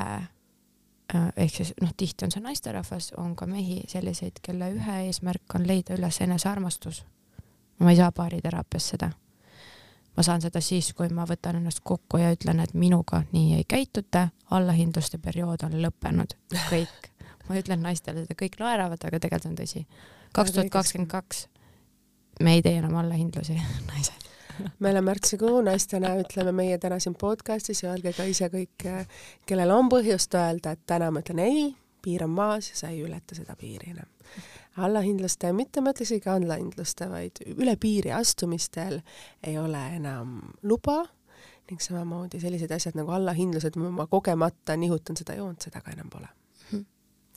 ehk 1.36 1.54
siis 1.54 1.72
noh, 1.80 1.92
tihti 1.96 2.24
on 2.26 2.32
see 2.34 2.42
naisterahvas, 2.44 3.12
on 3.20 3.34
ka 3.36 3.46
mehi 3.46 3.82
selliseid, 3.88 4.40
kelle 4.42 4.70
ühe 4.74 5.00
eesmärk 5.06 5.56
on 5.58 5.66
leida 5.68 5.96
üles 5.98 6.20
enesearmastus. 6.20 7.04
ma 7.78 7.90
ei 7.90 7.96
saa 7.96 8.12
baariteraapias 8.12 8.88
seda 8.94 9.10
ma 10.16 10.22
saan 10.22 10.42
seda 10.44 10.60
siis, 10.60 10.92
kui 10.96 11.08
ma 11.08 11.24
võtan 11.28 11.56
ennast 11.56 11.80
kokku 11.84 12.20
ja 12.20 12.32
ütlen, 12.34 12.60
et 12.60 12.74
minuga 12.74 13.22
nii 13.32 13.54
ei 13.56 13.64
käituta, 13.68 14.28
allahindluste 14.50 15.18
periood 15.18 15.64
on 15.64 15.78
lõppenud, 15.82 16.36
kõik. 16.70 17.08
ma 17.48 17.56
ütlen 17.58 17.82
naistele 17.82 18.26
seda, 18.26 18.36
kõik 18.38 18.58
naeravad, 18.60 19.04
aga 19.04 19.20
tegelikult 19.20 19.50
on 19.52 19.56
tõsi. 19.62 19.86
kaks 20.32 20.52
tuhat 20.52 20.70
kakskümmend 20.70 21.10
kaks, 21.10 21.46
me 22.40 22.58
ei 22.58 22.62
tee 22.62 22.76
enam 22.80 22.96
allahindlusi, 23.00 23.56
naised 23.90 24.31
meil 24.78 24.96
on 24.96 25.04
märtsikuu, 25.04 25.60
naistena 25.66 26.14
ütleme 26.20 26.52
meie 26.52 26.78
täna 26.78 26.98
siin 27.02 27.14
podcastis 27.18 27.82
ja 27.82 27.92
öelge 27.92 28.12
ka 28.16 28.26
ise 28.28 28.48
kõik, 28.52 28.88
kellel 29.46 29.70
on 29.74 29.88
põhjust 29.92 30.34
öelda, 30.34 30.74
et 30.76 30.86
täna 30.86 31.10
ma 31.10 31.22
ütlen 31.24 31.42
ei, 31.44 31.70
piir 32.02 32.24
on 32.24 32.34
maas 32.34 32.70
ja 32.72 32.76
sa 32.76 32.90
ei 32.90 33.02
ületa 33.04 33.38
seda 33.38 33.56
piiri 33.56 33.94
enam 33.94 34.10
allahindluste, 34.76 35.52
mitte 35.52 35.82
ma 35.84 35.92
ütleks 35.92 36.14
ikka 36.16 36.36
allahindluste, 36.38 37.08
vaid 37.10 37.42
üle 37.52 37.74
piiri 37.80 38.12
astumistel 38.16 39.00
ei 39.44 39.58
ole 39.60 39.82
enam 39.98 40.38
luba 40.62 41.02
ning 41.70 41.82
samamoodi 41.82 42.40
sellised 42.42 42.72
asjad 42.74 42.96
nagu 42.98 43.12
allahindlused, 43.14 43.76
ma 43.76 44.06
kogemata 44.10 44.76
nihutan 44.76 45.18
seda 45.18 45.36
joont, 45.38 45.62
seda 45.68 45.82
ka 45.84 45.92
enam 45.94 46.08
pole 46.12 46.28
hmm.. 46.70 46.86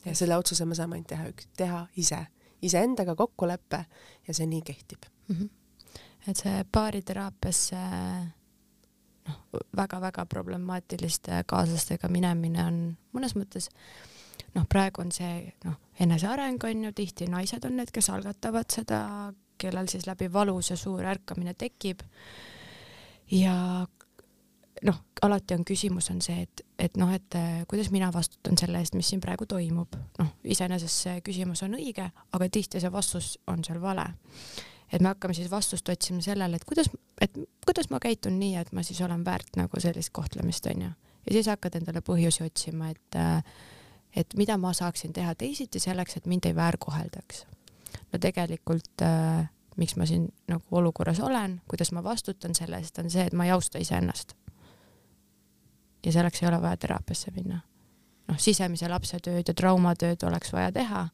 ja 0.04 0.16
selle 0.16 0.38
otsuse 0.40 0.66
me 0.66 0.78
saame 0.78 0.98
ainult 0.98 1.12
teha 1.12 1.28
teha 1.56 1.82
ise, 2.02 2.22
iseendaga 2.64 3.14
kokkulepe 3.18 3.84
ja 4.28 4.34
see 4.34 4.48
nii 4.50 4.62
kehtib 4.66 5.06
mm. 5.28 5.36
-hmm. 5.36 5.48
Et 6.28 6.36
see 6.42 6.64
baariteraapiasse 6.72 7.82
noh, 9.28 9.40
väga-väga 9.76 10.26
problemaatiliste 10.26 11.42
kaaslastega 11.46 12.10
minemine 12.12 12.64
on 12.64 12.78
mõnes 13.16 13.36
mõttes 13.38 13.70
noh, 14.56 14.66
praegu 14.68 15.02
on 15.04 15.12
see 15.14 15.50
noh, 15.64 15.76
eneseareng 16.00 16.62
on 16.68 16.86
ju, 16.88 16.94
tihti 16.96 17.28
naised 17.30 17.64
on 17.68 17.76
need, 17.80 17.92
kes 17.94 18.10
algatavad 18.12 18.70
seda, 18.72 19.00
kellel 19.60 19.88
siis 19.90 20.06
läbi 20.08 20.28
valus 20.32 20.70
ja 20.72 20.78
suur 20.80 21.04
ärkamine 21.04 21.54
tekib. 21.58 22.02
ja 23.30 23.86
noh, 24.84 25.00
alati 25.22 25.56
on 25.56 25.64
küsimus 25.64 26.10
on 26.12 26.20
see, 26.22 26.44
et, 26.44 26.62
et 26.78 26.96
noh, 27.00 27.12
et 27.12 27.38
kuidas 27.68 27.90
mina 27.90 28.10
vastutan 28.12 28.58
selle 28.60 28.80
eest, 28.82 28.94
mis 28.94 29.08
siin 29.08 29.20
praegu 29.24 29.46
toimub. 29.48 29.96
noh, 30.18 30.32
iseenesest 30.44 31.04
see 31.08 31.20
küsimus 31.26 31.64
on 31.66 31.78
õige, 31.80 32.10
aga 32.32 32.48
tihti 32.48 32.82
see 32.82 32.92
vastus 32.92 33.36
on 33.46 33.64
seal 33.64 33.80
vale. 33.82 34.08
Et 34.92 35.02
me 35.02 35.08
hakkame 35.08 35.34
siis 35.34 35.50
vastust 35.50 35.88
otsima 35.88 36.22
sellele, 36.22 36.56
et 36.56 36.64
kuidas, 36.64 36.90
et 37.20 37.32
kuidas 37.66 37.90
ma 37.90 38.00
käitun 38.02 38.38
nii, 38.38 38.54
et 38.60 38.72
ma 38.72 38.84
siis 38.86 39.00
olen 39.02 39.24
väärt 39.24 39.56
nagu 39.56 39.80
sellist 39.80 40.12
kohtlemist, 40.12 40.66
onju. 40.66 40.90
ja 41.26 41.32
siis 41.32 41.50
hakkad 41.50 41.80
endale 41.80 42.04
põhjusi 42.06 42.46
otsima, 42.46 42.90
et 42.90 43.18
äh, 43.18 43.42
et 44.16 44.34
mida 44.36 44.56
ma 44.56 44.72
saaksin 44.72 45.12
teha 45.12 45.34
teisiti 45.34 45.80
selleks, 45.80 46.16
et 46.16 46.26
mind 46.26 46.46
ei 46.48 46.54
väärkoheldaks. 46.54 47.44
no 48.12 48.18
tegelikult 48.18 49.02
äh, 49.02 49.48
miks 49.76 49.96
ma 49.96 50.06
siin 50.06 50.28
nagu 50.48 50.64
olukorras 50.70 51.20
olen, 51.20 51.60
kuidas 51.68 51.92
ma 51.92 52.02
vastutan 52.04 52.54
selle 52.54 52.80
eest, 52.80 52.98
on 52.98 53.10
see, 53.10 53.26
et 53.26 53.36
ma 53.36 53.44
ei 53.44 53.50
austa 53.50 53.78
iseennast. 53.78 54.34
ja 56.06 56.12
selleks 56.12 56.42
ei 56.42 56.48
ole 56.48 56.62
vaja 56.62 56.76
teraapiasse 56.76 57.30
minna. 57.36 57.60
noh, 58.28 58.38
sisemise 58.38 58.88
lapse 58.88 59.20
tööd 59.22 59.48
ja 59.48 59.54
traumatööd 59.54 60.22
oleks 60.26 60.52
vaja 60.52 60.72
teha. 60.72 61.08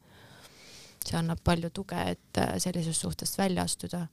See 1.09 1.19
annab 1.19 1.43
palju 1.45 1.71
tuge, 1.75 1.99
et 2.15 2.39
äh, 2.39 2.57
sellisest 2.63 3.07
suhtest 3.07 3.39
välja 3.39 3.63
astuda. 3.63 4.07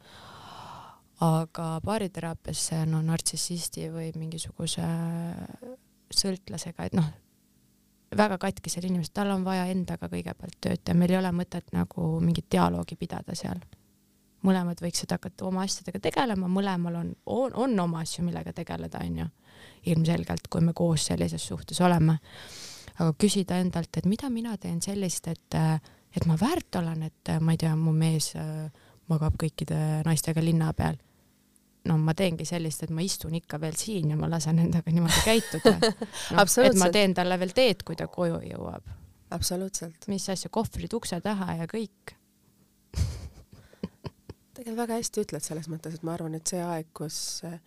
aga 1.20 1.82
baariteraapiasse, 1.84 2.86
no 2.88 3.02
nartsissisti 3.04 3.90
või 3.92 4.14
mingisuguse 4.16 4.86
sõltlasega, 6.16 6.86
et 6.86 6.96
noh, 6.96 7.10
väga 8.18 8.38
katkisel 8.42 8.88
inimesel, 8.88 9.14
tal 9.14 9.34
on 9.34 9.44
vaja 9.46 9.68
endaga 9.70 10.10
kõigepealt 10.10 10.58
tööd 10.62 10.82
teha, 10.84 10.98
meil 10.98 11.14
ei 11.14 11.20
ole 11.20 11.32
mõtet 11.36 11.74
nagu 11.76 12.08
mingit 12.24 12.50
dialoogi 12.52 12.98
pidada 13.00 13.36
seal. 13.36 13.60
mõlemad 14.40 14.80
võiksid 14.80 15.12
hakata 15.12 15.46
oma 15.46 15.66
asjadega 15.68 16.00
tegelema, 16.00 16.48
mõlemal 16.48 16.96
on, 16.96 17.14
on, 17.26 17.54
on 17.54 17.80
oma 17.80 18.06
asju, 18.06 18.24
millega 18.24 18.54
tegeleda, 18.54 19.02
onju. 19.04 19.26
ilmselgelt, 19.86 20.48
kui 20.50 20.62
me 20.62 20.74
koos 20.74 21.06
sellises 21.06 21.48
suhtes 21.48 21.82
oleme. 21.82 22.20
aga 23.00 23.14
küsida 23.14 23.60
endalt, 23.60 23.98
et 23.98 24.06
mida 24.06 24.30
mina 24.30 24.58
teen 24.58 24.82
sellist, 24.82 25.28
et, 25.28 25.56
et 26.16 26.26
ma 26.26 26.38
väärt 26.40 26.80
olen, 26.80 27.04
et 27.10 27.34
ma 27.42 27.54
ei 27.54 27.62
tea, 27.62 27.76
mu 27.78 27.94
mees 27.96 28.32
äh, 28.40 28.68
magab 29.10 29.38
kõikide 29.42 30.04
naistega 30.06 30.44
linna 30.44 30.72
peal 30.78 30.98
no 31.90 31.98
ma 31.98 32.14
teengi 32.18 32.46
sellist, 32.48 32.84
et 32.84 32.94
ma 32.94 33.04
istun 33.06 33.36
ikka 33.40 33.60
veel 33.62 33.78
siin 33.80 34.14
ja 34.14 34.20
ma 34.20 34.30
lasen 34.30 34.60
endaga 34.62 34.92
niimoodi 34.94 35.22
käituda 35.26 35.76
no,. 36.36 36.46
et 36.66 36.80
ma 36.80 36.90
teen 36.94 37.16
talle 37.18 37.40
veel 37.40 37.54
teed, 37.56 37.86
kui 37.88 37.98
ta 38.00 38.10
koju 38.12 38.42
jõuab. 38.50 38.90
absoluutselt. 39.36 40.08
mis 40.12 40.30
asja, 40.30 40.52
kohvrid 40.54 40.94
ukse 40.98 41.22
taha 41.24 41.62
ja 41.62 41.70
kõik 41.70 42.16
tegelikult 44.60 44.82
väga 44.84 45.00
hästi 45.00 45.24
ütled 45.24 45.46
selles 45.46 45.70
mõttes, 45.72 45.96
et 45.96 46.04
ma 46.04 46.16
arvan, 46.18 46.36
et 46.36 46.52
see 46.52 46.60
aeg, 46.64 46.90
kus 46.96 47.18
eh, 47.48 47.60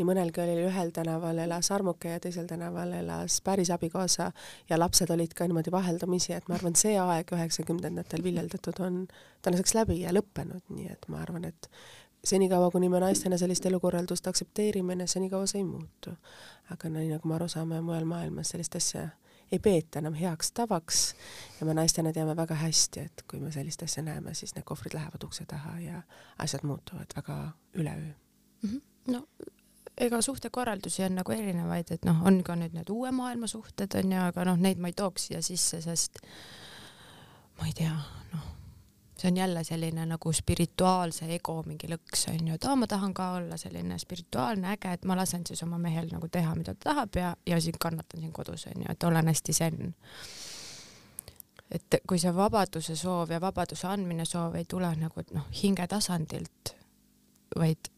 nii 0.00 0.06
mõnelgi 0.08 0.40
oli 0.40 0.54
ühel 0.64 0.90
tänaval 0.96 1.38
elas 1.44 1.68
armuke 1.76 2.14
ja 2.14 2.20
teisel 2.24 2.46
tänaval 2.48 2.94
elas 2.96 3.40
päris 3.44 3.68
abikaasa 3.74 4.30
ja 4.70 4.78
lapsed 4.78 5.10
olid 5.12 5.34
ka 5.36 5.44
niimoodi 5.44 5.72
vaheldumisi, 5.74 6.32
et 6.32 6.48
ma 6.48 6.56
arvan, 6.56 6.76
see 6.76 6.94
aeg 6.96 7.32
üheksakümnendatel 7.36 8.24
viljeldatud 8.24 8.80
on 8.80 9.02
tänaseks 9.44 9.76
läbi 9.76 9.98
ja 10.00 10.14
lõppenud, 10.16 10.64
nii 10.72 10.88
et 10.94 11.04
ma 11.12 11.20
arvan, 11.20 11.44
et 11.50 11.68
senikaua, 12.24 12.70
kuni 12.72 12.88
me 12.88 13.02
naistena 13.04 13.36
sellist 13.40 13.68
elukorraldust 13.68 14.32
aktsepteerime, 14.32 14.96
senikaua 15.06 15.46
see 15.46 15.60
ei 15.60 15.68
muutu. 15.68 16.16
aga 16.72 16.88
nii 16.88 17.12
nagu 17.12 17.28
me 17.28 17.36
aru 17.36 17.48
saame, 17.48 17.82
mujal 17.84 18.08
maailmas 18.08 18.54
sellist 18.54 18.80
asja 18.80 19.08
ei 19.52 19.58
peeta 19.58 19.98
enam 19.98 20.16
heaks 20.16 20.52
tavaks 20.56 21.14
ja 21.60 21.66
me 21.66 21.76
naistena 21.76 22.12
teame 22.16 22.36
väga 22.36 22.56
hästi, 22.56 23.00
et 23.00 23.24
kui 23.28 23.40
me 23.40 23.52
sellist 23.52 23.82
asja 23.82 24.02
näeme, 24.06 24.34
siis 24.34 24.54
need 24.56 24.64
kohvrid 24.64 24.96
lähevad 24.96 25.28
ukse 25.28 25.44
taha 25.44 25.78
ja 25.84 26.02
asjad 26.38 26.64
muutuvad 26.64 27.16
väga 27.16 27.40
üleöö 27.74 28.12
mm. 28.62 28.68
-hmm. 28.70 28.80
no 29.12 29.26
ega 30.00 30.22
suhtekorraldusi 30.24 31.04
on 31.04 31.18
nagu 31.20 31.34
erinevaid, 31.34 31.92
et 31.92 32.06
noh, 32.08 32.22
on 32.26 32.40
ka 32.46 32.56
nüüd 32.56 32.76
need 32.76 32.88
uue 32.92 33.12
maailma 33.14 33.50
suhted 33.50 33.98
onju, 34.00 34.22
aga 34.30 34.46
noh, 34.48 34.56
neid 34.60 34.80
ma 34.80 34.88
ei 34.90 34.96
tooks 34.96 35.28
siia 35.28 35.42
sisse, 35.44 35.82
sest 35.84 36.22
ma 37.60 37.68
ei 37.68 37.76
tea, 37.76 37.92
noh 38.32 38.48
see 39.20 39.28
on 39.28 39.36
jälle 39.36 39.64
selline 39.64 40.06
nagu 40.06 40.32
spirituaalse 40.32 41.26
ego 41.34 41.62
mingi 41.66 41.88
lõks 41.90 42.22
onju, 42.32 42.54
et 42.56 42.64
aa, 42.64 42.76
ma 42.76 42.86
tahan 42.88 43.12
ka 43.14 43.26
olla 43.36 43.56
selline 43.60 43.98
spirituaalne 44.00 44.72
äge, 44.72 44.94
et 44.96 45.04
ma 45.04 45.16
lasen 45.16 45.44
siis 45.46 45.62
oma 45.62 45.78
mehel 45.78 46.08
nagu 46.12 46.28
teha, 46.32 46.54
mida 46.56 46.74
ta 46.74 46.90
tahab 46.90 47.18
ja, 47.20 47.34
ja 47.46 47.60
siin 47.60 47.76
kannatan 47.80 48.20
siin 48.20 48.32
kodus 48.32 48.64
onju, 48.70 48.86
et 48.88 49.04
olen 49.04 49.28
hästi 49.28 49.52
zen. 49.52 49.92
et 51.70 52.00
kui 52.08 52.18
see 52.18 52.32
vabaduse 52.34 52.96
soov 52.96 53.30
ja 53.30 53.40
vabaduse 53.40 53.86
andmine 53.86 54.24
soov 54.24 54.56
ei 54.58 54.64
tule 54.64 54.94
nagu 54.96 55.24
noh, 55.36 55.46
hinge 55.62 55.86
tasandilt, 55.86 56.74
vaid 57.56 57.92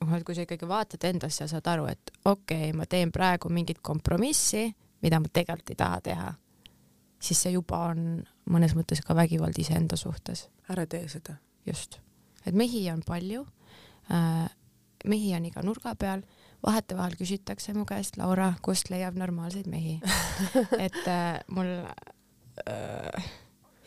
et 0.00 0.24
kui 0.24 0.36
sa 0.36 0.44
ikkagi 0.46 0.68
vaatad 0.68 1.04
endasse 1.08 1.44
ja 1.44 1.48
saad 1.50 1.66
aru, 1.72 1.88
et 1.90 2.12
okei 2.24 2.70
okay,, 2.70 2.76
ma 2.76 2.86
teen 2.88 3.12
praegu 3.12 3.50
mingit 3.52 3.82
kompromissi, 3.82 4.64
mida 5.04 5.20
ma 5.20 5.28
tegelikult 5.32 5.72
ei 5.74 5.80
taha 5.80 6.00
teha, 6.04 6.30
siis 7.20 7.42
see 7.44 7.52
juba 7.54 7.82
on 7.90 8.22
mõnes 8.50 8.74
mõttes 8.76 9.02
ka 9.04 9.16
vägivald 9.16 9.58
iseenda 9.60 9.96
suhtes. 10.00 10.48
ära 10.70 10.86
tee 10.86 11.08
seda. 11.08 11.36
just, 11.66 11.98
et 12.46 12.54
mehi 12.54 12.90
on 12.90 13.02
palju 13.06 13.44
äh,, 14.10 14.48
mehi 15.04 15.34
on 15.36 15.44
iga 15.44 15.62
nurga 15.62 15.94
peal, 15.94 16.22
vahetevahel 16.64 17.16
küsitakse 17.16 17.74
mu 17.74 17.84
käest, 17.88 18.16
Laura, 18.16 18.54
kust 18.62 18.90
leiab 18.90 19.16
normaalseid 19.16 19.68
mehi 19.68 20.00
et 20.86 21.06
äh, 21.06 21.40
mul 21.48 21.68
äh, 22.68 23.30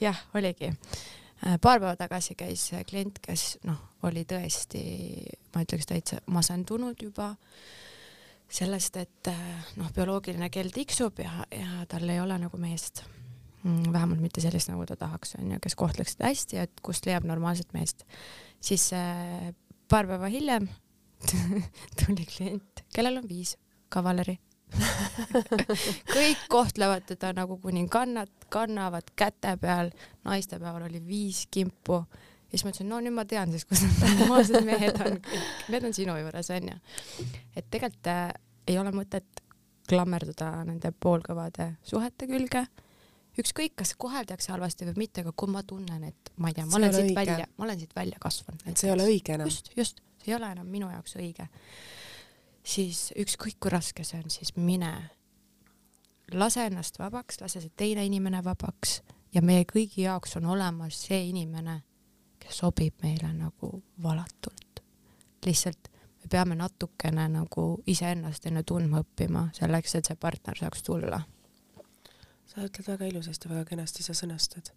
jah, 0.01 0.26
oligi 0.34 0.72
paar 1.62 1.80
päeva 1.80 1.96
tagasi 2.00 2.36
käis 2.39 2.70
klient, 2.89 3.20
kes 3.24 3.58
noh, 3.68 3.80
oli 4.08 4.26
tõesti, 4.30 4.84
ma 5.56 5.64
ütleks 5.66 5.89
täitsa 5.89 6.22
masendunud 6.32 7.02
juba 7.04 7.34
sellest, 8.54 8.98
et 9.02 9.32
äh, 9.32 9.74
noh, 9.80 9.89
bioloogiline 9.96 10.50
kell 10.54 10.72
tiksub 10.74 11.20
ja, 11.24 11.44
ja 11.52 11.84
tal 11.89 12.08
ei 12.10 12.22
ole 12.22 12.38
nagu 12.41 12.60
meest 12.62 13.04
Mm, 13.64 13.94
vähemalt 13.94 14.20
mitte 14.20 14.41
sellist, 14.44 14.68
nagu 14.68 14.84
ta 14.84 14.98
tahaks, 15.00 15.38
onju, 15.39 15.58
kes 15.64 15.76
kohtleks 15.80 16.18
teda 16.18 16.28
hästi 16.34 16.58
et 16.66 16.82
kust 16.84 17.06
leiab 17.08 17.24
normaalset 17.24 17.70
meest. 17.72 18.04
siis 18.60 18.89
äh, 18.94 19.54
paar 19.88 20.08
päeva 20.08 20.28
hiljem 20.28 20.68
tuli 22.00 22.26
klient, 22.28 22.84
kellel 22.96 23.22
on 23.22 23.30
viis 23.30 23.56
kavaleri 23.88 24.36
kõik 26.16 26.46
kohtlevad 26.50 27.08
teda 27.10 27.34
nagu 27.38 27.58
kuningannat, 27.62 28.32
kannavad 28.54 29.14
käte 29.20 29.56
peal, 29.62 29.92
naistepäeval 30.26 30.88
oli 30.90 31.02
viis 31.08 31.46
kimpu 31.52 32.02
ja 32.54 32.58
siis 32.58 32.66
ma 32.66 32.74
ütlesin, 32.74 32.90
no 32.90 33.02
nüüd 33.02 33.16
ma 33.18 33.26
tean 33.30 33.54
siis, 33.54 33.66
kus 33.70 33.84
need 33.86 34.02
normaalsed 34.20 34.66
mehed 34.68 35.02
on 35.06 35.20
need 35.74 35.90
on 35.90 35.96
sinu 35.96 36.18
juures 36.22 36.52
onju. 36.54 36.78
et 37.56 37.70
tegelikult 37.70 38.12
äh, 38.14 38.30
ei 38.68 38.80
ole 38.80 38.94
mõtet 38.96 39.44
klammerduda 39.90 40.56
nende 40.68 40.94
poolkõvade 41.04 41.74
suhete 41.84 42.30
külge 42.30 42.66
ükskõik, 43.40 43.74
kas 43.82 43.96
koheldakse 43.98 44.54
halvasti 44.54 44.88
või 44.90 45.06
mitte, 45.06 45.24
aga 45.24 45.34
kui 45.36 45.50
ma 45.52 45.64
tunnen, 45.66 46.06
et 46.10 46.32
ma 46.38 46.52
ei 46.52 46.58
tea, 46.58 46.68
ma 46.70 46.80
olen 46.80 46.94
siit 46.94 47.10
õige. 47.10 47.18
välja, 47.20 47.48
ma 47.58 47.66
olen 47.68 47.80
siit 47.82 47.96
välja 47.98 48.22
kasvanud. 48.22 48.66
et 48.70 48.78
see 48.78 48.90
ei 48.90 48.94
ole 48.94 49.08
õige 49.10 49.36
enam. 49.36 49.50
just, 49.50 49.72
just, 49.78 50.02
see 50.22 50.34
ei 50.34 50.38
ole 50.38 50.52
enam 50.54 50.70
minu 50.70 50.90
jaoks 50.92 51.18
õige. 51.18 51.48
Siis 52.64 53.11
ükskõik 53.20 53.59
kui 53.59 53.72
raske 53.72 54.05
see 54.07 54.20
on, 54.24 54.30
siis 54.32 54.55
mine, 54.55 54.91
lase 56.34 56.68
ennast 56.70 56.99
vabaks, 56.99 57.41
lase 57.41 57.61
see 57.61 57.74
teine 57.78 58.05
inimene 58.05 58.43
vabaks 58.43 59.01
ja 59.36 59.41
meie 59.41 59.66
kõigi 59.70 60.05
jaoks 60.05 60.38
on 60.39 60.47
olemas 60.55 61.01
see 61.07 61.26
inimene, 61.30 61.82
kes 62.39 62.64
sobib 62.64 63.03
meile 63.03 63.34
nagu 63.34 63.74
valatult. 64.03 64.84
lihtsalt 65.45 65.91
me 66.24 66.30
peame 66.32 66.55
natukene 66.55 67.28
nagu 67.28 67.84
iseennast 67.88 68.45
enne 68.47 68.64
tundma 68.64 69.03
õppima 69.03 69.49
selleks, 69.53 69.95
et 69.95 70.05
see 70.05 70.16
partner 70.16 70.57
saaks 70.57 70.84
tulla 70.84 71.24
sa 72.53 72.68
ütled 72.68 72.88
väga 72.88 73.09
ilusasti, 73.09 73.49
väga 73.49 73.66
kenasti 73.66 74.05
sa 74.05 74.14
sõnastad, 74.18 74.70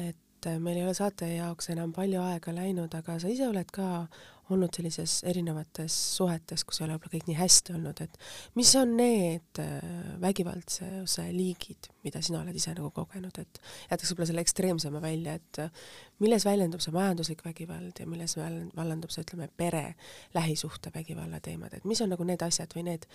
et 0.00 0.48
äh, 0.48 0.58
meil 0.58 0.80
ei 0.80 0.86
ole 0.86 0.94
saate 0.96 1.28
jaoks 1.36 1.70
enam 1.74 1.92
palju 1.94 2.22
aega 2.24 2.54
läinud, 2.54 2.94
aga 2.98 3.18
sa 3.22 3.30
ise 3.30 3.46
oled 3.48 3.70
ka 3.74 4.06
olnud 4.50 4.74
sellises 4.74 5.20
erinevates 5.28 5.94
suhetes, 6.16 6.64
kus 6.66 6.80
ei 6.80 6.86
ole 6.86 6.96
võib-olla 6.96 7.12
kõik 7.14 7.28
nii 7.28 7.38
hästi 7.38 7.74
olnud, 7.76 8.02
et 8.04 8.18
mis 8.58 8.72
on 8.78 8.96
need 8.98 9.60
äh, 9.62 9.76
vägivaldsuse 10.22 11.28
liigid, 11.32 11.88
mida 12.02 12.22
sina 12.24 12.40
oled 12.42 12.56
ise 12.58 12.74
nagu 12.74 12.90
kogenud, 12.94 13.38
et 13.38 13.60
jätaks 13.90 14.10
võib-olla 14.10 14.30
selle 14.32 14.44
ekstreemsema 14.44 15.02
välja, 15.04 15.36
et 15.38 15.62
äh, 15.62 15.86
milles 16.22 16.46
väljendub 16.46 16.82
see 16.82 16.94
majanduslik 16.94 17.44
vägivald 17.46 18.02
ja 18.02 18.08
milles 18.10 18.36
vallandub 18.38 19.14
see, 19.14 19.24
ütleme, 19.26 19.48
pere, 19.56 19.94
lähisuhte 20.34 20.92
vägivalla 20.94 21.40
teemad, 21.40 21.78
et 21.78 21.88
mis 21.88 22.02
on 22.02 22.12
nagu 22.12 22.26
need 22.26 22.42
asjad 22.42 22.74
või 22.76 22.86
need 22.90 23.06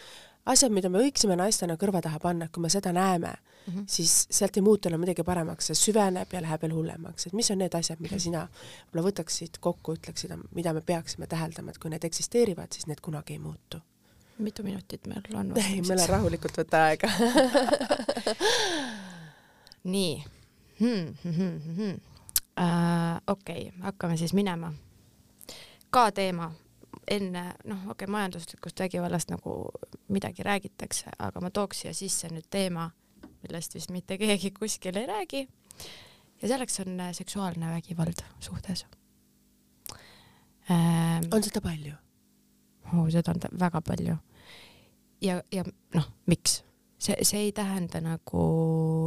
asjad, 0.47 0.71
mida 0.71 0.89
me 0.91 1.01
võiksime 1.03 1.35
naistena 1.39 1.75
kõrva 1.79 2.01
taha 2.03 2.21
panna, 2.23 2.47
et 2.47 2.55
kui 2.55 2.63
me 2.63 2.71
seda 2.71 2.93
näeme 2.95 3.33
mm, 3.33 3.73
-hmm. 3.73 3.85
siis 3.87 4.27
sealt 4.31 4.57
ei 4.57 4.63
muutu 4.63 4.89
enam 4.89 5.03
midagi 5.03 5.23
paremaks, 5.27 5.71
see 5.71 5.79
süveneb 5.87 6.33
ja 6.33 6.41
läheb 6.41 6.61
veel 6.61 6.75
hullemaks, 6.75 7.27
et 7.27 7.33
mis 7.33 7.51
on 7.51 7.59
need 7.63 7.75
asjad, 7.75 7.99
mida 7.99 8.19
sina 8.19 8.47
võib-olla 8.47 9.07
võtaksid 9.09 9.59
kokku, 9.59 9.97
ütleksid, 9.99 10.31
mida 10.55 10.73
me 10.73 10.81
peaksime 10.81 11.16
täheldama, 11.25 11.73
et 11.73 11.79
kui 11.81 11.89
need 11.89 12.03
eksisteerivad, 12.05 12.69
siis 12.73 12.85
need 12.87 13.01
kunagi 13.01 13.33
ei 13.33 13.39
muutu? 13.39 13.81
mitu 14.37 14.63
minutit 14.63 15.07
meil 15.07 15.23
on? 15.33 15.53
ei, 15.57 15.81
meil 15.81 16.03
on 16.03 16.09
rahulikult 16.09 16.59
võtta 16.59 16.83
aega 16.91 17.09
nii 19.93 20.23
hmm,. 20.79 21.15
Hmm, 21.23 21.59
hmm, 21.65 21.97
uh, 22.61 23.17
okei 23.27 23.69
okay,, 23.69 23.81
hakkame 23.81 24.17
siis 24.17 24.33
minema. 24.37 24.73
ka 25.89 26.11
teema 26.11 26.51
enne, 27.07 27.43
noh, 27.63 27.77
okei 27.77 27.91
okay,, 27.91 28.11
majanduslikust 28.11 28.79
vägivallast 28.79 29.31
nagu 29.31 29.57
midagi 30.07 30.43
räägitakse, 30.43 31.11
aga 31.19 31.41
ma 31.41 31.51
tooks 31.53 31.83
siia 31.83 31.93
sisse 31.95 32.29
nüüd 32.31 32.47
teema, 32.49 32.89
millest 33.43 33.77
vist 33.77 33.93
mitte 33.95 34.17
keegi 34.17 34.51
kuskil 34.51 34.97
ei 34.97 35.07
räägi. 35.07 35.47
ja 36.41 36.47
selleks 36.47 36.79
on 36.79 36.99
äh, 36.99 37.13
seksuaalne 37.13 37.73
vägivald 37.73 38.25
suhtes. 38.39 38.85
On 40.69 41.43
seda 41.43 41.61
palju 41.63 41.93
oh,? 42.93 43.09
seda 43.13 43.31
on 43.35 43.59
väga 43.59 43.81
palju. 43.81 44.17
ja, 45.21 45.41
ja 45.51 45.63
noh, 45.95 46.09
miks? 46.25 46.63
see, 46.99 47.15
see 47.21 47.47
ei 47.47 47.51
tähenda 47.55 48.01
nagu 48.01 48.43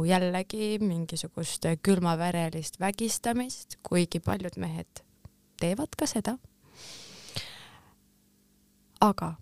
jällegi 0.07 0.79
mingisugust 0.81 1.69
külmaverelist 1.83 2.79
vägistamist, 2.79 3.77
kuigi 3.83 4.19
paljud 4.19 4.57
mehed 4.57 5.05
teevad 5.61 5.93
ka 5.97 6.09
seda 6.09 6.37
aga 9.01 9.33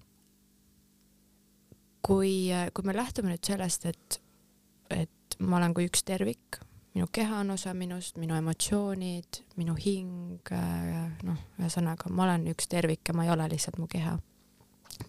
kui, 2.06 2.50
kui 2.74 2.88
me 2.88 2.96
lähtume 2.96 3.34
nüüd 3.34 3.46
sellest, 3.46 3.86
et, 3.92 4.20
et 4.94 5.40
ma 5.44 5.60
olen 5.60 5.76
kui 5.76 5.90
üks 5.90 6.06
tervik, 6.08 6.62
minu 6.96 7.08
keha 7.12 7.44
on 7.44 7.54
osa 7.54 7.74
minust, 7.78 8.18
minu 8.18 8.36
emotsioonid, 8.40 9.44
minu 9.60 9.76
hing, 9.78 10.50
noh, 11.24 11.46
ühesõnaga 11.60 12.10
ma 12.10 12.26
olen 12.26 12.50
üks 12.54 12.68
tervik 12.72 13.08
ja 13.08 13.16
ma 13.18 13.28
ei 13.28 13.34
ole 13.34 13.50
lihtsalt 13.52 13.78
mu 13.78 13.88
keha, 13.92 14.18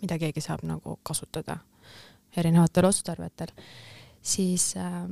mida 0.03 0.19
keegi 0.21 0.45
saab 0.45 0.65
nagu 0.69 0.99
kasutada 1.03 1.59
erinevatel 2.37 2.87
otstarvetel, 2.87 3.51
siis 4.23 4.75
äh, 4.79 5.09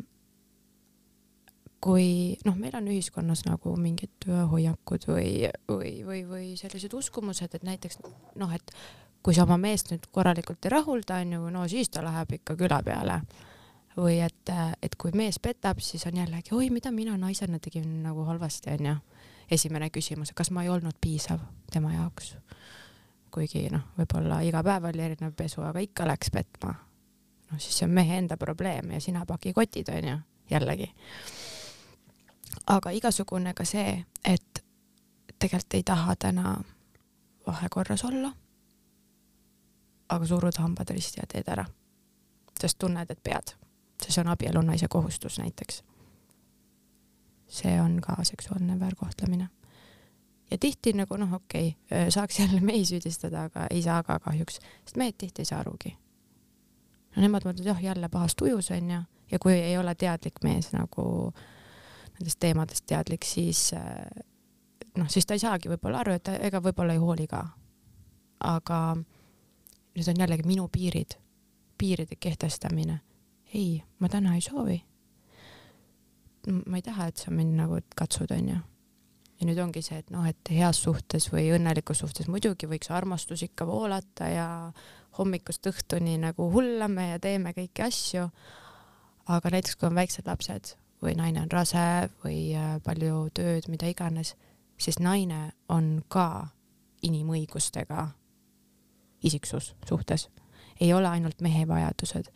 kui 1.80 2.36
noh, 2.46 2.56
meil 2.58 2.76
on 2.78 2.88
ühiskonnas 2.90 3.44
nagu 3.46 3.74
mingid 3.78 4.26
hoiakud 4.50 5.06
või, 5.08 5.32
või, 5.70 5.92
või, 6.06 6.22
või 6.28 6.46
sellised 6.58 6.94
uskumused, 6.94 7.54
et 7.54 7.66
näiteks 7.66 8.00
noh, 8.38 8.54
et 8.54 8.74
kui 9.22 9.34
sa 9.34 9.44
oma 9.46 9.58
meest 9.60 9.92
nüüd 9.92 10.08
korralikult 10.14 10.66
ei 10.66 10.74
rahulda, 10.74 11.20
onju, 11.22 11.50
no 11.54 11.66
siis 11.70 11.90
ta 11.94 12.02
läheb 12.04 12.38
ikka 12.38 12.56
küla 12.58 12.80
peale. 12.86 13.20
Või 13.98 14.20
et, 14.22 14.50
et 14.82 14.94
kui 14.98 15.12
mees 15.14 15.38
petab, 15.42 15.80
siis 15.82 16.06
on 16.06 16.16
jällegi, 16.16 16.54
oi, 16.54 16.70
mida 16.70 16.92
mina 16.94 17.16
naisena 17.18 17.58
tegin 17.58 18.02
nagu 18.02 18.24
halvasti, 18.28 18.70
onju. 18.78 18.94
esimene 19.50 19.90
küsimus, 19.90 20.32
kas 20.34 20.50
ma 20.50 20.62
ei 20.62 20.68
olnud 20.68 20.98
piisav 21.00 21.40
tema 21.72 21.92
jaoks? 21.94 22.36
kuigi 23.30 23.68
noh, 23.70 23.82
võib-olla 23.98 24.40
iga 24.40 24.62
päev 24.64 24.88
oli 24.88 25.02
erinev 25.04 25.34
pesu, 25.36 25.60
aga 25.62 25.80
ikka 25.84 26.06
läks 26.06 26.30
petma. 26.30 26.74
noh, 27.50 27.58
siis 27.58 27.78
see 27.78 27.86
on 27.86 27.94
mehe 27.94 28.18
enda 28.18 28.36
probleem 28.36 28.90
ja 28.90 29.00
sina 29.00 29.26
paki 29.26 29.52
kotid, 29.52 29.88
onju, 29.92 30.18
jällegi. 30.50 30.90
aga 32.66 32.90
igasugune 32.90 33.54
ka 33.54 33.64
see, 33.64 34.04
et 34.24 34.64
tegelikult 35.38 35.74
ei 35.74 35.82
taha 35.82 36.16
täna 36.16 36.58
vahekorras 37.46 38.04
olla 38.04 38.32
aga 40.08 40.26
surud 40.26 40.56
hambad 40.58 40.90
risti 40.90 41.20
ja 41.20 41.26
teed 41.28 41.48
ära. 41.48 41.64
sest 42.58 42.78
tunned, 42.78 43.10
et 43.10 43.20
pead, 43.22 43.52
see 44.08 44.20
on 44.20 44.28
abielu 44.32 44.62
naise 44.62 44.88
kohustus 44.88 45.38
näiteks. 45.38 45.82
see 47.48 47.80
on 47.80 48.00
ka 48.00 48.16
seksuaalne 48.22 48.80
väärkohtlemine. 48.80 49.48
ja 50.50 50.58
tihti 50.58 50.92
nagu 50.92 51.16
noh, 51.16 51.32
okei 51.32 51.68
okay,, 51.68 52.10
saaks 52.10 52.38
jälle 52.38 52.60
mehi 52.60 52.84
süüdistada, 52.84 53.42
aga 53.42 53.66
ei 53.70 53.82
saa 53.82 54.02
ka 54.02 54.18
kahjuks, 54.18 54.60
sest 54.84 54.96
mehed 54.96 55.14
tihti 55.18 55.42
ei 55.42 55.46
saa 55.46 55.60
arugi. 55.60 55.98
no 57.16 57.22
nemad 57.22 57.44
mõtlevad, 57.44 57.66
jah, 57.66 57.84
jälle 57.84 58.08
pahast 58.08 58.36
tujus 58.36 58.70
onju, 58.70 59.02
ja 59.30 59.38
kui 59.38 59.52
ei 59.52 59.78
ole 59.78 59.94
teadlik 59.94 60.42
mees 60.44 60.72
nagu 60.72 61.32
nendest 62.18 62.40
teemadest 62.40 62.86
teadlik, 62.86 63.24
siis 63.24 63.70
noh, 64.98 65.08
siis 65.08 65.26
ta 65.26 65.36
ei 65.36 65.42
saagi 65.42 65.70
võib-olla 65.70 66.02
aru, 66.02 66.16
et 66.18 66.30
ega 66.40 66.60
võib-olla 66.62 66.96
ei 66.96 67.02
hooli 67.02 67.26
ka. 67.30 67.44
aga 68.40 68.78
need 69.98 70.08
on 70.08 70.20
jällegi 70.22 70.46
minu 70.46 70.68
piirid, 70.72 71.16
piiride 71.78 72.16
kehtestamine. 72.20 73.00
Ei, 73.54 73.82
ma 73.98 74.08
täna 74.08 74.34
ei 74.34 74.40
soovi. 74.40 74.82
ma 76.66 76.76
ei 76.76 76.82
taha, 76.82 77.06
et 77.10 77.16
sa 77.20 77.30
mind 77.30 77.58
nagu 77.58 77.78
katsud, 77.96 78.30
onju. 78.32 78.56
ja 79.38 79.46
nüüd 79.46 79.58
ongi 79.62 79.82
see, 79.84 79.98
et 80.00 80.10
noh, 80.10 80.24
et 80.26 80.50
heas 80.50 80.80
suhtes 80.82 81.28
või 81.32 81.50
õnnelikus 81.54 82.00
suhtes 82.02 82.28
muidugi 82.28 82.66
võiks 82.70 82.90
armastus 82.90 83.42
ikka 83.46 83.66
voolata 83.66 84.28
ja 84.32 84.48
hommikust 85.18 85.66
õhtuni 85.66 86.16
nagu 86.22 86.48
hullame 86.52 87.10
ja 87.12 87.18
teeme 87.22 87.52
kõiki 87.56 87.84
asju. 87.86 88.28
aga 89.28 89.50
näiteks 89.50 89.76
kui 89.76 89.88
on 89.88 89.94
väiksed 89.94 90.26
lapsed 90.26 90.74
või 91.02 91.14
naine 91.14 91.42
on 91.42 91.50
rase 91.52 92.08
või 92.24 92.54
äh, 92.56 92.78
palju 92.82 93.28
tööd, 93.34 93.68
mida 93.68 93.86
iganes, 93.86 94.34
siis 94.78 94.98
naine 94.98 95.52
on 95.68 96.02
ka 96.08 96.48
inimõigustega 97.02 98.08
isiksus 99.22 99.74
suhtes, 99.86 100.28
ei 100.80 100.92
ole 100.92 101.08
ainult 101.08 101.40
mehe 101.42 101.66
vajadused 101.68 102.30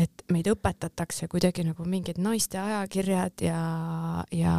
et 0.00 0.24
meid 0.32 0.48
õpetatakse 0.50 1.28
kuidagi 1.30 1.64
nagu 1.66 1.84
mingid 1.88 2.20
naiste 2.22 2.58
ajakirjad 2.60 3.44
ja, 3.44 3.60
ja 4.32 4.54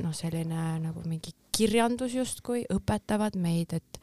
noh, 0.00 0.14
selline 0.16 0.68
nagu 0.82 1.02
mingi 1.06 1.34
kirjandus 1.56 2.16
justkui 2.16 2.64
õpetavad 2.72 3.36
meid, 3.40 3.76
et 3.76 4.00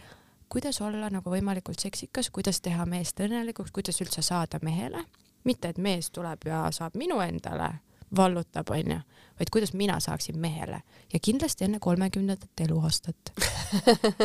kuidas 0.50 0.80
olla 0.82 1.10
nagu 1.14 1.34
võimalikult 1.34 1.82
seksikas, 1.82 2.30
kuidas 2.34 2.62
teha 2.62 2.86
meest 2.90 3.20
õnnelikuks, 3.24 3.74
kuidas 3.74 4.00
üldse 4.02 4.24
saada 4.26 4.62
mehele, 4.64 5.04
mitte 5.44 5.74
et 5.74 5.82
mees 5.82 6.12
tuleb 6.14 6.48
ja 6.48 6.68
saab 6.72 6.96
minu 7.00 7.20
endale, 7.24 7.74
vallutab, 8.16 8.70
onju, 8.70 9.00
vaid 9.40 9.50
kuidas 9.52 9.74
mina 9.74 9.98
saaksin 10.00 10.38
mehele 10.40 10.84
ja 11.14 11.20
kindlasti 11.20 11.66
enne 11.66 11.80
kolmekümnendat 11.82 12.62
eluaastat. 12.68 13.34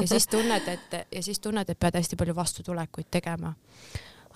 ja 0.00 0.06
siis 0.06 0.28
tunned, 0.28 0.68
et 0.68 0.98
ja 1.12 1.22
siis 1.24 1.40
tunned, 1.40 1.68
et 1.68 1.80
pead 1.80 1.96
hästi 1.96 2.16
palju 2.20 2.36
vastutulekuid 2.36 3.08
tegema. 3.10 3.54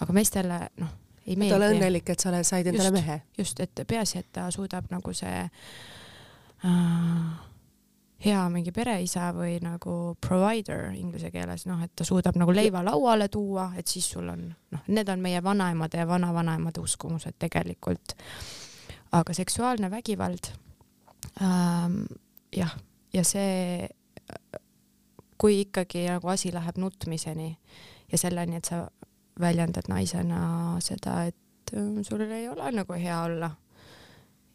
aga 0.01 0.13
meestele, 0.17 0.59
noh 0.81 0.99
ei 1.27 1.37
meeldi. 1.37 1.55
ole 1.57 1.71
õnnelik, 1.75 2.11
et 2.13 2.21
sa 2.21 2.31
oled, 2.33 2.47
said 2.47 2.67
endale 2.67 2.91
just, 2.91 2.99
mehe. 2.99 3.21
just, 3.39 3.61
et 3.61 3.83
peaasi, 3.89 4.19
et 4.19 4.29
ta 4.33 4.51
suudab 4.55 4.91
nagu 4.91 5.15
see 5.17 5.41
äh, 6.67 7.33
hea 8.25 8.43
mingi 8.55 8.73
pereisa 8.75 9.31
või 9.35 9.57
nagu 9.63 10.17
provider 10.23 10.91
inglise 10.95 11.33
keeles, 11.35 11.67
noh, 11.67 11.81
et 11.83 11.93
ta 11.97 12.07
suudab 12.07 12.39
nagu 12.41 12.55
leiva 12.55 12.83
lauale 12.87 13.29
tuua, 13.33 13.73
et 13.79 13.91
siis 13.91 14.09
sul 14.15 14.29
on, 14.31 14.47
noh, 14.75 14.85
need 14.95 15.11
on 15.11 15.23
meie 15.23 15.43
vanaemade 15.43 16.03
ja 16.03 16.09
vanavanaemade 16.09 16.83
uskumused 16.83 17.39
tegelikult. 17.43 18.17
aga 19.13 19.35
seksuaalne 19.35 19.91
vägivald 19.91 20.47
ähm,, 21.43 22.05
jah, 22.57 22.73
ja 23.13 23.25
see, 23.25 23.89
kui 25.39 25.61
ikkagi 25.67 26.07
nagu 26.09 26.29
asi 26.33 26.53
läheb 26.55 26.79
nutmiseni 26.79 27.59
ja 28.13 28.19
selleni, 28.19 28.57
et 28.57 28.65
sa 28.65 28.87
väljendad 29.41 29.89
naisena 29.89 30.77
seda, 30.81 31.25
et 31.25 31.75
äh, 31.75 32.03
sul 32.03 32.21
ei 32.21 32.49
ole 32.49 32.73
nagu 32.73 32.93
hea 32.93 33.23
olla 33.23 33.51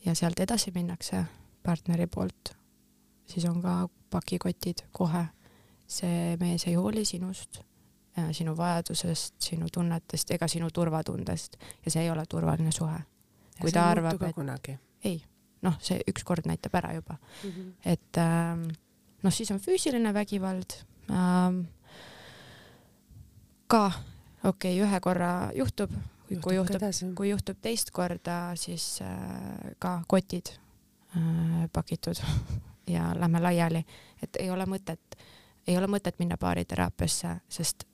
ja 0.05 0.15
sealt 0.15 0.39
edasi 0.39 0.71
minnakse 0.75 1.23
partneri 1.63 2.07
poolt, 2.07 2.53
siis 3.25 3.45
on 3.45 3.61
ka 3.61 3.87
pakikotid 4.09 4.87
kohe. 4.91 5.25
see 5.87 6.35
mees 6.39 6.65
ei 6.67 6.73
hooli 6.75 7.05
sinust, 7.07 7.61
sinu 8.35 8.57
vajadusest, 8.57 9.35
sinu 9.39 9.69
tunnetest 9.73 10.31
ega 10.35 10.47
sinu 10.51 10.67
turvatundest 10.73 11.55
ja 11.85 11.91
see 11.91 12.03
ei 12.03 12.11
ole 12.11 12.25
turvaline 12.29 12.71
suhe. 12.71 12.99
kui 13.61 13.71
ta 13.71 13.89
arvab, 13.89 14.21
et 14.21 14.35
kunagi. 14.35 14.77
ei, 15.03 15.21
noh, 15.61 15.77
see 15.81 16.01
ükskord 16.11 16.45
näitab 16.45 16.75
ära 16.75 16.93
juba 16.93 17.15
mm, 17.17 17.49
-hmm. 17.49 17.71
et 17.85 18.17
ähm, 18.17 18.67
noh, 19.23 19.33
siis 19.33 19.51
on 19.51 19.59
füüsiline 19.59 20.13
vägivald 20.13 20.83
ähm, 21.09 21.61
ka 23.67 23.91
okei 24.43 24.75
okay,, 24.81 24.87
ühe 24.87 24.99
korra 24.99 25.31
juhtub, 25.55 25.91
kui 26.43 26.55
juhtub, 26.55 26.83
kui 27.15 27.29
juhtub 27.29 27.59
teist 27.61 27.91
korda, 27.91 28.55
siis 28.55 28.99
äh, 29.01 29.73
ka 29.79 30.01
kotid 30.07 30.53
äh, 31.15 31.67
pakitud 31.73 32.21
ja 32.95 33.11
lähme 33.19 33.41
laiali, 33.41 33.83
et 34.23 34.39
ei 34.39 34.49
ole 34.51 34.65
mõtet, 34.65 35.19
ei 35.67 35.77
ole 35.77 35.89
mõtet 35.91 36.19
minna 36.19 36.37
baariteraapiasse, 36.39 37.37
sest 37.49 37.87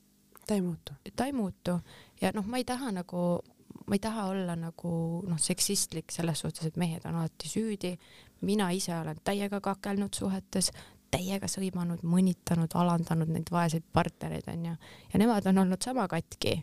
ta 0.47 0.53
ei 0.53 0.61
muutu. 0.61 0.93
ta 1.15 1.25
ei 1.25 1.33
muutu. 1.33 1.79
Ja 2.21 2.31
noh, 2.35 2.45
ma 2.45 2.57
ei 2.57 2.65
taha 2.67 2.91
nagu, 2.91 3.39
ma 3.87 3.95
ei 3.95 3.99
taha 3.99 4.27
olla 4.31 4.55
nagu 4.55 5.23
noh, 5.27 5.39
seksistlik 5.39 6.11
selles 6.11 6.43
suhtes, 6.43 6.67
et 6.67 6.77
mehed 6.77 7.05
on 7.05 7.15
alati 7.15 7.49
süüdi. 7.49 7.97
mina 8.41 8.69
ise 8.71 8.91
olen 8.99 9.17
täiega 9.23 9.61
kakelnud 9.61 10.13
suhetes, 10.13 10.71
täiega 11.13 11.49
sõimanud, 11.51 12.03
mõnitanud, 12.07 12.73
alandanud 12.79 13.31
neid 13.33 13.51
vaeseid 13.53 13.85
partnereid 13.93 14.47
onju 14.53 14.73
ja 14.73 15.21
nemad 15.21 15.47
on 15.51 15.63
olnud 15.65 15.81
sama 15.85 16.07
katki. 16.11 16.61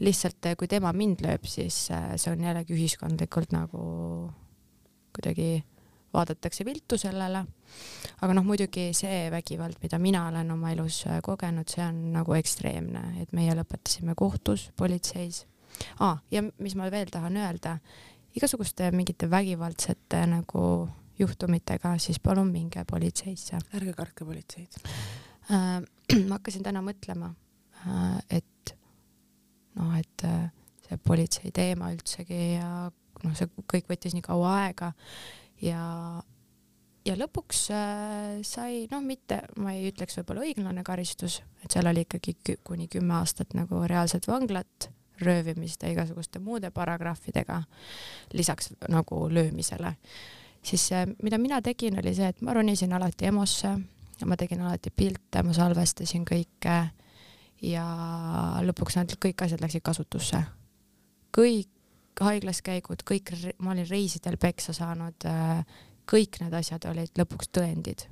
lihtsalt 0.00 0.48
kui 0.58 0.66
tema 0.68 0.92
mind 0.92 1.22
lööb, 1.22 1.44
siis 1.46 1.90
äh, 1.94 2.16
see 2.16 2.32
on 2.32 2.42
jällegi 2.42 2.74
ühiskondlikult 2.74 3.52
nagu 3.54 3.84
kuidagi 5.14 5.62
vaadatakse 6.14 6.64
viltu 6.64 6.98
sellele. 6.98 7.44
aga 8.22 8.34
noh, 8.34 8.44
muidugi 8.46 8.88
see 8.94 9.30
vägivald, 9.30 9.78
mida 9.82 9.98
mina 9.98 10.26
olen 10.28 10.50
oma 10.50 10.72
elus 10.72 11.04
äh, 11.06 11.20
kogenud, 11.22 11.68
see 11.70 11.84
on 11.86 12.00
nagu 12.14 12.34
ekstreemne, 12.34 13.04
et 13.22 13.32
meie 13.32 13.54
lõpetasime 13.54 14.14
kohtus, 14.18 14.70
politseis 14.76 15.44
ah,. 16.00 16.18
ja 16.30 16.42
mis 16.42 16.74
ma 16.78 16.90
veel 16.90 17.10
tahan 17.10 17.36
öelda, 17.36 17.78
igasuguste 18.34 18.90
mingite 18.94 19.30
vägivaldsete 19.30 20.26
nagu 20.30 20.64
juhtumitega, 21.18 21.94
siis 21.98 22.20
palun 22.20 22.50
minge 22.52 22.84
politseisse. 22.90 23.58
ärge 23.74 23.94
kartke 23.96 24.24
politseid 24.24 24.80
äh,. 25.50 25.80
ma 26.28 26.36
hakkasin 26.38 26.62
täna 26.66 26.82
mõtlema 26.84 27.32
äh,, 27.86 28.18
et 28.40 28.76
noh, 29.78 29.94
et 29.98 30.26
äh, 30.28 30.50
see 30.84 31.00
politsei 31.00 31.54
teema 31.54 31.90
üldsegi 31.94 32.54
ja 32.56 32.68
noh, 33.24 33.34
see 33.36 33.48
kõik 33.70 33.90
võttis 33.90 34.14
nii 34.16 34.24
kaua 34.24 34.54
aega 34.64 34.92
ja 35.62 35.82
ja 37.04 37.16
lõpuks 37.18 37.66
äh, 37.74 38.42
sai 38.46 38.84
noh, 38.92 39.02
mitte 39.04 39.42
ma 39.60 39.74
ei 39.76 39.90
ütleks 39.90 40.18
võib-olla 40.20 40.44
õiglane 40.46 40.84
karistus, 40.86 41.40
et 41.62 41.74
seal 41.74 41.88
oli 41.90 42.06
ikkagi 42.06 42.36
kü 42.44 42.58
kuni 42.64 42.88
kümme 42.92 43.18
aastat 43.18 43.56
nagu 43.56 43.82
reaalset 43.88 44.28
vanglat, 44.28 44.88
röövimist 45.20 45.84
ja 45.84 45.92
igasuguste 45.92 46.40
muude 46.42 46.72
paragrahvidega 46.74 47.60
lisaks 48.34 48.72
nagu 48.90 49.28
löömisele 49.30 49.94
siis 50.64 50.88
mida 51.22 51.38
mina 51.38 51.60
tegin, 51.62 51.98
oli 52.00 52.14
see, 52.16 52.28
et 52.32 52.42
ma 52.42 52.54
ronisin 52.56 52.92
alati 52.96 53.28
EMO-sse, 53.28 53.72
ma 54.24 54.36
tegin 54.40 54.62
alati 54.64 54.90
pilte, 54.94 55.42
ma 55.42 55.54
salvestasin 55.56 56.24
kõike 56.28 56.76
ja 57.64 57.84
lõpuks 58.64 58.98
need 58.98 59.16
kõik 59.20 59.46
asjad 59.46 59.62
läksid 59.64 59.84
kasutusse. 59.84 60.42
kõik 61.34 61.70
haiglas 62.20 62.60
käigud, 62.62 63.02
kõik, 63.02 63.32
ma 63.58 63.72
olin 63.72 63.88
reisidel 63.88 64.36
peksa 64.38 64.72
saanud, 64.72 65.26
kõik 66.10 66.38
need 66.40 66.54
asjad 66.54 66.84
olid 66.90 67.10
lõpuks 67.18 67.50
tõendid. 67.50 68.06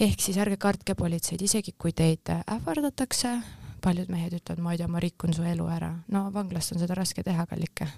ehk 0.00 0.20
siis 0.20 0.36
ärge 0.38 0.56
kartke 0.56 0.94
politseid, 0.94 1.42
isegi 1.42 1.74
kui 1.78 1.92
teid 1.92 2.30
ähvardatakse, 2.30 3.40
paljud 3.80 4.08
mehed 4.08 4.32
ütlevad, 4.32 4.62
ma 4.62 4.72
ei 4.72 4.78
tea, 4.78 4.88
ma 4.88 5.00
rikun 5.00 5.34
su 5.34 5.42
elu 5.42 5.66
ära, 5.66 5.92
no 6.08 6.30
vanglast 6.34 6.72
on 6.72 6.78
seda 6.78 6.94
raske 6.94 7.22
teha, 7.22 7.46
kallike. 7.46 7.88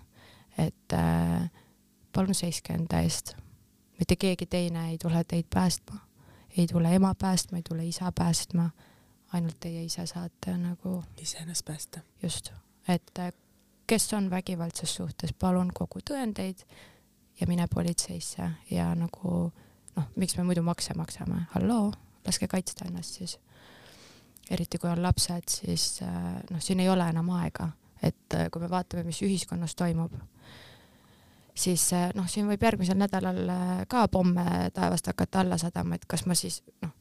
et 0.59 0.93
äh, 0.93 1.51
palun 2.13 2.35
seiske 2.35 2.73
enda 2.73 3.01
eest. 3.01 3.35
mitte 3.99 4.17
keegi 4.17 4.47
teine 4.47 4.91
ei 4.91 4.99
tule 4.99 5.25
teid 5.25 5.47
päästma, 5.55 6.01
ei 6.57 6.67
tule 6.67 6.95
ema 6.95 7.15
päästma, 7.15 7.59
ei 7.59 7.63
tule 7.69 7.85
isa 7.85 8.13
päästma, 8.13 8.71
ainult 9.33 9.61
teie 9.61 9.85
ise 9.85 10.07
saate 10.07 10.57
nagu 10.57 11.05
iseennast 11.21 11.65
päästa. 11.65 12.01
just, 12.23 12.53
et 12.89 13.19
äh, 13.19 13.33
kes 13.87 14.13
on 14.15 14.31
vägivaldses 14.31 14.95
suhtes, 14.95 15.33
palun 15.33 15.71
kogu 15.75 16.01
tõendeid 16.11 16.65
ja 17.41 17.47
mine 17.47 17.67
politseisse 17.75 18.51
ja 18.71 18.95
nagu 18.95 19.53
noh, 19.97 20.07
miks 20.17 20.37
me 20.37 20.45
muidu 20.45 20.63
makse 20.63 20.95
maksame, 20.95 21.45
halloo, 21.55 21.93
laske 22.27 22.49
kaitsta 22.49 22.85
ennast 22.89 23.21
siis. 23.21 23.39
eriti 24.51 24.79
kui 24.79 24.91
on 24.91 25.03
lapsed, 25.03 25.49
siis 25.49 26.03
äh, 26.03 26.41
noh, 26.51 26.61
siin 26.61 26.81
ei 26.81 26.89
ole 26.89 27.09
enam 27.09 27.31
aega, 27.39 27.69
et 28.03 28.35
äh, 28.35 28.49
kui 28.51 28.63
me 28.63 28.71
vaatame, 28.71 29.05
mis 29.07 29.23
ühiskonnas 29.23 29.75
toimub 29.75 30.15
siis 31.61 31.93
eh, 31.93 32.09
noh, 32.17 32.29
siin 32.29 32.49
võib 32.49 32.63
järgmisel 32.65 32.99
nädalal 32.99 33.43
eh, 33.49 33.75
ka 33.89 34.07
pomme 34.09 34.45
taevast 34.75 35.11
hakata 35.11 35.43
alla 35.45 35.59
sadama, 35.61 35.99
et 35.99 36.07
kas 36.09 36.25
ma 36.27 36.37
siis 36.39 36.61
noh, 36.83 36.93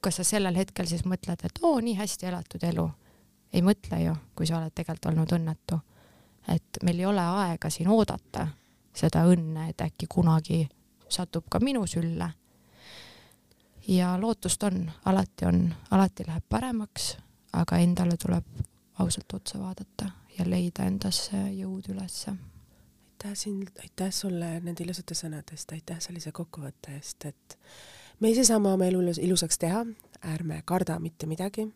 kas 0.00 0.20
sa 0.20 0.24
sellel 0.24 0.56
hetkel 0.56 0.88
siis 0.88 1.04
mõtled, 1.08 1.44
et 1.44 1.60
oo, 1.62 1.76
nii 1.84 1.98
hästi 1.98 2.30
elatud 2.30 2.64
elu. 2.70 2.88
ei 3.52 3.62
mõtle 3.64 4.00
ju, 4.02 4.14
kui 4.36 4.46
sa 4.46 4.58
oled 4.58 4.74
tegelikult 4.74 5.12
olnud 5.12 5.32
õnnetu. 5.38 5.80
et 6.48 6.82
meil 6.82 6.98
ei 6.98 7.06
ole 7.06 7.20
aega 7.20 7.70
siin 7.70 7.88
oodata 7.88 8.48
seda 8.94 9.24
õnne, 9.28 9.68
et 9.68 9.80
äkki 9.80 10.06
kunagi 10.08 10.68
satub 11.08 11.44
ka 11.50 11.60
minu 11.60 11.86
sülle. 11.86 12.32
ja 13.88 14.16
lootust 14.20 14.62
on, 14.62 14.90
alati 15.04 15.44
on, 15.44 15.74
alati 15.90 16.24
läheb 16.26 16.44
paremaks, 16.48 17.16
aga 17.52 17.76
endale 17.76 18.16
tuleb 18.16 18.44
ausalt 18.98 19.32
otsa 19.32 19.58
vaadata 19.58 20.10
ja 20.38 20.44
leida 20.46 20.84
endasse 20.84 21.36
jõud 21.52 21.88
ülesse 21.88 22.36
aitäh 23.18 23.34
sind, 23.34 23.68
aitäh 23.82 24.12
sulle 24.14 24.60
nende 24.62 24.84
ilusate 24.84 25.14
sõnade 25.18 25.56
eest, 25.56 25.72
aitäh 25.74 25.98
sellise 25.98 26.30
kokkuvõtte 26.30 26.92
eest, 26.94 27.24
et 27.26 27.56
me 28.20 28.30
ise 28.30 28.44
saame 28.46 28.70
oma 28.70 28.86
elu 28.86 29.00
ilusaks 29.18 29.58
teha, 29.58 29.82
ärme 30.22 30.60
karda 30.64 31.00
mitte 31.02 31.26
midagi, 31.26 31.66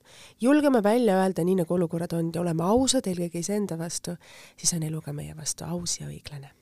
julgeme 0.40 0.82
välja 0.82 1.18
öelda, 1.18 1.42
nii 1.42 1.64
nagu 1.64 1.74
olukorrad 1.74 2.14
on 2.14 2.30
ja 2.34 2.40
oleme 2.40 2.62
ausad 2.62 3.10
eelkõige 3.10 3.42
iseenda 3.42 3.78
vastu, 3.78 4.14
siis 4.56 4.74
on 4.78 4.86
elu 4.86 5.02
ka 5.02 5.12
meie 5.12 5.34
vastu 5.36 5.66
aus 5.66 5.98
ja 5.98 6.06
õiglane. 6.06 6.61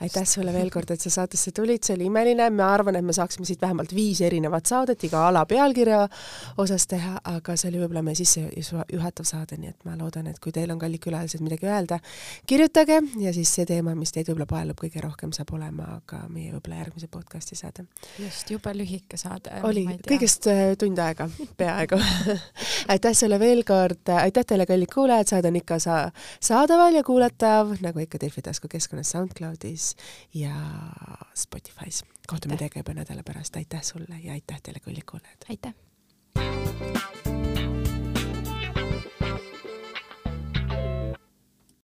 Aitäh 0.00 0.26
sulle 0.28 0.52
veel 0.52 0.70
kord, 0.70 0.90
et 0.92 1.00
sa 1.00 1.10
saatesse 1.10 1.52
tulid, 1.56 1.80
see 1.86 1.94
oli 1.96 2.10
imeline, 2.10 2.48
ma 2.52 2.68
arvan, 2.74 2.98
et 2.98 3.04
me 3.04 3.14
saaksime 3.16 3.46
siit 3.48 3.62
vähemalt 3.62 3.94
viis 3.96 4.20
erinevat 4.24 4.68
saadet 4.68 5.04
iga 5.08 5.22
ala 5.28 5.44
pealkirja 5.48 6.02
osas 6.60 6.84
teha, 6.90 7.16
aga 7.32 7.56
see 7.56 7.70
oli 7.70 7.80
võib-olla 7.80 8.02
meie 8.04 8.18
sissejuhatav 8.18 9.28
saade, 9.28 9.56
nii 9.60 9.72
et 9.72 9.86
ma 9.88 9.96
loodan, 9.96 10.28
et 10.28 10.40
kui 10.42 10.52
teil 10.52 10.72
on 10.74 10.80
kallid 10.82 11.00
külalised 11.00 11.40
midagi 11.44 11.70
öelda, 11.70 11.98
kirjutage 12.46 12.98
ja 13.22 13.32
siis 13.36 13.54
see 13.56 13.68
teema, 13.68 13.94
mis 13.96 14.12
teid 14.12 14.28
võib-olla 14.28 14.48
paelub 14.50 14.82
kõige 14.84 15.00
rohkem, 15.04 15.32
saab 15.36 15.54
olema 15.56 16.00
ka 16.04 16.20
meie 16.28 16.52
võib-olla 16.52 16.82
järgmise 16.82 17.08
podcasti 17.12 17.56
saade. 17.56 17.86
just, 18.20 18.52
jube 18.52 18.76
lühike 18.76 19.16
saade. 19.20 19.62
oli, 19.64 19.86
kõigest 20.04 20.50
äh, 20.52 20.64
tund 20.78 21.00
aega, 21.00 21.30
peaaegu. 21.56 22.02
Aitäh 22.92 23.16
sulle 23.16 23.40
veel 23.40 23.64
kord, 23.66 24.04
aitäh 24.12 24.44
teile, 24.44 24.68
kallid 24.68 24.92
kuulajad, 24.92 25.32
saade 25.32 25.48
on 25.48 25.56
ikka 25.58 25.80
sa 25.82 25.96
saadaval 26.44 27.00
ja 27.00 27.02
kuulatav, 27.06 27.72
nagu 27.80 28.04
ikka 28.04 28.20
Delfi 28.20 28.44
taskukeskkonnas 28.44 29.16
SoundCloudis 29.16 29.85
ja 30.34 30.54
Spotify's. 31.34 32.02
kohtume 32.26 32.56
teiega 32.56 32.80
juba 32.80 32.94
nädala 32.94 33.22
pärast, 33.26 33.56
aitäh 33.56 33.82
sulle 33.82 34.20
ja 34.22 34.32
aitäh 34.32 34.62
teile, 34.62 34.80
kallid 34.80 35.04
kuulajad! 35.10 35.50
aitäh! 35.50 37.45